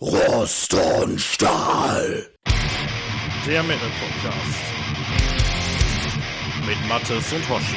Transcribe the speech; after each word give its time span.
Rost 0.00 0.72
und 0.74 1.20
Stahl. 1.20 2.24
Der 3.44 3.64
Metal 3.64 3.88
Podcast. 3.98 4.60
Mit 6.64 6.88
Mattes 6.88 7.32
und 7.32 7.48
Hoshi. 7.48 7.74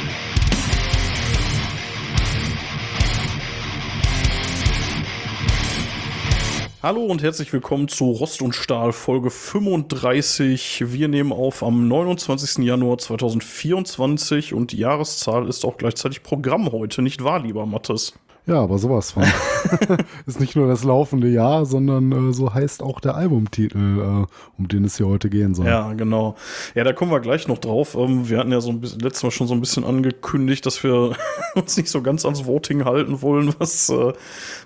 Hallo 6.84 7.06
und 7.06 7.24
herzlich 7.24 7.52
willkommen 7.54 7.88
zu 7.88 8.12
Rost 8.12 8.44
und 8.44 8.54
Stahl 8.54 8.94
Folge 8.94 9.32
35. 9.32 10.84
Wir 10.94 11.08
nehmen 11.08 11.32
auf 11.32 11.64
am 11.64 11.88
29. 11.88 12.64
Januar 12.64 13.00
2024 13.00 14.54
und 14.54 14.74
die 14.74 14.78
Jahreszahl 14.78 15.48
ist 15.48 15.66
auch 15.66 15.78
gleichzeitig 15.78 16.22
Programm 16.22 16.72
heute, 16.72 17.02
nicht 17.02 17.24
wahr, 17.24 17.40
lieber 17.40 17.66
Mattes? 17.66 18.14
Ja, 18.48 18.62
aber 18.62 18.80
sowas 18.80 19.12
von. 19.12 19.24
ist 20.26 20.40
nicht 20.40 20.56
nur 20.56 20.68
das 20.68 20.84
laufende 20.84 21.28
Jahr, 21.28 21.66
sondern 21.66 22.30
äh, 22.30 22.34
so 22.34 22.54
heißt 22.54 22.82
auch 22.82 23.00
der 23.00 23.16
Albumtitel, 23.16 23.78
äh, 23.78 24.26
um 24.58 24.68
den 24.68 24.84
es 24.84 24.98
hier 24.98 25.08
heute 25.08 25.30
gehen 25.30 25.54
soll. 25.54 25.68
Ja, 25.68 25.94
genau. 25.94 26.36
Ja, 26.74 26.84
da 26.84 26.92
kommen 26.92 27.12
wir 27.12 27.20
gleich 27.20 27.48
noch 27.48 27.60
drauf. 27.60 27.96
Ähm, 27.96 28.30
wir 28.30 28.40
hatten 28.40 28.52
ja 28.52 28.60
so 28.60 28.70
ein 28.72 28.82
bisschen, 28.82 29.00
letztes 29.00 29.24
Mal 29.24 29.32
schon 29.32 29.48
so 29.48 29.54
ein 29.54 29.60
bisschen 29.60 29.84
angekündigt, 29.84 30.66
dass 30.66 30.84
wir 30.84 31.14
uns 31.56 31.78
nicht 31.78 31.90
so 31.90 32.02
ganz 32.02 32.26
ans 32.26 32.46
Voting 32.46 32.86
halten 32.86 33.22
wollen, 33.22 33.54
was, 33.60 33.90
äh, 33.90 34.14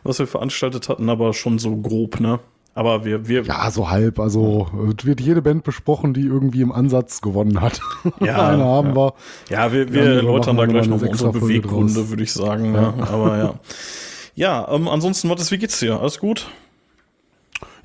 was 0.04 0.20
wir 0.20 0.28
veranstaltet 0.28 0.88
hatten, 0.88 1.10
aber 1.10 1.34
schon 1.34 1.60
so 1.60 1.76
grob, 1.76 2.20
ne? 2.22 2.40
Aber 2.78 3.06
wir, 3.06 3.28
wir. 3.30 3.44
Ja, 3.44 3.72
so 3.72 3.90
halb. 3.90 4.20
Also 4.20 4.68
wird 4.74 5.22
jede 5.22 5.42
Band 5.42 5.64
besprochen, 5.64 6.14
die 6.14 6.24
irgendwie 6.24 6.62
im 6.62 6.74
Ansatz 6.74 7.22
gewonnen 7.22 7.62
hat. 7.62 7.82
Ja, 8.20 8.50
Eine 8.50 8.66
haben 8.66 8.90
ja. 8.90 8.96
wir. 8.96 9.14
Ja, 9.50 9.72
wir, 9.72 9.94
wir 9.94 10.04
erläutern 10.04 10.58
da 10.58 10.66
gleich 10.66 10.88
noch 10.88 11.02
unsere 11.02 11.32
Beweggründe, 11.32 12.10
würde 12.10 12.24
ich 12.24 12.34
sagen. 12.34 12.76
Ja. 12.76 12.94
Aber 13.12 13.38
ja. 13.38 13.54
Ja, 14.38 14.68
ähm, 14.70 14.90
ansonsten, 14.90 15.30
Mattes, 15.30 15.50
wie 15.52 15.58
geht's 15.58 15.80
dir? 15.80 16.02
Alles 16.02 16.20
gut? 16.20 16.50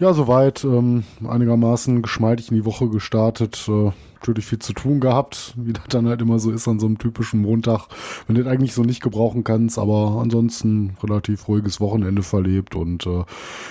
Ja, 0.01 0.13
soweit. 0.13 0.65
Ähm, 0.65 1.05
einigermaßen 1.25 2.03
geschmeidig 2.03 2.51
in 2.51 2.57
die 2.57 2.65
Woche 2.65 2.89
gestartet. 2.89 3.69
Äh, 3.69 3.93
natürlich 4.21 4.45
viel 4.47 4.59
zu 4.59 4.75
tun 4.75 5.01
gehabt, 5.01 5.55
wie 5.57 5.73
das 5.73 5.85
dann 5.89 6.07
halt 6.07 6.21
immer 6.21 6.39
so 6.39 6.51
ist 6.51 6.69
an 6.69 6.79
so 6.79 6.87
einem 6.87 6.99
typischen 6.99 7.41
Montag, 7.41 7.87
wenn 8.27 8.37
du 8.37 8.45
das 8.45 8.53
eigentlich 8.53 8.75
so 8.75 8.83
nicht 8.83 9.03
gebrauchen 9.03 9.45
kannst. 9.45 9.79
Aber 9.79 10.19
ansonsten 10.21 10.97
relativ 11.03 11.49
ruhiges 11.49 11.81
Wochenende 11.81 12.23
verlebt 12.23 12.75
und 12.75 13.07
äh, 13.07 13.25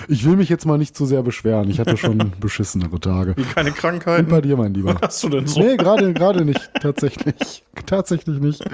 ich 0.08 0.24
will 0.24 0.36
mich 0.36 0.48
jetzt 0.48 0.66
mal 0.66 0.76
nicht 0.76 0.96
zu 0.96 1.06
sehr 1.06 1.22
beschweren. 1.22 1.70
Ich 1.70 1.78
hatte 1.78 1.96
schon 1.96 2.32
beschissenere 2.40 2.98
Tage. 2.98 3.36
Wie 3.36 3.44
keine 3.44 3.70
Und 3.70 3.76
bei 3.76 3.80
Krankheiten? 3.80 4.42
dir, 4.42 4.56
mein 4.56 4.74
Lieber? 4.74 4.94
Was 4.94 5.02
hast 5.02 5.22
du 5.22 5.28
denn 5.28 5.46
so? 5.46 5.60
Nee, 5.60 5.76
gerade 5.76 6.12
gerade 6.14 6.44
nicht. 6.44 6.70
Tatsächlich. 6.80 7.64
Tatsächlich 7.86 8.40
nicht. 8.40 8.64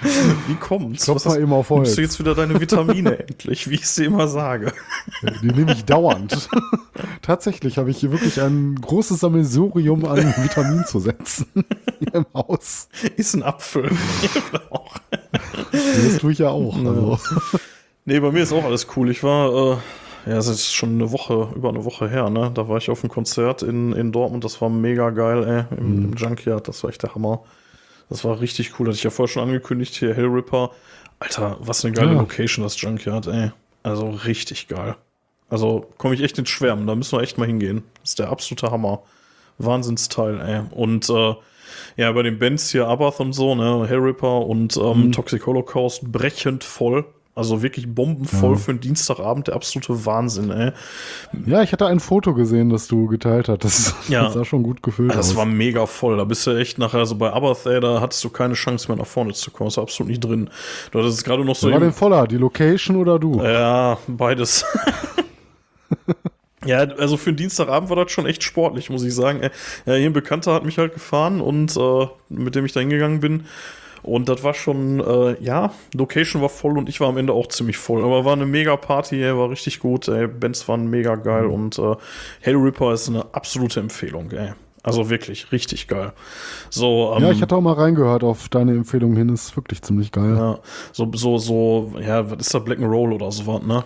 Wie 0.49 0.55
kommt's? 0.55 1.05
Klopf 1.05 1.27
mal 1.27 1.41
eben 1.41 1.53
auf 1.53 1.69
Holz. 1.69 1.89
Nimmst 1.89 1.99
du 1.99 2.03
jetzt 2.03 2.19
wieder 2.21 2.35
deine 2.35 2.59
Vitamine 2.59 3.19
endlich, 3.29 3.69
wie 3.69 3.75
ich 3.75 3.95
dir 3.95 4.07
immer 4.07 4.29
sage? 4.29 4.73
Die 5.43 5.49
nehme 5.49 5.73
ich 5.73 5.85
dauernd. 5.85 6.49
Tatsächlich 7.21 7.77
habe 7.77 7.91
ich 7.91 7.99
hier 7.99 8.13
wirklich 8.13 8.41
ein 8.41 8.77
großes 8.77 9.21
Sammelsurium 9.21 10.07
an 10.07 10.19
Vitaminzusätzen 10.19 11.66
hier 11.99 12.15
im 12.15 12.27
Haus. 12.35 12.89
Ist 13.17 13.35
ein 13.35 13.43
Apfel. 13.43 13.91
Das 15.73 16.19
tue 16.19 16.33
ich 16.33 16.39
ja 16.39 16.51
auch. 16.51 16.77
Also. 16.77 17.19
nee, 18.05 18.21
bei 18.21 18.31
mir 18.31 18.43
ist 18.43 18.53
auch 18.53 18.65
alles 18.65 18.87
cool. 18.97 19.11
Ich 19.11 19.23
war, 19.23 19.77
äh, 20.27 20.31
ja, 20.31 20.39
es 20.39 20.49
ist 20.49 20.73
schon 20.73 20.95
eine 20.95 21.13
Woche, 21.13 21.49
über 21.55 21.69
eine 21.69 21.85
Woche 21.85 22.09
her, 22.09 22.31
ne? 22.31 22.51
Da 22.53 22.69
war 22.69 22.79
ich 22.79 22.91
auf 22.91 23.03
einem 23.03 23.11
Konzert 23.11 23.63
in, 23.63 23.93
in 23.93 24.13
Dortmund, 24.13 24.45
das 24.45 24.61
war 24.61 24.69
mega 24.69 25.11
geil, 25.11 25.45
ey, 25.71 25.79
im, 25.79 26.11
im 26.11 26.15
Junkyard, 26.15 26.67
das 26.67 26.83
war 26.83 26.91
echt 26.91 27.03
der 27.03 27.15
Hammer. 27.15 27.45
Das 28.09 28.25
war 28.25 28.41
richtig 28.41 28.79
cool, 28.79 28.87
hatte 28.87 28.97
ich 28.97 29.03
ja 29.05 29.11
vorher 29.11 29.33
schon 29.33 29.43
angekündigt, 29.43 29.95
hier 29.95 30.15
Hellripper. 30.15 30.71
Alter, 31.19 31.57
was 31.61 31.85
eine 31.85 31.95
geile 31.95 32.13
Ja. 32.13 32.19
Location, 32.19 32.63
das 32.63 32.81
Junkyard, 32.81 33.27
ey. 33.27 33.53
Also 33.83 34.09
richtig 34.11 34.69
geil. 34.69 34.97
Also 35.49 35.89
komme 35.97 36.15
ich 36.15 36.23
echt 36.23 36.39
ins 36.39 36.51
Schwärmen, 36.51 36.87
da 36.87 36.95
müssen 36.95 37.17
wir 37.17 37.23
echt 37.23 37.39
mal 37.39 37.47
hingehen. 37.47 37.85
Das 38.03 38.11
ist 38.11 38.19
der 38.19 38.29
absolute 38.31 38.71
Hammer. 38.71 39.03
Wahnsinnsteil, 39.59 40.41
ey. 40.41 40.63
Und 40.73 41.09
äh, 41.09 41.35
ja, 41.97 42.11
bei 42.13 42.23
den 42.23 42.39
Bands 42.39 42.71
hier 42.71 42.87
Abath 42.89 43.21
und 43.21 43.33
so, 43.33 43.55
ne, 43.55 43.87
Hellripper 43.89 44.47
und 44.47 44.77
ähm, 44.77 45.13
Toxic 45.13 45.45
Holocaust 45.47 46.11
brechend 46.13 46.65
voll. 46.65 47.05
Also 47.39 47.61
wirklich 47.63 47.87
bombenvoll 47.95 48.53
Ja. 48.53 48.57
für 48.57 48.71
einen 48.71 48.81
Dienstagabend, 48.81 49.49
der 49.49 49.57
absolute 49.57 50.07
Wahnsinn, 50.07 50.51
ey. 50.51 50.73
Ja, 51.45 51.61
ich 51.61 51.71
hatte 51.73 51.85
ein 51.85 52.01
Foto 52.01 52.33
gesehen, 52.33 52.71
das 52.71 52.89
du 52.89 53.09
geteilt 53.09 53.51
hattest. 53.51 53.95
Ja. 54.09 54.23
Das 54.25 54.33
sah 54.33 54.45
schon 54.47 54.63
gut 54.63 54.83
gefüllt 54.83 55.11
Das 55.11 55.33
aus. 55.33 55.37
war 55.37 55.45
mega 55.45 55.85
voll. 55.85 56.17
Da 56.17 56.25
bist 56.25 56.47
du 56.47 56.53
echt 56.59 56.79
nachher 56.79 57.05
so 57.05 57.15
bei 57.17 57.31
Abath, 57.31 57.67
ey, 57.67 57.79
da 57.81 58.01
hattest 58.01 58.25
du 58.25 58.31
keine 58.31 58.55
Chance 58.55 58.89
mehr 58.89 58.97
nach 58.97 59.05
vorne 59.07 59.35
zu 59.35 59.51
kommen. 59.51 59.69
Das 59.69 59.77
war 59.77 59.83
absolut 59.85 60.09
nicht 60.09 60.25
drin. 60.25 60.49
Du 60.93 60.99
hattest 60.99 61.19
es 61.19 61.25
gerade 61.25 61.45
noch 61.45 61.57
so 61.57 61.67
Wer 61.67 61.75
war 61.75 61.81
denn 61.81 61.93
voller? 61.93 62.27
Die 62.27 62.39
Location 62.39 62.97
oder 62.97 63.19
du? 63.19 63.39
Ja, 63.43 63.99
beides. 64.07 64.65
ja, 66.67 66.79
also 66.79 67.17
für 67.17 67.31
einen 67.31 67.37
Dienstagabend 67.37 67.89
war 67.91 67.97
das 67.97 68.13
schon 68.13 68.27
echt 68.27 68.43
sportlich, 68.43 68.91
muss 68.91 69.05
ich 69.05 69.15
sagen. 69.15 69.41
Äh, 69.41 69.51
Ja, 69.87 69.95
hier 69.95 70.07
ein 70.07 70.13
Bekannter 70.13 70.53
hat 70.55 70.65
mich 70.65 70.79
halt 70.79 70.95
gefahren 70.95 71.41
und 71.41 71.77
äh, 71.77 72.07
mit 72.29 72.55
dem 72.55 72.65
ich 72.65 72.73
da 72.73 72.81
hingegangen 72.81 73.21
bin. 73.21 73.45
Und 74.03 74.29
das 74.29 74.45
war 74.45 74.55
schon, 74.55 75.01
äh, 75.01 75.43
ja, 75.43 75.73
Location 75.95 76.41
war 76.41 76.49
voll 76.49 76.79
und 76.79 76.89
ich 76.89 77.01
war 77.01 77.09
am 77.09 77.17
Ende 77.17 77.33
auch 77.33 77.49
ziemlich 77.49 77.77
voll. 77.77 78.05
Aber 78.05 78.25
war 78.25 78.35
eine 78.35 78.47
mega 78.47 78.77
Party, 78.77 79.21
ey, 79.23 79.37
war 79.37 79.51
richtig 79.51 79.81
gut, 79.81 80.07
ey. 80.07 80.29
Bands 80.29 80.69
waren 80.69 80.89
mega 80.89 81.17
geil 81.17 81.47
und 81.47 81.79
äh, 81.79 81.97
Hellripper 82.41 82.93
ist 82.93 83.09
eine 83.09 83.25
absolute 83.35 83.81
Empfehlung, 83.81 84.31
ey. 84.31 84.53
Also 84.85 85.11
wirklich, 85.11 85.51
richtig 85.51 85.89
geil. 85.89 86.13
So, 86.71 87.13
ähm, 87.17 87.23
ja, 87.25 87.31
ich 87.33 87.43
hatte 87.43 87.57
auch 87.57 87.61
mal 87.61 87.73
reingehört 87.73 88.23
auf 88.23 88.49
deine 88.49 88.71
Empfehlung 88.71 89.17
hin. 89.17 89.29
Ist 89.31 89.57
wirklich 89.57 89.83
ziemlich 89.83 90.13
geil. 90.13 90.37
ja, 90.37 90.61
so, 90.93 91.11
so, 91.13 91.39
so, 91.39 91.93
ja, 92.01 92.31
was 92.31 92.39
ist 92.39 92.55
da, 92.55 92.61
Black 92.61 92.79
and 92.79 92.87
Roll 92.87 93.13
oder 93.13 93.33
sowas, 93.33 93.63
ne? 93.63 93.83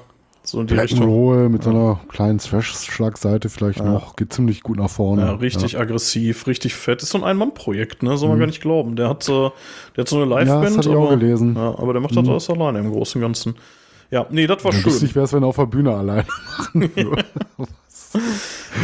So 0.51 0.61
in 0.61 0.67
die 0.67 0.75
Black 0.75 0.85
Richtung. 0.91 1.05
Roll 1.09 1.49
mit 1.49 1.63
so 1.63 1.71
einer 1.71 2.01
kleinen 2.09 2.39
Thrash-Schlagseite 2.39 3.49
vielleicht 3.49 3.85
noch. 3.85 4.17
Geht 4.17 4.33
ziemlich 4.33 4.63
gut 4.65 4.79
nach 4.79 4.91
vorne. 4.91 5.23
Ja, 5.23 5.33
richtig 5.35 5.79
aggressiv, 5.79 6.49
richtig 6.49 6.75
fett. 6.75 7.03
Ist 7.05 7.11
so 7.11 7.19
ein 7.19 7.25
Ein-Mann-Projekt, 7.25 8.03
ne? 8.03 8.17
Soll 8.17 8.31
man 8.31 8.41
gar 8.41 8.47
nicht 8.47 8.61
glauben. 8.61 8.97
Der 8.97 9.09
hat, 9.11 9.29
äh, 9.29 9.51
der 9.97 9.99
hat 10.03 10.09
so 10.09 10.17
eine 10.17 10.27
Mhm. 10.27 10.33
Ja, 10.33 10.39
das 10.41 10.49
Live-Band. 10.49 10.77
hatte 10.79 10.89
ich 10.91 10.97
auch 10.97 11.07
aber, 11.07 11.17
gelesen. 11.19 11.51
Mhm. 11.51 11.57
Ja, 11.57 11.79
aber 11.79 11.93
der 11.93 12.03
macht 12.03 12.17
das 12.17 12.29
alles 12.29 12.51
alleine 12.51 12.79
im 12.81 12.91
Großen 12.91 13.21
und 13.21 13.29
Ganzen. 13.29 13.55
Ja, 14.11 14.27
nee, 14.31 14.49
das 14.49 14.65
war 14.65 14.73
Ja, 14.73 14.79
schön. 14.81 14.91
lustig 14.91 15.15
wäre 15.15 15.25
es, 15.25 15.33
wenn 15.33 15.45
er 15.45 15.47
auf 15.47 15.57
der 15.57 15.67
Bühne 15.67 15.95
alleine 15.95 16.25
machen 16.59 16.91
würde. 16.97 17.25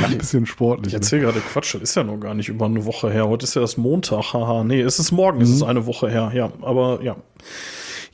Ein 0.04 0.18
bisschen 0.18 0.46
sportlich. 0.46 0.88
Ich 0.88 0.92
ne? 0.92 0.98
erzähle 0.98 1.22
gerade 1.22 1.40
Quatsch, 1.40 1.74
das 1.74 1.82
ist 1.82 1.94
ja 1.96 2.04
noch 2.04 2.18
gar 2.18 2.34
nicht 2.34 2.48
über 2.48 2.66
eine 2.66 2.84
Woche 2.84 3.10
her. 3.10 3.26
Heute 3.28 3.42
ist 3.44 3.54
ja 3.56 3.62
erst 3.62 3.76
Montag, 3.76 4.32
haha. 4.34 4.62
Nee, 4.62 4.82
es 4.82 5.00
ist 5.00 5.10
morgen, 5.10 5.40
es 5.40 5.50
ist 5.50 5.62
Mhm. 5.62 5.68
eine 5.68 5.86
Woche 5.86 6.08
her. 6.08 6.30
Ja, 6.32 6.50
aber 6.62 7.00
ja. 7.02 7.16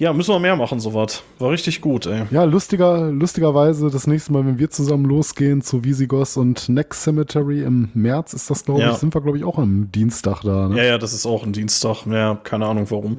Ja, 0.02 0.12
müssen 0.12 0.34
wir 0.34 0.40
mehr 0.40 0.56
machen, 0.56 0.80
sowas. 0.80 1.22
War 1.38 1.50
richtig 1.52 1.80
gut, 1.80 2.06
ey. 2.06 2.22
Ja, 2.32 2.42
lustiger, 2.42 3.08
lustigerweise 3.12 3.88
das 3.88 4.08
nächste 4.08 4.32
Mal, 4.32 4.44
wenn 4.44 4.58
wir 4.58 4.68
zusammen 4.68 5.04
losgehen 5.04 5.62
zu 5.62 5.84
Visigoth 5.84 6.36
und 6.36 6.68
Next 6.68 7.04
Cemetery 7.04 7.62
im 7.62 7.88
März, 7.94 8.32
ist 8.34 8.50
das, 8.50 8.64
glaube 8.64 8.80
Ja. 8.80 8.91
ich, 8.91 8.96
sind 8.96 9.14
wir, 9.14 9.20
glaube 9.20 9.38
ich, 9.38 9.44
auch 9.44 9.58
am 9.58 9.92
Dienstag 9.92 10.41
da. 10.41 10.68
Ne? 10.68 10.78
Ja, 10.78 10.82
ja, 10.82 10.98
das 10.98 11.12
ist 11.12 11.24
auch 11.24 11.44
ein 11.44 11.52
Dienstag. 11.52 12.04
Ja, 12.06 12.34
keine 12.34 12.66
Ahnung 12.66 12.86
warum. 12.91 13.18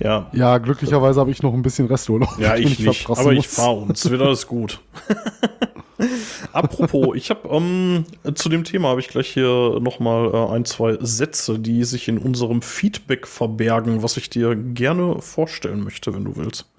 Ja, 0.00 0.26
Ja, 0.32 0.58
glücklicherweise 0.58 1.20
habe 1.20 1.30
ich 1.30 1.40
noch 1.44 1.54
ein 1.54 1.62
bisschen 1.62 1.86
Resturlaub. 1.86 2.36
Ja, 2.36 2.54
den 2.56 2.66
ich 2.66 2.80
nicht, 2.80 3.08
aber 3.08 3.30
ich 3.30 3.36
muss. 3.36 3.54
fahre 3.54 3.76
uns. 3.76 4.10
Wird 4.10 4.22
alles 4.22 4.48
gut. 4.48 4.80
Apropos, 6.52 7.14
ich 7.14 7.30
habe 7.30 7.48
ähm, 7.48 8.04
zu 8.34 8.48
dem 8.48 8.64
Thema 8.64 8.88
habe 8.88 9.00
ich 9.00 9.08
gleich 9.08 9.28
hier 9.28 9.78
noch 9.80 10.00
mal 10.00 10.32
äh, 10.32 10.54
ein, 10.54 10.64
zwei 10.64 10.96
Sätze, 11.00 11.58
die 11.58 11.84
sich 11.84 12.08
in 12.08 12.18
unserem 12.18 12.62
Feedback 12.62 13.26
verbergen, 13.26 14.02
was 14.02 14.16
ich 14.16 14.30
dir 14.30 14.54
gerne 14.54 15.20
vorstellen 15.20 15.82
möchte, 15.82 16.14
wenn 16.14 16.24
du 16.24 16.36
willst. 16.36 16.71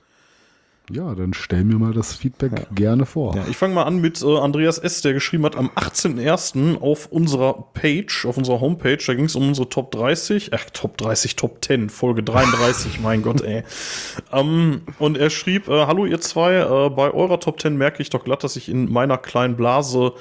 Ja, 0.92 1.16
dann 1.16 1.34
stell 1.34 1.64
mir 1.64 1.78
mal 1.78 1.94
das 1.94 2.14
Feedback 2.14 2.68
gerne 2.76 3.06
vor. 3.06 3.36
Ja, 3.38 3.46
ich 3.50 3.56
fange 3.56 3.74
mal 3.74 3.84
an 3.84 4.02
mit 4.02 4.22
äh, 4.22 4.38
Andreas 4.38 4.78
S., 4.78 5.02
der 5.02 5.14
geschrieben 5.14 5.46
hat, 5.46 5.56
am 5.56 5.70
18.01. 5.70 6.82
auf 6.82 7.06
unserer 7.06 7.54
Page, 7.74 8.26
auf 8.26 8.36
unserer 8.36 8.60
Homepage, 8.60 8.98
da 8.98 9.14
ging 9.14 9.26
es 9.26 9.36
um 9.36 9.48
unsere 9.48 9.70
Top 9.70 9.92
30, 9.92 10.52
ach, 10.54 10.66
Top 10.74 10.98
30, 10.98 11.38
Top 11.38 11.64
10, 11.64 11.90
Folge 11.90 12.22
33, 12.22 13.00
mein 13.02 13.22
Gott, 13.22 13.42
ey. 13.42 13.64
Ähm, 14.34 14.82
und 15.00 15.18
er 15.18 15.30
schrieb, 15.30 15.70
äh, 15.70 15.86
hallo 15.86 16.06
ihr 16.06 16.20
zwei, 16.20 16.56
äh, 16.56 16.90
bei 16.90 17.12
eurer 17.12 17.40
Top 17.40 17.62
10 17.62 17.78
merke 17.78 18.02
ich 18.02 18.10
doch 18.10 18.26
glatt, 18.26 18.44
dass 18.44 18.58
ich 18.58 18.68
in 18.68 18.92
meiner 18.92 19.18
kleinen 19.18 19.56
Blase 19.56 20.12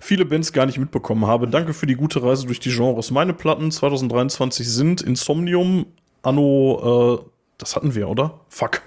viele 0.00 0.24
Bands 0.24 0.52
gar 0.52 0.66
nicht 0.66 0.78
mitbekommen 0.78 1.26
habe. 1.26 1.48
Danke 1.48 1.74
für 1.74 1.86
die 1.86 1.96
gute 1.96 2.22
Reise 2.22 2.46
durch 2.46 2.60
die 2.60 2.70
Genres. 2.70 3.10
Meine 3.10 3.34
Platten 3.34 3.72
2023 3.72 4.68
sind 4.68 5.00
Insomnium, 5.00 5.86
Anno, 6.22 7.22
äh, 7.24 7.30
das 7.58 7.74
hatten 7.74 7.96
wir, 7.96 8.08
oder? 8.08 8.38
Fuck. 8.48 8.82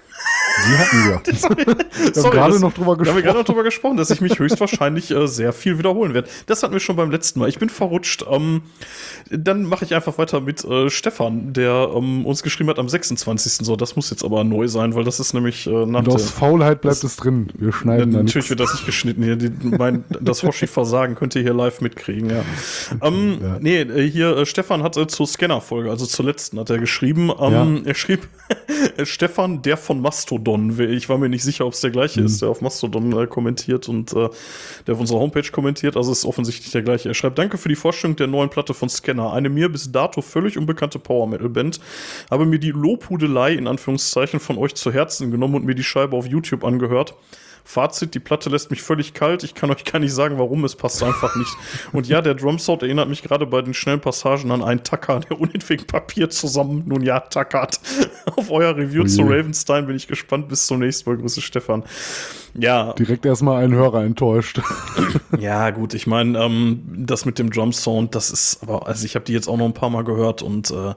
Die 0.66 0.78
hatten 0.78 0.96
wir. 1.04 1.22
wir 2.14 2.22
haben 2.24 2.30
gerade 2.30 2.60
noch 2.60 2.72
drüber 2.72 2.96
Da 2.96 3.10
haben 3.10 3.16
wir 3.16 3.22
gerade 3.22 3.22
gesprochen. 3.22 3.36
noch 3.38 3.44
drüber 3.44 3.62
gesprochen, 3.62 3.96
dass 3.96 4.10
ich 4.10 4.20
mich 4.20 4.38
höchstwahrscheinlich 4.38 5.10
äh, 5.10 5.26
sehr 5.26 5.52
viel 5.52 5.78
wiederholen 5.78 6.12
werde. 6.14 6.28
Das 6.46 6.62
hatten 6.62 6.72
wir 6.72 6.80
schon 6.80 6.96
beim 6.96 7.10
letzten 7.10 7.38
Mal. 7.40 7.48
Ich 7.48 7.58
bin 7.58 7.68
verrutscht. 7.68 8.24
Ähm, 8.30 8.62
dann 9.30 9.64
mache 9.64 9.84
ich 9.84 9.94
einfach 9.94 10.18
weiter 10.18 10.40
mit 10.40 10.64
äh, 10.64 10.90
Stefan, 10.90 11.52
der 11.52 11.90
ähm, 11.94 12.26
uns 12.26 12.42
geschrieben 12.42 12.68
hat 12.70 12.78
am 12.78 12.88
26. 12.88 13.64
So, 13.66 13.76
das 13.76 13.96
muss 13.96 14.10
jetzt 14.10 14.24
aber 14.24 14.44
neu 14.44 14.68
sein, 14.68 14.94
weil 14.94 15.04
das 15.04 15.20
ist 15.20 15.32
nämlich 15.32 15.66
äh, 15.66 15.70
nach 15.70 16.00
Und 16.00 16.06
der, 16.08 16.14
aus 16.14 16.30
Faulheit 16.30 16.82
bleibt 16.82 17.02
es 17.04 17.16
drin. 17.16 17.48
Wir 17.56 17.68
ja, 17.68 17.72
schneiden 17.72 18.12
dann 18.12 18.24
natürlich 18.26 18.50
wird 18.50 18.60
das 18.60 18.72
nicht 18.74 18.86
geschnitten 18.86 19.22
hier. 19.22 19.36
Die, 19.36 19.50
mein, 19.62 20.04
das 20.20 20.42
Hoshi-Versagen 20.42 21.14
könnt 21.14 21.34
ihr 21.36 21.42
hier 21.42 21.54
live 21.54 21.80
mitkriegen, 21.80 22.30
ja. 22.30 22.42
Ähm, 23.02 23.38
Ja. 23.40 23.58
Nee, 23.60 23.80
äh, 23.80 24.10
hier, 24.10 24.36
äh, 24.36 24.46
Stefan 24.46 24.82
hat 24.82 24.96
äh, 24.96 25.06
zur 25.06 25.26
Scanner-Folge, 25.26 25.90
also 25.90 26.06
zur 26.06 26.26
letzten, 26.26 26.58
hat 26.58 26.70
er 26.70 26.78
geschrieben. 26.78 27.30
Ähm, 27.38 27.82
Er 27.84 27.94
schrieb, 27.94 28.28
Stefan, 29.04 29.62
der 29.62 29.76
von 29.76 30.00
Mastodon. 30.00 30.09
Mastodon. 30.10 30.76
Ich 30.90 31.08
war 31.08 31.18
mir 31.18 31.28
nicht 31.28 31.44
sicher, 31.44 31.64
ob 31.66 31.72
es 31.72 31.80
der 31.82 31.90
gleiche 31.90 32.18
mhm. 32.18 32.26
ist, 32.26 32.42
der 32.42 32.48
auf 32.48 32.60
Mastodon 32.60 33.16
äh, 33.16 33.28
kommentiert 33.28 33.88
und 33.88 34.12
äh, 34.12 34.28
der 34.84 34.94
auf 34.94 35.00
unserer 35.00 35.20
Homepage 35.20 35.48
kommentiert. 35.52 35.96
Also 35.96 36.10
ist 36.10 36.24
offensichtlich 36.24 36.72
der 36.72 36.82
gleiche. 36.82 37.08
Er 37.08 37.14
schreibt, 37.14 37.38
danke 37.38 37.58
für 37.58 37.68
die 37.68 37.76
Vorstellung 37.76 38.16
der 38.16 38.26
neuen 38.26 38.50
Platte 38.50 38.74
von 38.74 38.88
Scanner. 38.88 39.32
Eine 39.32 39.50
mir 39.50 39.68
bis 39.68 39.92
dato 39.92 40.20
völlig 40.20 40.58
unbekannte 40.58 40.98
Power-Metal-Band. 40.98 41.78
Habe 42.28 42.44
mir 42.44 42.58
die 42.58 42.72
Lobhudelei 42.72 43.52
in 43.52 43.68
Anführungszeichen 43.68 44.40
von 44.40 44.58
euch 44.58 44.74
zu 44.74 44.92
Herzen 44.92 45.30
genommen 45.30 45.54
und 45.54 45.64
mir 45.64 45.76
die 45.76 45.84
Scheibe 45.84 46.16
auf 46.16 46.26
YouTube 46.26 46.64
angehört. 46.64 47.14
Fazit, 47.64 48.14
die 48.14 48.20
Platte 48.20 48.50
lässt 48.50 48.70
mich 48.70 48.82
völlig 48.82 49.14
kalt. 49.14 49.44
Ich 49.44 49.54
kann 49.54 49.70
euch 49.70 49.84
gar 49.84 49.98
nicht 49.98 50.12
sagen, 50.12 50.38
warum. 50.38 50.64
Es 50.64 50.76
passt 50.76 51.02
einfach 51.02 51.36
nicht. 51.36 51.50
Und 51.92 52.08
ja, 52.08 52.20
der 52.20 52.34
Drumsound 52.34 52.82
erinnert 52.82 53.08
mich 53.08 53.22
gerade 53.22 53.46
bei 53.46 53.62
den 53.62 53.74
schnellen 53.74 54.00
Passagen 54.00 54.50
an 54.50 54.62
einen 54.62 54.82
Tacker, 54.82 55.20
der 55.20 55.40
unentwegt 55.40 55.86
Papier 55.86 56.30
zusammen, 56.30 56.84
nun 56.86 57.02
ja, 57.02 57.20
tackert. 57.20 57.80
Auf 58.36 58.50
euer 58.50 58.76
Review 58.76 59.02
oh 59.02 59.06
zu 59.06 59.22
Ravenstein 59.22 59.86
bin 59.86 59.96
ich 59.96 60.06
gespannt. 60.06 60.48
Bis 60.48 60.66
zum 60.66 60.80
nächsten 60.80 61.08
Mal. 61.08 61.16
Grüße 61.16 61.40
Stefan. 61.40 61.84
Ja. 62.54 62.92
Direkt 62.94 63.26
erstmal 63.26 63.62
einen 63.62 63.74
Hörer 63.74 64.04
enttäuscht. 64.04 64.60
ja, 65.38 65.70
gut, 65.70 65.94
ich 65.94 66.06
meine, 66.06 66.38
ähm, 66.38 66.82
das 67.06 67.24
mit 67.24 67.38
dem 67.38 67.50
Drumsound, 67.50 68.14
das 68.14 68.30
ist 68.30 68.62
aber, 68.62 68.86
also 68.86 69.04
ich 69.04 69.14
habe 69.14 69.24
die 69.24 69.32
jetzt 69.32 69.48
auch 69.48 69.56
noch 69.56 69.66
ein 69.66 69.74
paar 69.74 69.90
Mal 69.90 70.04
gehört 70.04 70.42
und 70.42 70.70
äh, 70.70 70.94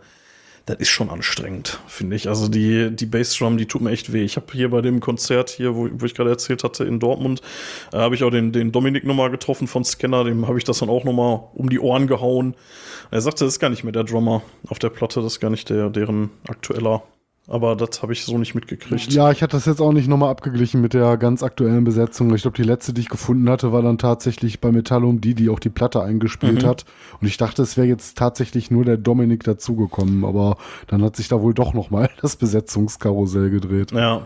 das 0.66 0.78
ist 0.78 0.90
schon 0.90 1.10
anstrengend, 1.10 1.80
finde 1.88 2.16
ich. 2.16 2.30
Also 2.30 2.48
die, 2.48 2.90
die 2.96 3.06
Bassdrum, 3.06 3.58
die 3.58 3.66
tut 3.66 3.82
mir 3.82 3.92
echt 3.92 4.14
weh. 4.14 4.24
Ich 4.24 4.38
habe 4.38 4.48
hier 4.54 4.70
bei 4.70 4.82
dem 4.82 5.02
Konzert 5.02 5.50
hier, 5.50 5.76
wo, 5.76 5.90
wo 5.92 6.06
ich 6.06 6.16
gerade 6.16 6.30
erzählt 6.30 6.64
hatte, 6.64 6.86
in 6.86 7.00
Dortmund, 7.00 7.42
äh, 7.92 7.98
habe 7.98 8.16
ich 8.16 8.24
auch 8.24 8.30
den, 8.30 8.54
den 8.54 8.72
Dominik 8.72 9.04
nochmal 9.04 9.30
getroffen 9.30 9.68
von 9.68 9.84
Scanner, 9.84 10.24
dem 10.24 10.48
habe 10.48 10.58
ich 10.58 10.64
das 10.64 10.80
dann 10.80 10.90
auch 10.90 11.04
nochmal 11.04 11.42
um 11.54 11.70
die 11.70 11.80
Ohren 11.80 12.08
gehauen. 12.08 12.56
Er 13.12 13.20
sagte, 13.20 13.44
das 13.44 13.56
ist 13.56 13.60
gar 13.60 13.70
nicht 13.70 13.84
mehr 13.84 13.92
der 13.92 14.06
Drummer 14.06 14.42
auf 14.70 14.80
der 14.80 14.90
Platte, 14.90 15.22
das 15.22 15.34
ist 15.34 15.40
gar 15.42 15.50
nicht 15.52 15.70
der, 15.70 15.90
deren 15.90 16.30
aktueller 16.48 17.04
aber 17.48 17.76
das 17.76 18.02
habe 18.02 18.14
ich 18.14 18.24
so 18.24 18.38
nicht 18.38 18.56
mitgekriegt. 18.56 19.12
Ja, 19.12 19.30
ich 19.30 19.44
hatte 19.44 19.58
das 19.58 19.66
jetzt 19.66 19.82
auch 19.82 19.92
nicht 19.92 20.08
nochmal 20.08 20.30
abgeglichen 20.30 20.80
mit 20.80 20.94
der 20.94 21.18
ganz 21.18 21.44
aktuellen 21.44 21.84
Besetzung. 21.84 22.34
Ich 22.34 22.44
glaube, 22.44 22.56
die 22.56 22.64
letzte, 22.64 22.94
die 22.94 23.02
ich 23.02 23.10
gefunden 23.10 23.50
hatte, 23.50 23.74
war 23.74 23.82
dann 23.82 23.98
tatsächlich 23.98 24.62
bei 24.62 24.72
Metallum 24.72 25.20
die, 25.20 25.36
die 25.36 25.50
auch 25.50 25.60
die 25.60 25.70
Platte 25.70 26.02
eingespielt 26.02 26.64
mhm. 26.64 26.68
hat. 26.68 26.86
Und 27.20 27.28
ich 27.28 27.36
dachte, 27.36 27.62
es 27.62 27.76
wäre 27.76 27.88
jetzt 27.88 28.18
tatsächlich 28.18 28.72
nur 28.72 28.86
der 28.86 28.96
Dominik 28.96 29.44
dazugekommen. 29.44 30.24
Aber 30.24 30.56
dann 30.88 31.04
hat 31.04 31.18
sich 31.18 31.28
da 31.28 31.42
wohl 31.42 31.54
doch 31.54 31.74
nochmal 31.74 32.10
das 32.22 32.38
Besetzungskarussell 32.38 33.50
gedreht. 33.50 33.92
Ja, 33.92 34.26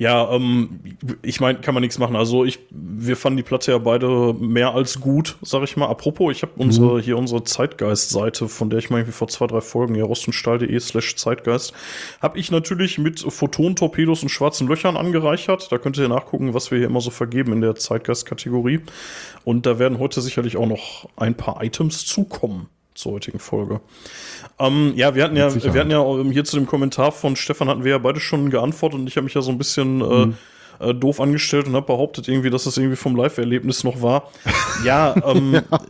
ja, 0.00 0.32
ähm, 0.32 0.80
ich 1.20 1.40
meine, 1.40 1.60
kann 1.60 1.74
man 1.74 1.82
nichts 1.82 1.98
machen. 1.98 2.16
Also 2.16 2.46
ich, 2.46 2.58
wir 2.70 3.18
fanden 3.18 3.36
die 3.36 3.42
Platte 3.42 3.72
ja 3.72 3.76
beide 3.76 4.32
mehr 4.32 4.74
als 4.74 4.98
gut, 4.98 5.36
sag 5.42 5.62
ich 5.62 5.76
mal. 5.76 5.88
Apropos, 5.88 6.34
ich 6.34 6.40
habe 6.40 6.52
unsere 6.56 6.94
mhm. 6.94 7.00
hier 7.00 7.18
unsere 7.18 7.44
Zeitgeist-Seite, 7.44 8.48
von 8.48 8.70
der 8.70 8.78
ich 8.78 8.88
mal 8.88 9.00
irgendwie 9.00 9.12
vor 9.12 9.28
zwei, 9.28 9.46
drei 9.46 9.60
Folgen, 9.60 9.94
ja, 9.94 10.04
rostundstahl.de 10.06 10.80
slash 10.80 11.16
Zeitgeist, 11.16 11.74
habe 12.22 12.38
ich 12.38 12.50
natürlich 12.50 12.96
mit 12.96 13.20
Photon-Torpedos 13.20 14.22
und 14.22 14.30
schwarzen 14.30 14.68
Löchern 14.68 14.96
angereichert. 14.96 15.70
Da 15.70 15.76
könnt 15.76 15.98
ihr 15.98 16.08
nachgucken, 16.08 16.54
was 16.54 16.70
wir 16.70 16.78
hier 16.78 16.86
immer 16.86 17.02
so 17.02 17.10
vergeben 17.10 17.52
in 17.52 17.60
der 17.60 17.74
Zeitgeist-Kategorie. 17.74 18.80
Und 19.44 19.66
da 19.66 19.78
werden 19.78 19.98
heute 19.98 20.22
sicherlich 20.22 20.56
auch 20.56 20.66
noch 20.66 21.10
ein 21.16 21.34
paar 21.34 21.62
Items 21.62 22.06
zukommen 22.06 22.70
zur 23.00 23.12
heutigen 23.12 23.38
Folge. 23.38 23.80
Ähm, 24.58 24.92
ja, 24.96 25.14
wir 25.14 25.24
hatten 25.24 25.36
ja, 25.36 25.52
wir 25.54 25.80
hatten 25.80 25.90
ja 25.90 26.04
ähm, 26.04 26.30
hier 26.30 26.44
zu 26.44 26.56
dem 26.56 26.66
Kommentar 26.66 27.12
von 27.12 27.36
Stefan 27.36 27.68
hatten 27.68 27.84
wir 27.84 27.92
ja 27.92 27.98
beide 27.98 28.20
schon 28.20 28.50
geantwortet 28.50 29.00
und 29.00 29.06
ich 29.06 29.16
habe 29.16 29.24
mich 29.24 29.34
ja 29.34 29.42
so 29.42 29.50
ein 29.50 29.58
bisschen 29.58 30.00
äh, 30.00 30.26
mhm. 30.26 30.34
äh, 30.80 30.94
doof 30.94 31.20
angestellt 31.20 31.66
und 31.66 31.74
habe 31.74 31.86
behauptet 31.86 32.28
irgendwie, 32.28 32.50
dass 32.50 32.64
das 32.64 32.76
irgendwie 32.76 32.96
vom 32.96 33.16
Live-Erlebnis 33.16 33.84
noch 33.84 34.02
war. 34.02 34.30
Ja, 34.84 35.14
ähm, 35.24 35.54
ja 35.70 35.80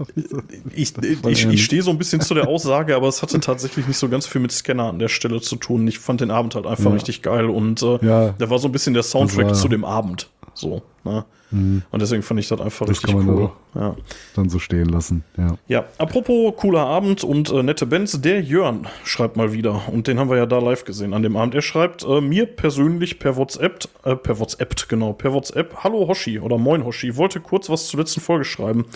ich, 0.72 0.94
ich, 0.98 1.46
ich 1.46 1.64
stehe 1.64 1.82
so 1.82 1.90
ein 1.90 1.98
bisschen 1.98 2.20
zu 2.20 2.34
der 2.34 2.48
Aussage, 2.48 2.94
aber 2.94 3.08
es 3.08 3.22
hatte 3.22 3.40
tatsächlich 3.40 3.86
nicht 3.86 3.98
so 3.98 4.08
ganz 4.08 4.26
viel 4.26 4.40
mit 4.40 4.52
Scanner 4.52 4.84
an 4.84 4.98
der 4.98 5.08
Stelle 5.08 5.40
zu 5.40 5.56
tun. 5.56 5.86
Ich 5.88 5.98
fand 5.98 6.20
den 6.20 6.30
Abend 6.30 6.54
halt 6.54 6.66
einfach 6.66 6.86
ja. 6.86 6.92
richtig 6.92 7.22
geil 7.22 7.46
und 7.46 7.82
äh, 7.82 7.98
ja. 8.04 8.28
der 8.30 8.50
war 8.50 8.58
so 8.58 8.68
ein 8.68 8.72
bisschen 8.72 8.94
der 8.94 9.02
Soundtrack 9.02 9.54
zu 9.56 9.68
dem 9.68 9.84
Abend. 9.84 10.30
So, 10.54 10.82
ne? 11.04 11.24
Mhm. 11.50 11.82
Und 11.91 12.02
deswegen 12.02 12.23
fand 12.23 12.41
ich 12.41 12.49
das 12.49 12.61
einfach 12.61 12.87
das 12.87 13.02
richtig 13.02 13.14
cool. 13.14 13.50
Ja. 13.75 13.97
Dann 14.35 14.49
so 14.49 14.58
stehen 14.58 14.88
lassen. 14.88 15.25
Ja. 15.37 15.56
ja, 15.69 15.85
apropos 15.99 16.55
cooler 16.56 16.87
Abend 16.87 17.23
und 17.23 17.50
äh, 17.50 17.62
nette 17.62 17.87
Bands, 17.87 18.20
der 18.20 18.41
Jörn 18.41 18.88
schreibt 19.05 19.37
mal 19.37 19.52
wieder. 19.52 19.88
Und 19.88 20.06
den 20.06 20.19
haben 20.19 20.29
wir 20.29 20.37
ja 20.37 20.47
da 20.47 20.58
live 20.58 20.85
gesehen 20.85 21.14
an 21.14 21.23
dem 21.23 21.37
Abend. 21.37 21.55
Er 21.55 21.62
schreibt 21.62 22.05
äh, 22.05 22.20
mir 22.20 22.47
persönlich 22.47 23.19
per 23.19 23.37
WhatsApp, 23.37 23.88
äh, 24.05 24.17
per 24.17 24.38
WhatsApp, 24.38 24.88
genau, 24.88 25.12
per 25.12 25.32
WhatsApp, 25.32 25.76
Hallo 25.85 26.08
Hoshi 26.08 26.41
oder 26.41 26.58
Moin 26.58 26.85
Hoshi, 26.85 27.17
wollte 27.17 27.41
kurz 27.41 27.70
was 27.70 27.87
zur 27.87 28.00
letzten 28.00 28.20
Folge 28.20 28.44
schreiben. 28.44 28.87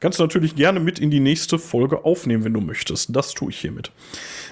Kannst 0.00 0.18
du 0.18 0.24
natürlich 0.24 0.56
gerne 0.56 0.80
mit 0.80 0.98
in 0.98 1.10
die 1.10 1.20
nächste 1.20 1.58
Folge 1.58 2.04
aufnehmen, 2.04 2.44
wenn 2.44 2.54
du 2.54 2.60
möchtest. 2.60 3.14
Das 3.14 3.34
tue 3.34 3.50
ich 3.50 3.58
hiermit. 3.58 3.92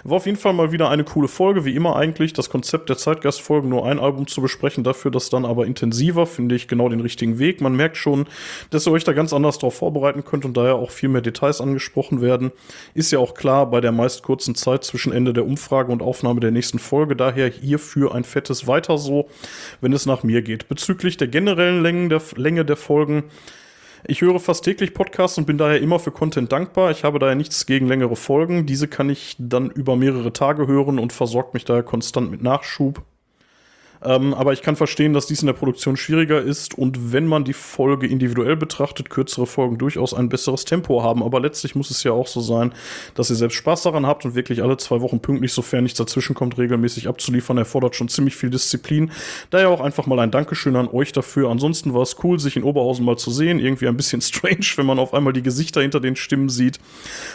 War 0.05 0.17
auf 0.17 0.27
jeden 0.27 0.39
Fall 0.39 0.53
mal 0.53 0.73
wieder 0.73 0.91
eine 0.91 1.05
coole 1.05 1.29
Folge, 1.29 1.65
wie 1.65 1.75
immer 1.75 1.97
eigentlich. 1.97 2.33
Das 2.33 2.51
Konzept 2.51 2.89
der 2.89 2.99
Zeitgastfolgen, 2.99 3.71
nur 3.71 3.87
ein 3.87 3.99
Album 4.01 4.27
zu 4.27 4.41
besprechen, 4.41 4.85
dafür 4.85 5.11
das 5.11 5.31
dann 5.31 5.45
aber 5.45 5.67
intensiver, 5.67 6.27
finde 6.27 6.55
ich 6.55 6.67
genau 6.67 6.89
den 6.89 7.01
richtigen 7.01 7.39
Weg. 7.39 7.52
Man 7.61 7.77
merkt 7.77 7.97
schon, 7.97 8.27
dass 8.71 8.87
ihr 8.87 8.93
euch 8.93 9.05
da 9.05 9.13
ganz 9.13 9.33
anders 9.33 9.59
darauf 9.59 9.75
vorbereiten 9.75 10.25
könnt 10.25 10.45
und 10.45 10.57
daher 10.57 10.77
auch 10.77 10.91
viel 10.91 11.09
mehr 11.09 11.23
Details 11.23 11.61
angesprochen 11.61 12.21
werden. 12.21 12.53
Ist 12.95 13.13
ja 13.13 13.19
auch 13.19 13.35
klar 13.35 13.71
bei 13.71 13.81
der 13.81 13.93
meist 13.93 14.23
kurzen 14.23 14.55
Zeit 14.55 14.85
zwischen 14.85 15.13
Ende 15.13 15.33
der 15.33 15.47
Umfrage 15.47 15.93
und 15.93 16.03
Aufnahme 16.03 16.41
der 16.41 16.51
nächsten 16.51 16.79
Folge. 16.79 17.17
Daher 17.17 17.49
hierfür 17.49 18.15
ein 18.15 18.25
fettes 18.25 18.67
Weiter 18.67 18.99
so, 18.99 19.29
wenn 19.81 19.93
es 19.93 20.07
nach 20.07 20.23
mir 20.23 20.43
geht. 20.43 20.69
Bezüglich 20.69 21.17
der 21.17 21.29
generellen 21.29 21.83
Längen 21.83 22.09
der, 22.09 22.23
Länge 22.37 22.65
der 22.65 22.77
Folgen 22.77 23.25
ich 24.05 24.21
höre 24.21 24.41
fast 24.41 24.65
täglich 24.65 24.95
Podcasts 24.95 25.39
und 25.39 25.47
bin 25.47 25.59
daher 25.59 25.81
immer 25.81 26.01
für 26.01 26.11
Content 26.11 26.51
dankbar. 26.51 26.91
Ich 26.91 27.05
habe 27.05 27.21
daher 27.21 27.37
nichts 27.37 27.67
gegen 27.67 27.87
längere 27.87 28.17
Folgen. 28.17 28.67
Diese 28.67 28.89
kann 28.89 29.09
ich 29.09 29.37
dann 29.39 29.71
über 29.71 29.95
mehrere 29.95 30.33
Tage 30.33 30.67
hören 30.67 30.99
und 30.99 31.13
versorgt 31.13 31.55
mich 31.55 31.65
daher 31.65 31.85
konstant 31.85 32.29
mit 32.29 32.43
Nachschub. 32.43 33.05
Ähm, 34.05 34.35
aber 34.35 34.53
ich 34.53 34.63
kann 34.63 34.77
verstehen, 34.77 35.13
dass 35.13 35.27
dies 35.27 35.43
in 35.43 35.47
der 35.47 35.53
Produktion 35.53 35.97
schwieriger 35.97 36.41
ist 36.41 36.77
und 36.77 37.13
wenn 37.13 37.27
man 37.27 37.45
die 37.45 37.53
Folge 37.53 38.07
individuell 38.07 38.57
betrachtet, 38.57 39.11
kürzere 39.11 39.47
Folgen 39.47 39.79
durchaus 39.79 40.15
ein 40.15 40.29
besseres 40.29 40.65
Tempo 40.65 41.03
haben. 41.03 41.23
Aber 41.23 41.41
letztlich 41.41 41.75
muss 41.75 41.91
es 41.91 42.03
ja 42.03 42.13
auch 42.13 42.27
so 42.27 42.41
sein, 42.41 42.73
dass 43.15 43.31
ihr 43.31 43.37
selbst 43.37 43.57
Spaß 43.57 43.83
daran 43.83 44.07
habt 44.07 44.25
und 44.25 44.35
wirklich 44.35 44.63
alle 44.63 44.77
zwei 44.77 45.01
Wochen 45.01 45.21
pünktlich, 45.21 45.53
sofern 45.53 45.85
nichts 45.85 45.99
dazwischen 45.99 46.35
kommt, 46.35 46.59
regelmäßig 46.59 47.09
abzuliefern, 47.09 47.59
erfordert 47.59 47.95
schon 47.95 48.09
ziemlich 48.09 48.35
viel 48.35 48.51
Disziplin. 48.51 49.13
Daher 49.51 49.69
auch 49.69 49.81
einfach 49.81 50.07
mal 50.07 50.19
ein 50.19 50.31
Dankeschön 50.31 50.77
an 50.77 50.89
euch 50.89 51.13
dafür. 51.13 51.51
Ansonsten 51.51 51.95
war 51.95 52.03
es 52.03 52.17
cool, 52.25 52.39
sich 52.39 52.57
in 52.57 52.65
Oberhausen 52.65 53.05
mal 53.05 53.17
zu 53.17 53.31
sehen. 53.31 53.59
Irgendwie 53.59 53.87
ein 53.87 53.97
bisschen 53.97 54.21
strange, 54.21 54.67
wenn 54.77 54.87
man 54.87 54.99
auf 54.99 55.15
einmal 55.15 55.33
die 55.33 55.43
Gesichter 55.43 55.81
hinter 55.81 56.01
den 56.01 56.17
Stimmen 56.17 56.49
sieht. 56.49 56.81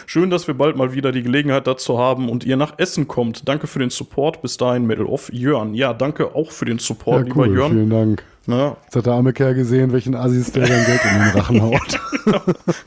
Schön, 0.06 0.30
dass 0.30 0.46
wir 0.46 0.54
bald 0.54 0.76
mal 0.76 0.92
wieder 0.92 1.12
die 1.12 1.22
Gelegenheit 1.22 1.66
dazu 1.66 1.98
haben 1.98 2.28
und 2.28 2.44
ihr 2.44 2.56
nach 2.56 2.78
Essen 2.78 3.08
kommt. 3.08 3.48
Danke 3.48 3.66
für 3.66 3.78
den 3.78 3.90
Support. 3.90 4.42
Bis 4.42 4.56
dahin, 4.56 4.86
Medal 4.86 5.06
of 5.06 5.32
Jörn. 5.32 5.74
Ja, 5.74 5.94
danke 5.94 6.34
auch 6.34 6.52
für 6.58 6.64
den 6.64 6.78
Support, 6.78 7.28
ja, 7.28 7.34
cool, 7.34 7.46
lieber 7.46 7.58
Jörn. 7.60 7.72
Vielen 7.72 7.90
Dank. 7.90 8.24
Na? 8.46 8.76
Jetzt 8.84 8.96
hat 8.96 9.06
der 9.06 9.12
arme 9.12 9.32
Kerl 9.32 9.54
gesehen, 9.54 9.92
welchen 9.92 10.14
Assis 10.14 10.50
der 10.52 10.66
sein 10.66 10.84
Geld 10.86 11.00
in 11.04 11.18
den 11.18 11.28
Rachen 11.30 11.62
haut. 11.62 12.00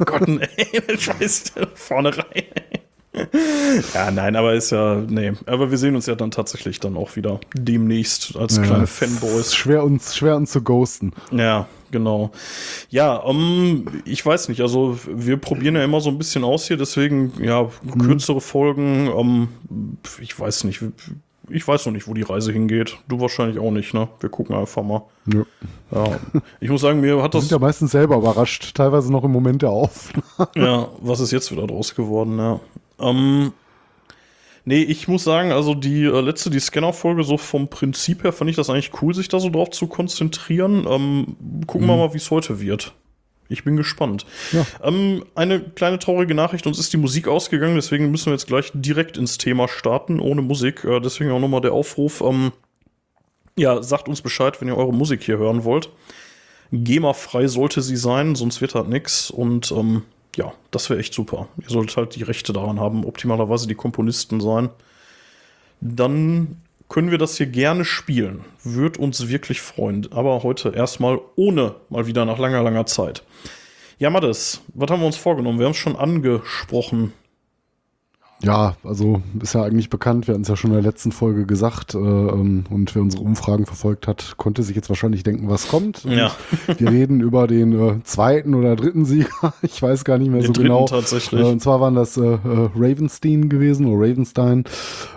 Gott, 0.06 0.28
ey, 0.28 0.98
scheiß 0.98 1.54
vorne 1.76 2.18
rein. 2.18 2.44
ja, 3.94 4.10
nein, 4.10 4.36
aber 4.36 4.54
ist 4.54 4.72
ja, 4.72 5.04
nee. 5.08 5.34
Aber 5.46 5.70
wir 5.70 5.78
sehen 5.78 5.96
uns 5.96 6.06
ja 6.06 6.16
dann 6.16 6.32
tatsächlich 6.32 6.80
dann 6.80 6.98
auch 6.98 7.16
wieder 7.16 7.40
demnächst 7.54 8.36
als 8.38 8.58
ja, 8.58 8.64
kleine 8.64 8.88
Fanboys. 8.88 9.54
Schwer 9.54 9.84
uns, 9.84 10.16
schwer 10.16 10.36
uns 10.36 10.52
zu 10.52 10.64
ghosten. 10.64 11.12
Ja, 11.32 11.68
genau. 11.92 12.32
Ja, 12.90 13.18
um, 13.18 13.86
ich 14.06 14.26
weiß 14.26 14.50
nicht, 14.50 14.62
also 14.62 14.98
wir 15.08 15.38
probieren 15.38 15.76
ja 15.76 15.84
immer 15.84 16.02
so 16.02 16.10
ein 16.10 16.18
bisschen 16.18 16.44
aus 16.44 16.68
hier, 16.68 16.78
deswegen, 16.78 17.34
ja, 17.44 17.70
kürzere 18.00 18.38
mhm. 18.38 18.42
Folgen, 18.42 19.08
um, 19.10 19.50
ich 20.20 20.40
weiß 20.40 20.64
nicht, 20.64 20.82
ich 21.52 21.68
weiß 21.68 21.86
noch 21.86 21.94
nicht, 21.94 22.08
wo 22.08 22.14
die 22.14 22.22
Reise 22.22 22.52
hingeht. 22.52 22.98
Du 23.08 23.20
wahrscheinlich 23.20 23.60
auch 23.60 23.72
nicht, 23.72 23.94
ne? 23.94 24.08
Wir 24.20 24.30
gucken 24.30 24.56
einfach 24.56 24.84
mal. 24.84 25.04
Ja. 25.26 25.44
ja. 25.92 26.20
Ich 26.60 26.70
muss 26.70 26.82
sagen, 26.82 27.02
mir 27.02 27.22
hat 27.22 27.34
das. 27.34 27.44
Wir 27.44 27.50
sind 27.50 27.62
ja 27.62 27.68
meistens 27.68 27.92
selber 27.92 28.18
überrascht, 28.18 28.76
teilweise 28.76 29.12
noch 29.12 29.24
im 29.24 29.32
Moment 29.32 29.62
der 29.62 29.70
Aufnahme. 29.70 30.50
ja, 30.56 30.88
was 31.00 31.20
ist 31.20 31.32
jetzt 31.32 31.52
wieder 31.52 31.68
draus 31.68 31.96
geworden, 31.96 32.38
ja. 32.38 32.60
Ähm, 33.00 33.54
nee, 34.66 34.82
ich 34.82 35.08
muss 35.08 35.24
sagen, 35.24 35.52
also 35.52 35.74
die 35.74 36.06
äh, 36.06 36.22
letzte, 36.22 36.50
die 36.50 36.60
Scanner-Folge, 36.60 37.24
so 37.24 37.38
vom 37.38 37.68
Prinzip 37.68 38.24
her 38.24 38.34
fand 38.34 38.50
ich 38.50 38.56
das 38.56 38.70
eigentlich 38.70 38.92
cool, 39.02 39.14
sich 39.14 39.28
da 39.28 39.40
so 39.40 39.50
drauf 39.50 39.72
zu 39.72 39.88
konzentrieren. 39.88 40.86
Ähm, 40.88 41.36
gucken 41.68 41.88
wir 41.88 41.94
mhm. 41.94 42.00
mal, 42.00 42.14
wie 42.14 42.18
es 42.18 42.32
heute 42.32 42.60
wird. 42.60 42.94
Ich 43.52 43.64
bin 43.64 43.76
gespannt. 43.76 44.26
Ja. 44.52 44.66
Ähm, 44.84 45.26
eine 45.36 45.60
kleine 45.60 46.00
traurige 46.00 46.34
Nachricht, 46.34 46.66
uns 46.68 46.80
ist 46.80 46.94
die 46.94 46.98
Musik 46.98 47.28
ausgegangen, 47.28 47.76
deswegen 47.76 48.10
müssen 48.10 48.28
wir 48.28 48.34
jetzt 48.34 48.48
gleich 48.48 48.72
direkt 48.74 49.18
ins 49.18 49.38
Thema 49.38 49.68
starten, 49.68 50.20
ohne 50.20 50.42
Musik. 50.42 50.84
Äh, 50.84 51.00
deswegen 51.00 51.32
auch 51.32 51.40
nochmal 51.40 51.62
der 51.62 51.74
Aufruf. 51.74 52.22
Ähm, 52.22 52.52
ja, 53.58 53.84
sagt 53.84 54.08
uns 54.08 54.22
Bescheid, 54.22 54.60
wenn 54.62 54.68
ihr 54.68 54.78
eure 54.78 54.94
Musik 54.94 55.24
hier 55.24 55.38
hören 55.38 55.64
wollt. 55.64 55.90
GEMA-frei 56.72 57.48
sollte 57.48 57.82
sie 57.82 57.98
sein, 57.98 58.36
sonst 58.36 58.62
wird 58.62 58.76
halt 58.76 58.88
nix. 58.88 59.30
Und 59.30 59.72
ähm, 59.72 60.04
ja, 60.38 60.54
das 60.72 60.90
wäre 60.90 61.00
echt 61.00 61.14
super. 61.14 61.50
Ihr 61.62 61.70
solltet 61.70 61.98
halt 61.98 62.16
die 62.16 62.24
Rechte 62.24 62.54
daran 62.54 62.80
haben, 62.80 63.04
optimalerweise 63.06 63.68
die 63.68 63.76
Komponisten 63.76 64.40
sein. 64.40 64.70
Dann 65.82 66.62
können 66.92 67.10
wir 67.10 67.18
das 67.18 67.38
hier 67.38 67.46
gerne 67.46 67.86
spielen. 67.86 68.44
Wird 68.66 68.98
uns 68.98 69.30
wirklich 69.30 69.62
freuen. 69.62 70.12
Aber 70.12 70.44
heute 70.44 70.74
erstmal 70.76 71.22
ohne, 71.38 71.76
mal 71.88 72.06
wieder 72.06 72.26
nach 72.26 72.38
langer, 72.38 72.62
langer 72.62 72.86
Zeit. 72.86 73.24
Ja, 73.98 74.10
Mattes, 74.10 74.62
was 74.74 74.92
haben 74.92 75.00
wir 75.00 75.06
uns 75.06 75.16
vorgenommen? 75.16 75.58
Wir 75.58 75.68
haben 75.68 75.72
es 75.72 75.78
schon 75.78 75.96
angesprochen. 75.96 77.14
Ja, 78.44 78.76
also 78.84 79.22
ist 79.40 79.54
ja 79.54 79.64
eigentlich 79.64 79.90
bekannt, 79.90 80.28
wir 80.28 80.34
hatten 80.34 80.42
es 80.42 80.48
ja 80.48 80.56
schon 80.56 80.72
in 80.72 80.76
der 80.78 80.84
letzten 80.84 81.12
Folge 81.12 81.46
gesagt 81.46 81.94
äh, 81.94 81.98
ähm, 82.00 82.64
und 82.70 82.96
wer 82.96 83.02
unsere 83.04 83.22
Umfragen 83.24 83.66
verfolgt 83.68 84.08
hat, 84.08 84.34
konnte 84.38 84.64
sich 84.64 84.76
jetzt 84.76 84.90
wahrscheinlich 84.90 85.22
denken, 85.24 85.48
was 85.48 85.68
kommt. 85.68 86.06
Und 86.06 86.14
Ja. 86.14 86.32
Wir 86.78 86.90
reden 86.90 87.22
über 87.22 87.46
den 87.48 87.80
äh, 87.80 88.04
zweiten 88.04 88.56
oder 88.56 88.76
dritten 88.76 89.06
Sieger, 89.06 89.54
ich 89.62 89.82
weiß 89.82 90.04
gar 90.06 90.18
nicht 90.18 90.32
mehr 90.32 90.42
Den 90.42 90.48
so 90.48 90.54
dritten 90.54 90.68
genau. 90.70 90.86
tatsächlich. 90.86 91.40
Äh, 91.40 91.44
und 91.52 91.62
zwar 91.62 91.80
waren 91.82 91.94
das 91.96 92.18
äh, 92.18 92.22
äh, 92.24 92.40
Ravenstein 92.76 93.48
gewesen, 93.50 93.86
oder 93.86 94.10
Ravenstein, 94.10 94.64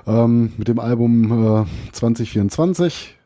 ähm, 0.06 0.52
mit 0.58 0.68
dem 0.68 0.78
Album 0.78 1.64
äh, 1.64 1.92
2024. 1.92 3.16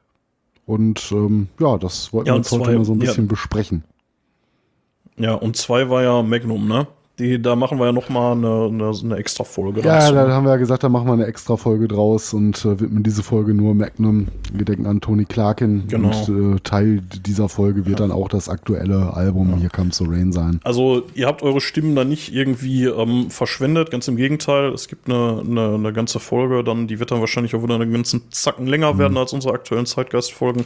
Und 0.67 1.11
ähm, 1.13 1.49
ja, 1.59 1.77
das 1.79 2.13
wollten 2.13 2.29
Ja, 2.29 2.35
wir 2.35 2.39
uns 2.39 2.53
heute 2.53 2.65
zwei- 2.65 2.75
mal 2.77 2.85
so 2.85 2.93
ein 2.93 3.01
ja. 3.01 3.07
bisschen 3.07 3.27
besprechen. 3.27 3.85
Ja, 5.17 5.35
und 5.35 5.57
zwei 5.57 5.91
war 5.91 6.03
ja 6.05 6.23
Magnum, 6.23 6.69
ne? 6.69 6.87
Die, 7.19 7.43
da 7.43 7.57
machen 7.57 7.79
wir 7.79 7.87
ja 7.87 7.93
noch 7.93 8.09
mal 8.09 8.33
eine, 8.33 8.67
eine, 8.67 8.93
eine 9.03 9.17
extra 9.17 9.43
Folge 9.45 9.81
Ja, 9.81 9.99
dazu. 9.99 10.15
da 10.15 10.29
haben 10.31 10.45
wir 10.45 10.51
ja 10.51 10.57
gesagt, 10.57 10.85
da 10.85 10.89
machen 10.89 11.07
wir 11.07 11.15
eine 11.15 11.27
extra 11.27 11.57
Folge 11.57 11.89
draus 11.89 12.33
und 12.33 12.65
äh, 12.65 12.79
widmen 12.79 13.03
diese 13.03 13.23
Folge 13.25 13.55
nur 13.55 13.75
Magnum. 13.75 14.29
Wir 14.53 14.65
denken 14.65 14.87
an 14.87 15.01
Tony 15.01 15.25
Clarkin. 15.25 15.85
Genau. 15.89 16.09
Und 16.29 16.57
äh, 16.57 16.61
Teil 16.61 17.01
dieser 17.27 17.49
Folge 17.49 17.87
wird 17.87 17.99
dann 18.01 18.13
auch 18.13 18.29
das 18.29 18.49
aktuelle 18.49 19.15
Album 19.15 19.57
Here 19.59 19.71
Comes 19.71 19.99
the 19.99 20.05
Rain 20.07 20.31
sein. 20.33 20.61
Also 20.63 21.03
ihr 21.15 21.27
habt 21.27 21.43
eure 21.43 21.61
Stimmen 21.61 21.97
da 21.97 22.05
nicht 22.05 22.33
irgendwie 22.33 22.85
ähm, 22.85 23.31
verschwendet, 23.31 23.91
ganz 23.91 24.07
im 24.07 24.17
Gegenteil. 24.17 24.73
Es 24.73 24.87
gibt 24.87 25.09
eine, 25.09 25.43
eine, 25.45 25.75
eine 25.75 25.93
ganze 25.93 26.21
Folge, 26.21 26.63
dann 26.63 26.87
die 26.87 27.01
wird 27.01 27.11
dann 27.11 27.21
wahrscheinlich 27.21 27.55
auch 27.57 27.63
wieder 27.65 27.75
einen 27.75 27.93
ganzen 27.93 28.23
Zacken 28.31 28.67
länger 28.67 28.93
Mhm. 28.95 28.99
werden 28.99 29.17
als 29.19 29.33
unsere 29.33 29.55
aktuellen 29.55 29.87
Zeitgeist-Folgen. 29.87 30.65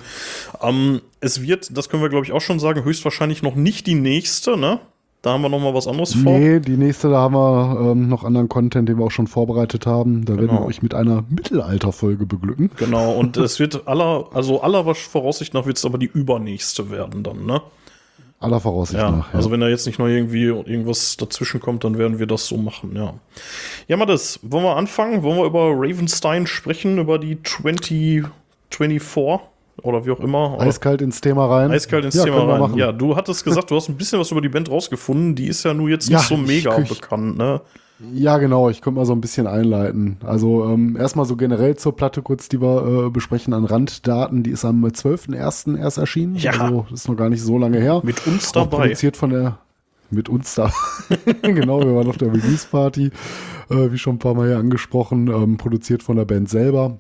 Ähm, 0.60 1.00
es 1.20 1.40
wird, 1.42 1.76
das 1.76 1.88
können 1.88 2.02
wir 2.02 2.10
glaube 2.10 2.26
ich 2.26 2.32
auch 2.32 2.40
schon 2.40 2.58
sagen, 2.60 2.84
höchstwahrscheinlich 2.84 3.42
noch 3.42 3.54
nicht 3.54 3.86
die 3.86 3.94
nächste, 3.94 4.56
ne? 4.56 4.80
Da 5.22 5.30
haben 5.34 5.42
wir 5.42 5.48
noch 5.48 5.60
mal 5.60 5.72
was 5.72 5.86
anderes 5.86 6.14
vor. 6.14 6.32
Nee, 6.36 6.58
die 6.58 6.76
nächste, 6.76 7.08
da 7.08 7.18
haben 7.18 7.34
wir 7.34 7.92
ähm, 7.92 8.08
noch 8.08 8.24
anderen 8.24 8.48
Content, 8.48 8.88
den 8.88 8.98
wir 8.98 9.04
auch 9.06 9.10
schon 9.12 9.28
vorbereitet 9.28 9.86
haben. 9.86 10.24
Da 10.24 10.34
werden 10.34 10.48
Genau. 10.48 10.62
wir 10.62 10.66
euch 10.66 10.82
mit 10.82 10.94
einer 10.94 11.22
Mittelalterfolge 11.30 12.26
beglücken. 12.26 12.70
Genau, 12.76 13.12
und 13.18 13.36
es 13.36 13.60
wird 13.60 13.86
aller, 13.86 14.26
also 14.34 14.62
aller 14.62 14.92
Voraussicht 14.96 15.54
nach 15.54 15.64
wird 15.64 15.76
es 15.78 15.84
aber 15.84 15.98
die 15.98 16.10
übernächste 16.12 16.90
werden 16.90 17.22
dann, 17.22 17.46
ne? 17.46 17.62
Aller 18.40 18.58
Voraussicht 18.58 18.98
Ja, 18.98 19.12
nach. 19.12 19.32
also 19.32 19.52
wenn 19.52 19.60
da 19.60 19.68
jetzt 19.68 19.86
nicht 19.86 20.00
noch 20.00 20.08
irgendwie 20.08 20.46
irgendwas 20.46 21.16
dazwischen 21.16 21.60
kommt, 21.60 21.84
dann 21.84 21.96
werden 21.98 22.18
wir 22.18 22.26
das 22.26 22.48
so 22.48 22.56
machen, 22.56 22.96
ja. 22.96 23.14
Ja, 23.86 23.96
mal 23.96 24.06
das. 24.06 24.40
Wollen 24.42 24.64
wir 24.64 24.76
anfangen? 24.76 25.22
Wollen 25.22 25.38
wir 25.38 25.44
über 25.46 25.70
Ravenstein 25.72 26.48
sprechen, 26.48 26.98
über 26.98 27.20
die 27.20 27.40
2024 27.44 28.24
oder 29.82 30.04
wie 30.06 30.10
auch 30.10 30.20
immer? 30.20 30.56
Eiskalt 30.60 31.02
ins 31.02 31.20
Thema 31.20 31.46
rein. 31.46 31.70
Eiskalt 31.70 32.04
ins 32.04 32.14
Ja, 32.14 32.24
Thema 32.24 32.44
rein. 32.44 32.60
machen. 32.60 32.76
Ja, 32.78 32.92
du 32.92 33.16
hattest 33.16 33.44
gesagt, 33.44 33.70
du 33.70 33.76
hast 33.76 33.88
ein 33.88 33.96
bisschen 33.96 34.18
was 34.20 34.30
über 34.30 34.40
die 34.40 34.48
Band 34.48 34.70
rausgefunden. 34.70 35.34
Die 35.34 35.46
ist 35.46 35.64
ja 35.64 35.74
nur 35.74 35.88
jetzt 35.88 36.08
Ja, 36.08 36.18
nicht 36.18 36.28
so 36.28 36.34
ich 36.36 36.46
mega 36.46 36.74
krieg- 36.74 36.88
bekannt, 36.88 37.36
ne? 37.38 37.60
Ja, 38.12 38.38
genau, 38.38 38.68
ich 38.68 38.80
könnte 38.80 38.98
mal 38.98 39.06
so 39.06 39.12
ein 39.12 39.20
bisschen 39.20 39.46
einleiten. 39.46 40.16
Also 40.26 40.64
ähm, 40.68 40.96
erstmal 40.98 41.24
so 41.24 41.36
generell 41.36 41.76
zur 41.76 41.94
Platte 41.94 42.20
kurz, 42.20 42.48
die 42.48 42.60
wir 42.60 43.06
äh, 43.06 43.10
besprechen 43.10 43.54
an 43.54 43.64
Randdaten. 43.64 44.42
Die 44.42 44.50
ist 44.50 44.64
am 44.64 44.84
12.01. 44.84 45.76
erst 45.78 45.98
erschienen. 45.98 46.34
Ja. 46.34 46.50
Also 46.50 46.86
ist 46.92 47.08
noch 47.08 47.14
gar 47.16 47.28
nicht 47.28 47.42
so 47.42 47.58
lange 47.58 47.78
her. 47.78 48.00
Mit 48.02 48.26
uns 48.26 48.50
dabei. 48.50 48.78
produziert 48.78 49.16
von 49.16 49.30
der, 49.30 49.58
mit 50.10 50.28
uns 50.28 50.56
da. 50.56 50.72
genau, 51.42 51.78
wir 51.80 51.94
waren 51.94 52.08
auf 52.08 52.18
der 52.18 52.32
Release-Party, 52.32 53.10
äh, 53.70 53.92
wie 53.92 53.98
schon 53.98 54.16
ein 54.16 54.18
paar 54.18 54.34
Mal 54.34 54.48
hier 54.48 54.58
angesprochen. 54.58 55.28
Ähm, 55.28 55.56
produziert 55.56 56.02
von 56.02 56.16
der 56.16 56.24
Band 56.24 56.48
selber. 56.48 56.98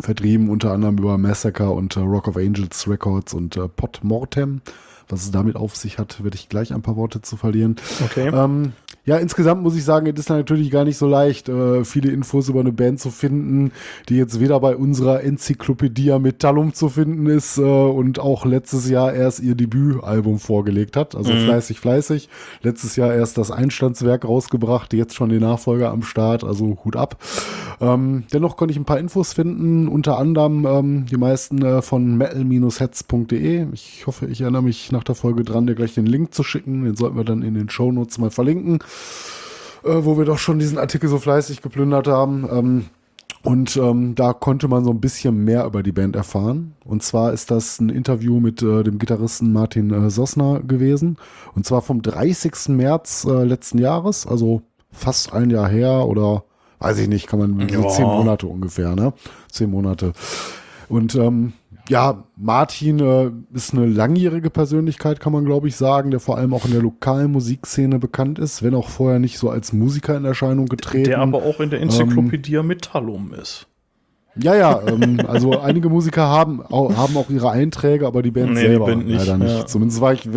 Vertrieben 0.00 0.48
unter 0.48 0.72
anderem 0.72 0.98
über 0.98 1.18
Massacre 1.18 1.70
und 1.70 1.96
äh, 1.96 2.00
Rock 2.00 2.28
of 2.28 2.36
Angels 2.36 2.88
Records 2.88 3.34
und 3.34 3.56
äh, 3.56 3.68
Pot 3.68 4.00
Mortem. 4.02 4.60
Was 5.08 5.22
es 5.22 5.30
damit 5.30 5.54
auf 5.54 5.76
sich 5.76 5.98
hat, 5.98 6.22
werde 6.24 6.36
ich 6.36 6.48
gleich 6.48 6.74
ein 6.74 6.82
paar 6.82 6.96
Worte 6.96 7.22
zu 7.22 7.36
verlieren. 7.36 7.76
Okay. 8.04 8.28
Ähm, 8.34 8.72
ja, 9.06 9.16
insgesamt 9.18 9.62
muss 9.62 9.76
ich 9.76 9.84
sagen, 9.84 10.06
es 10.08 10.18
ist 10.18 10.28
natürlich 10.28 10.70
gar 10.70 10.84
nicht 10.84 10.98
so 10.98 11.06
leicht, 11.06 11.48
äh, 11.48 11.84
viele 11.84 12.10
Infos 12.10 12.48
über 12.48 12.60
eine 12.60 12.72
Band 12.72 12.98
zu 13.00 13.10
finden, 13.10 13.70
die 14.08 14.16
jetzt 14.16 14.40
weder 14.40 14.58
bei 14.58 14.76
unserer 14.76 15.22
Enzyklopädie 15.22 16.18
Metallum 16.18 16.74
zu 16.74 16.88
finden 16.88 17.26
ist 17.26 17.56
äh, 17.58 17.62
und 17.62 18.18
auch 18.18 18.44
letztes 18.44 18.88
Jahr 18.88 19.14
erst 19.14 19.40
ihr 19.40 19.54
Debütalbum 19.54 20.40
vorgelegt 20.40 20.96
hat. 20.96 21.14
Also 21.14 21.32
fleißig, 21.32 21.78
fleißig. 21.78 22.28
Letztes 22.62 22.96
Jahr 22.96 23.14
erst 23.14 23.38
das 23.38 23.52
Einstandswerk 23.52 24.24
rausgebracht, 24.24 24.92
jetzt 24.92 25.14
schon 25.14 25.28
die 25.28 25.38
Nachfolger 25.38 25.90
am 25.90 26.02
Start, 26.02 26.42
also 26.42 26.76
Hut 26.84 26.96
ab. 26.96 27.22
Ähm, 27.80 28.24
dennoch 28.32 28.56
konnte 28.56 28.72
ich 28.72 28.78
ein 28.78 28.84
paar 28.84 28.98
Infos 28.98 29.34
finden, 29.34 29.86
unter 29.86 30.18
anderem 30.18 30.66
ähm, 30.66 31.06
die 31.06 31.16
meisten 31.16 31.62
äh, 31.62 31.82
von 31.82 32.16
metal-heads.de. 32.16 33.66
Ich 33.72 34.06
hoffe, 34.06 34.26
ich 34.26 34.40
erinnere 34.40 34.62
mich 34.62 34.90
nach 34.92 35.04
der 35.04 35.14
Folge 35.14 35.44
dran, 35.44 35.66
dir 35.66 35.74
gleich 35.74 35.94
den 35.94 36.06
Link 36.06 36.34
zu 36.34 36.42
schicken. 36.42 36.84
Den 36.84 36.96
sollten 36.96 37.16
wir 37.16 37.24
dann 37.24 37.42
in 37.42 37.54
den 37.54 37.68
Shownotes 37.68 38.18
mal 38.18 38.30
verlinken, 38.30 38.78
äh, 39.84 40.04
wo 40.04 40.18
wir 40.18 40.24
doch 40.24 40.38
schon 40.38 40.58
diesen 40.58 40.78
Artikel 40.78 41.08
so 41.08 41.18
fleißig 41.18 41.62
geplündert 41.62 42.08
haben. 42.08 42.48
Ähm, 42.50 42.84
und 43.42 43.76
ähm, 43.76 44.16
da 44.16 44.32
konnte 44.32 44.66
man 44.66 44.82
so 44.84 44.90
ein 44.90 45.00
bisschen 45.00 45.44
mehr 45.44 45.66
über 45.66 45.84
die 45.84 45.92
Band 45.92 46.16
erfahren. 46.16 46.74
Und 46.84 47.04
zwar 47.04 47.32
ist 47.32 47.52
das 47.52 47.78
ein 47.78 47.90
Interview 47.90 48.40
mit 48.40 48.60
äh, 48.62 48.82
dem 48.82 48.98
Gitarristen 48.98 49.52
Martin 49.52 49.92
äh, 49.92 50.10
Sosner 50.10 50.60
gewesen. 50.60 51.16
Und 51.54 51.64
zwar 51.64 51.80
vom 51.82 52.02
30. 52.02 52.70
März 52.70 53.24
äh, 53.24 53.44
letzten 53.44 53.78
Jahres, 53.78 54.26
also 54.26 54.62
fast 54.90 55.32
ein 55.32 55.50
Jahr 55.50 55.68
her 55.68 56.06
oder 56.08 56.42
weiß 56.80 56.98
ich 56.98 57.08
nicht, 57.08 57.28
kann 57.28 57.38
man 57.38 57.68
so 57.68 57.82
Ja. 57.82 57.88
zehn 57.88 58.04
Monate 58.06 58.46
ungefähr, 58.48 58.96
ne? 58.96 59.12
Zehn 59.50 59.70
Monate. 59.70 60.12
Und 60.88 61.14
ähm, 61.14 61.52
ja, 61.88 62.24
Martin 62.36 62.98
äh, 63.00 63.30
ist 63.54 63.72
eine 63.74 63.86
langjährige 63.86 64.50
Persönlichkeit, 64.50 65.20
kann 65.20 65.32
man 65.32 65.44
glaube 65.44 65.68
ich 65.68 65.76
sagen, 65.76 66.10
der 66.10 66.20
vor 66.20 66.36
allem 66.38 66.52
auch 66.54 66.64
in 66.64 66.72
der 66.72 66.82
lokalen 66.82 67.32
Musikszene 67.32 67.98
bekannt 67.98 68.38
ist, 68.38 68.62
wenn 68.62 68.74
auch 68.74 68.88
vorher 68.88 69.18
nicht 69.18 69.38
so 69.38 69.50
als 69.50 69.72
Musiker 69.72 70.16
in 70.16 70.24
Erscheinung 70.24 70.66
getreten. 70.66 71.04
Der 71.04 71.20
aber 71.20 71.38
auch 71.38 71.58
in 71.60 71.64
Ähm, 71.64 71.70
der 71.70 71.80
Enzyklopädie 71.82 72.62
Metallum 72.62 73.32
ist. 73.34 73.66
Ja, 74.38 74.54
ja, 74.54 74.82
ähm, 74.86 75.20
also 75.26 75.58
einige 75.60 75.88
Musiker 75.88 76.28
haben 76.28 76.60
auch, 76.60 76.94
haben 76.94 77.16
auch 77.16 77.30
ihre 77.30 77.50
Einträge, 77.50 78.06
aber 78.06 78.20
die 78.20 78.30
Band 78.30 78.50
Nee, 78.52 78.60
die 78.60 78.66
selber 78.66 78.84
Band 78.86 79.06
nicht, 79.06 79.18
leider 79.18 79.38
nicht. 79.38 79.50
ja. 79.60 79.64
Zumindest 79.66 80.02
war 80.02 80.12
ich, 80.12 80.28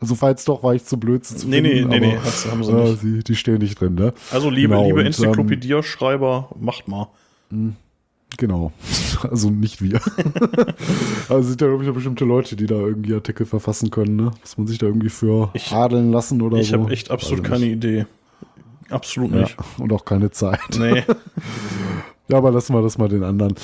also 0.00 0.14
falls 0.14 0.44
doch, 0.44 0.62
war 0.62 0.74
ich 0.76 0.84
zu 0.84 0.96
blöd 0.96 1.24
zu 1.24 1.34
Nee, 1.48 1.60
nee, 1.60 1.70
finden. 1.80 1.88
nee, 1.88 1.98
nee, 2.00 2.12
aber, 2.16 2.24
hat's- 2.24 2.46
haben 2.48 2.62
sie 2.62 2.70
äh, 2.70 2.84
nicht. 2.90 3.00
sie, 3.00 3.18
die 3.24 3.34
stehen 3.34 3.58
nicht 3.58 3.80
drin, 3.80 3.96
ne? 3.96 4.12
Also 4.30 4.48
liebe, 4.48 4.74
Genau, 4.74 4.86
liebe 4.86 5.00
und, 5.00 5.06
Enzyklopädie-Schreiber, 5.06 6.50
macht 6.60 6.86
mal. 6.86 7.08
Genau. 8.36 8.72
Also 9.32 9.50
nicht 9.50 9.82
wir. 9.82 10.00
also 11.28 11.48
sind 11.48 11.60
ja, 11.60 11.66
glaube 11.66 11.82
ich, 11.84 11.92
bestimmte 11.92 12.24
Leute, 12.24 12.54
die 12.54 12.66
da 12.66 12.76
irgendwie 12.76 13.14
Artikel 13.14 13.46
verfassen 13.46 13.90
können, 13.90 14.14
ne? 14.14 14.30
Muss 14.40 14.56
man 14.56 14.68
sich 14.68 14.78
da 14.78 14.86
irgendwie 14.86 15.08
für 15.08 15.50
Ich- 15.54 15.72
adeln 15.72 16.12
lassen 16.12 16.40
oder 16.40 16.58
Ich 16.58 16.68
so. 16.68 16.80
habe 16.80 16.92
echt 16.92 17.10
absolut 17.10 17.42
Weiß 17.42 17.50
keine 17.50 17.64
ich 17.66 17.72
Idee. 17.72 18.06
Absolut 18.90 19.32
nicht. 19.32 19.40
nicht. 19.40 19.56
Ja, 19.58 19.82
und 19.82 19.92
auch 19.92 20.04
keine 20.04 20.30
Zeit. 20.30 20.60
Nee. 20.78 21.02
Ja, 22.30 22.36
aber 22.36 22.50
lassen 22.50 22.74
wir 22.74 22.82
das 22.82 22.98
mal 22.98 23.08
den 23.08 23.24
anderen. 23.24 23.54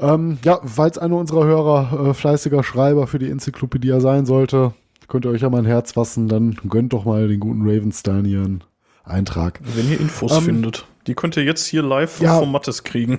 Ähm, 0.00 0.38
ja, 0.42 0.58
falls 0.64 0.96
einer 0.96 1.16
unserer 1.16 1.44
Hörer 1.44 2.08
äh, 2.08 2.14
fleißiger 2.14 2.64
Schreiber 2.64 3.06
für 3.06 3.18
die 3.18 3.28
Enzyklopädie 3.30 4.00
sein 4.00 4.24
sollte, 4.24 4.72
könnt 5.06 5.26
ihr 5.26 5.30
euch 5.30 5.42
ja 5.42 5.50
mal 5.50 5.58
ein 5.58 5.66
Herz 5.66 5.92
fassen, 5.92 6.26
dann 6.26 6.56
gönnt 6.68 6.94
doch 6.94 7.04
mal 7.04 7.28
den 7.28 7.38
guten 7.40 7.60
Ravenstein 7.68 8.24
hier 8.24 8.38
einen 8.40 8.64
Eintrag. 9.04 9.60
Wenn 9.62 9.90
ihr 9.90 10.00
Infos 10.00 10.32
Ähm, 10.38 10.44
findet. 10.44 10.86
Die 11.06 11.14
könnt 11.14 11.36
ihr 11.36 11.44
jetzt 11.44 11.66
hier 11.66 11.82
live 11.82 12.18
ja. 12.22 12.38
vom 12.38 12.50
Mattes 12.52 12.84
kriegen. 12.84 13.18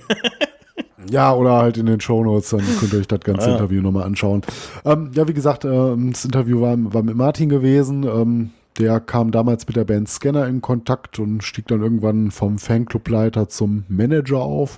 Ja, 1.10 1.34
oder 1.34 1.54
halt 1.54 1.78
in 1.78 1.86
den 1.86 2.00
Shownotes, 2.00 2.50
dann 2.50 2.62
könnt 2.80 2.94
ihr 2.94 3.00
euch 3.00 3.08
das 3.08 3.20
ganze 3.22 3.46
Ah, 3.46 3.50
ja. 3.50 3.56
Interview 3.56 3.82
nochmal 3.82 4.04
anschauen. 4.04 4.42
Ähm, 4.86 5.12
ja, 5.14 5.28
wie 5.28 5.34
gesagt, 5.34 5.66
ähm, 5.66 6.12
das 6.12 6.26
Interview 6.26 6.62
war, 6.62 6.76
war 6.94 7.04
mit 7.04 7.16
Martin 7.16 7.50
gewesen. 7.50 8.04
Ähm, 8.04 8.50
der 8.78 9.00
kam 9.00 9.32
damals 9.32 9.66
mit 9.68 9.76
der 9.76 9.86
Band 9.86 10.08
Scanner 10.08 10.48
in 10.48 10.62
Kontakt 10.62 11.18
und 11.20 11.44
stieg 11.44 11.68
dann 11.68 11.82
irgendwann 11.82 12.30
vom 12.32 12.60
Fanclubleiter 12.60 13.50
zum 13.50 13.86
Manager 13.88 14.40
auf. 14.40 14.78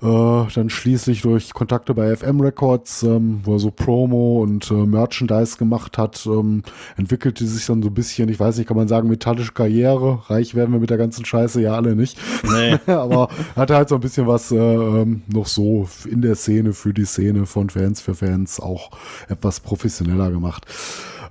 Äh, 0.00 0.46
dann 0.54 0.70
schließlich 0.70 1.22
durch 1.22 1.52
Kontakte 1.52 1.92
bei 1.92 2.14
FM 2.14 2.40
Records, 2.40 3.02
ähm, 3.02 3.40
wo 3.42 3.54
er 3.54 3.58
so 3.58 3.70
Promo 3.70 4.42
und 4.42 4.70
äh, 4.70 4.74
Merchandise 4.74 5.56
gemacht 5.56 5.98
hat, 5.98 6.24
ähm, 6.26 6.62
entwickelte 6.96 7.44
sich 7.46 7.66
dann 7.66 7.82
so 7.82 7.88
ein 7.88 7.94
bisschen, 7.94 8.28
ich 8.28 8.38
weiß 8.38 8.58
nicht, 8.58 8.68
kann 8.68 8.76
man 8.76 8.86
sagen, 8.86 9.08
metallische 9.08 9.52
Karriere. 9.52 10.22
Reich 10.28 10.54
werden 10.54 10.72
wir 10.72 10.80
mit 10.80 10.90
der 10.90 10.98
ganzen 10.98 11.24
Scheiße 11.24 11.60
ja 11.60 11.74
alle 11.74 11.96
nicht. 11.96 12.18
Nee. 12.44 12.78
aber 12.92 13.28
hatte 13.56 13.74
halt 13.74 13.88
so 13.88 13.96
ein 13.96 14.00
bisschen 14.00 14.26
was 14.26 14.52
äh, 14.52 14.56
ähm, 14.56 15.22
noch 15.26 15.46
so 15.46 15.88
in 16.08 16.22
der 16.22 16.36
Szene, 16.36 16.72
für 16.72 16.94
die 16.94 17.04
Szene, 17.04 17.46
von 17.46 17.70
Fans 17.70 18.00
für 18.00 18.14
Fans 18.14 18.60
auch 18.60 18.90
etwas 19.28 19.60
professioneller 19.60 20.30
gemacht. 20.30 20.66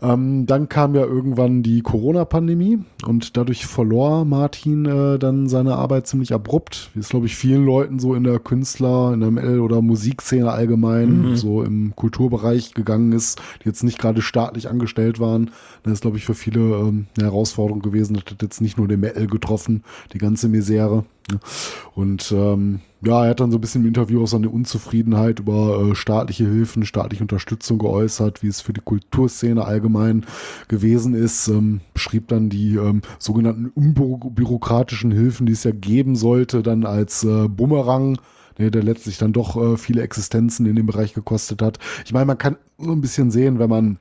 Ähm, 0.02 0.46
dann 0.46 0.70
kam 0.70 0.96
ja 0.96 1.04
irgendwann 1.04 1.64
die 1.64 1.82
Corona-Pandemie 1.82 2.80
und 3.06 3.38
dadurch 3.38 3.66
verlor 3.66 4.26
Martin 4.26 4.86
äh, 4.86 5.20
dann 5.20 5.48
seine 5.48 5.76
Arbeit 5.76 6.08
ziemlich 6.08 6.34
abrupt, 6.34 6.90
wie 6.94 7.00
es 7.00 7.10
glaube 7.10 7.26
ich 7.26 7.36
vielen 7.36 7.66
Leuten 7.66 8.00
so 8.00 8.14
in 8.14 8.24
der 8.24 8.40
Künstler, 8.40 9.14
in 9.14 9.22
der 9.22 9.32
ML 9.32 9.60
oder 9.60 9.82
Musikszene 9.82 10.52
allgemein, 10.52 11.36
so 11.36 11.64
im 11.64 11.96
Kulturbereich 11.96 12.74
gegangen 12.74 13.12
ist, 13.12 13.42
die 13.62 13.70
jetzt 13.70 13.84
nicht 13.84 14.00
gerade 14.00 14.22
staatlich 14.22 14.70
angestellt 14.70 15.20
waren. 15.20 15.52
Das 15.84 15.94
ist 15.94 16.02
glaube 16.02 16.18
ich 16.18 16.26
für 16.26 16.36
viele 16.36 16.60
ähm, 16.60 17.08
eine 17.18 17.28
Herausforderung 17.28 17.82
gewesen. 17.82 18.14
Das 18.14 18.26
hat 18.32 18.42
jetzt 18.42 18.62
nicht 18.62 18.78
nur 18.78 18.88
den 18.88 19.00
Metal 19.00 19.28
getroffen, 19.28 19.84
die 20.14 20.20
ganze 20.20 20.48
Misere. 20.48 21.06
Und 21.96 22.32
ähm, 22.32 22.80
ja, 23.08 23.24
er 23.24 23.30
hat 23.30 23.40
dann 23.40 23.52
so 23.52 23.58
ein 23.58 23.62
bisschen 23.62 23.84
im 23.84 23.88
Interview 23.88 24.22
auch 24.22 24.28
seine 24.28 24.50
Unzufriedenheit 24.50 25.40
über 25.40 25.80
äh, 25.80 25.96
staatliche 25.96 26.44
Hilfen, 26.44 26.86
staatliche 26.86 27.24
Unterstützung 27.24 27.78
geäußert, 27.78 28.44
wie 28.44 28.48
es 28.48 28.60
für 28.60 28.74
die 28.74 28.82
Kulturszene 28.82 29.64
allgemein 29.64 30.26
gewesen 30.68 31.14
ist. 31.14 31.48
Ähm, 31.48 31.80
beschrieb 31.94 32.28
dann 32.28 32.50
die 32.50 32.76
ähm, 32.76 33.02
sogenannten 33.18 33.68
unbürokratischen 33.68 35.12
Hilfen, 35.12 35.46
die 35.46 35.54
es 35.54 35.64
ja 35.64 35.72
geben 35.72 36.18
sollte, 36.18 36.64
dann 36.64 36.86
als 36.86 37.24
äh, 37.24 37.48
Bumerang 37.48 38.18
der, 38.58 38.72
der 38.72 38.84
letztlich 38.84 39.18
dann 39.18 39.32
doch 39.32 39.56
äh, 39.56 39.78
viele 39.78 40.02
Existenzen 40.02 40.66
in 40.66 40.76
dem 40.76 40.88
Bereich 40.88 41.14
gekostet 41.14 41.62
hat. 41.62 41.80
Ich 42.04 42.12
meine, 42.12 42.26
man 42.26 42.38
kann 42.38 42.58
so 42.78 42.92
ein 42.92 43.02
bisschen 43.02 43.32
sehen, 43.32 43.58
wenn 43.60 43.70
man 43.70 44.00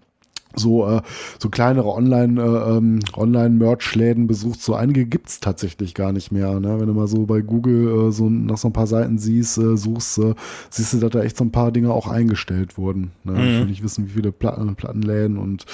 so, 0.57 0.89
äh, 0.89 1.03
so 1.39 1.49
kleinere 1.49 1.89
Online, 1.89 2.41
äh, 2.41 2.77
ähm, 2.77 3.01
Online-Merch-Läden 3.15 4.27
besucht. 4.27 4.61
So 4.61 4.75
einige 4.75 5.07
gibt's 5.07 5.41
tatsächlich 5.41 5.95
gar 5.95 6.13
nicht 6.13 6.33
mehr. 6.33 6.59
Ne? 6.61 6.81
Wenn 6.81 6.87
du 6.87 6.95
mal 6.95 7.09
so 7.09 7.27
bei 7.27 7.41
Google 7.41 8.09
äh, 8.09 8.13
so 8.13 8.29
nach 8.29 8.59
so 8.59 8.69
ein 8.69 8.73
paar 8.73 8.87
Seiten 8.87 9.19
siehst, 9.19 9.59
äh, 9.59 9.77
suchst, 9.77 10.19
äh, 10.19 10.35
siehst 10.71 10.95
du, 10.95 10.99
dass 10.99 11.11
da 11.11 11.23
echt 11.23 11.37
so 11.37 11.45
ein 11.45 11.53
paar 11.53 11.73
Dinge 11.73 11.93
auch 11.93 12.09
eingestellt 12.09 12.79
wurden. 12.79 13.13
Ne? 13.25 13.33
Mhm. 13.33 13.39
Ich 13.39 13.59
will 13.59 13.67
nicht 13.67 13.83
wissen, 13.83 14.07
wie 14.07 14.13
viele 14.13 14.33
Platten, 14.33 14.75
Plattenläden 14.75 15.39
und 15.39 15.67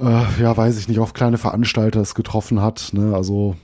äh, 0.00 0.40
ja, 0.40 0.56
weiß 0.56 0.78
ich 0.78 0.88
nicht, 0.88 0.98
auf 0.98 1.14
kleine 1.14 1.38
Veranstalter 1.38 2.00
es 2.00 2.14
getroffen 2.14 2.60
hat. 2.60 2.90
Ne? 2.92 3.14
Also, 3.14 3.56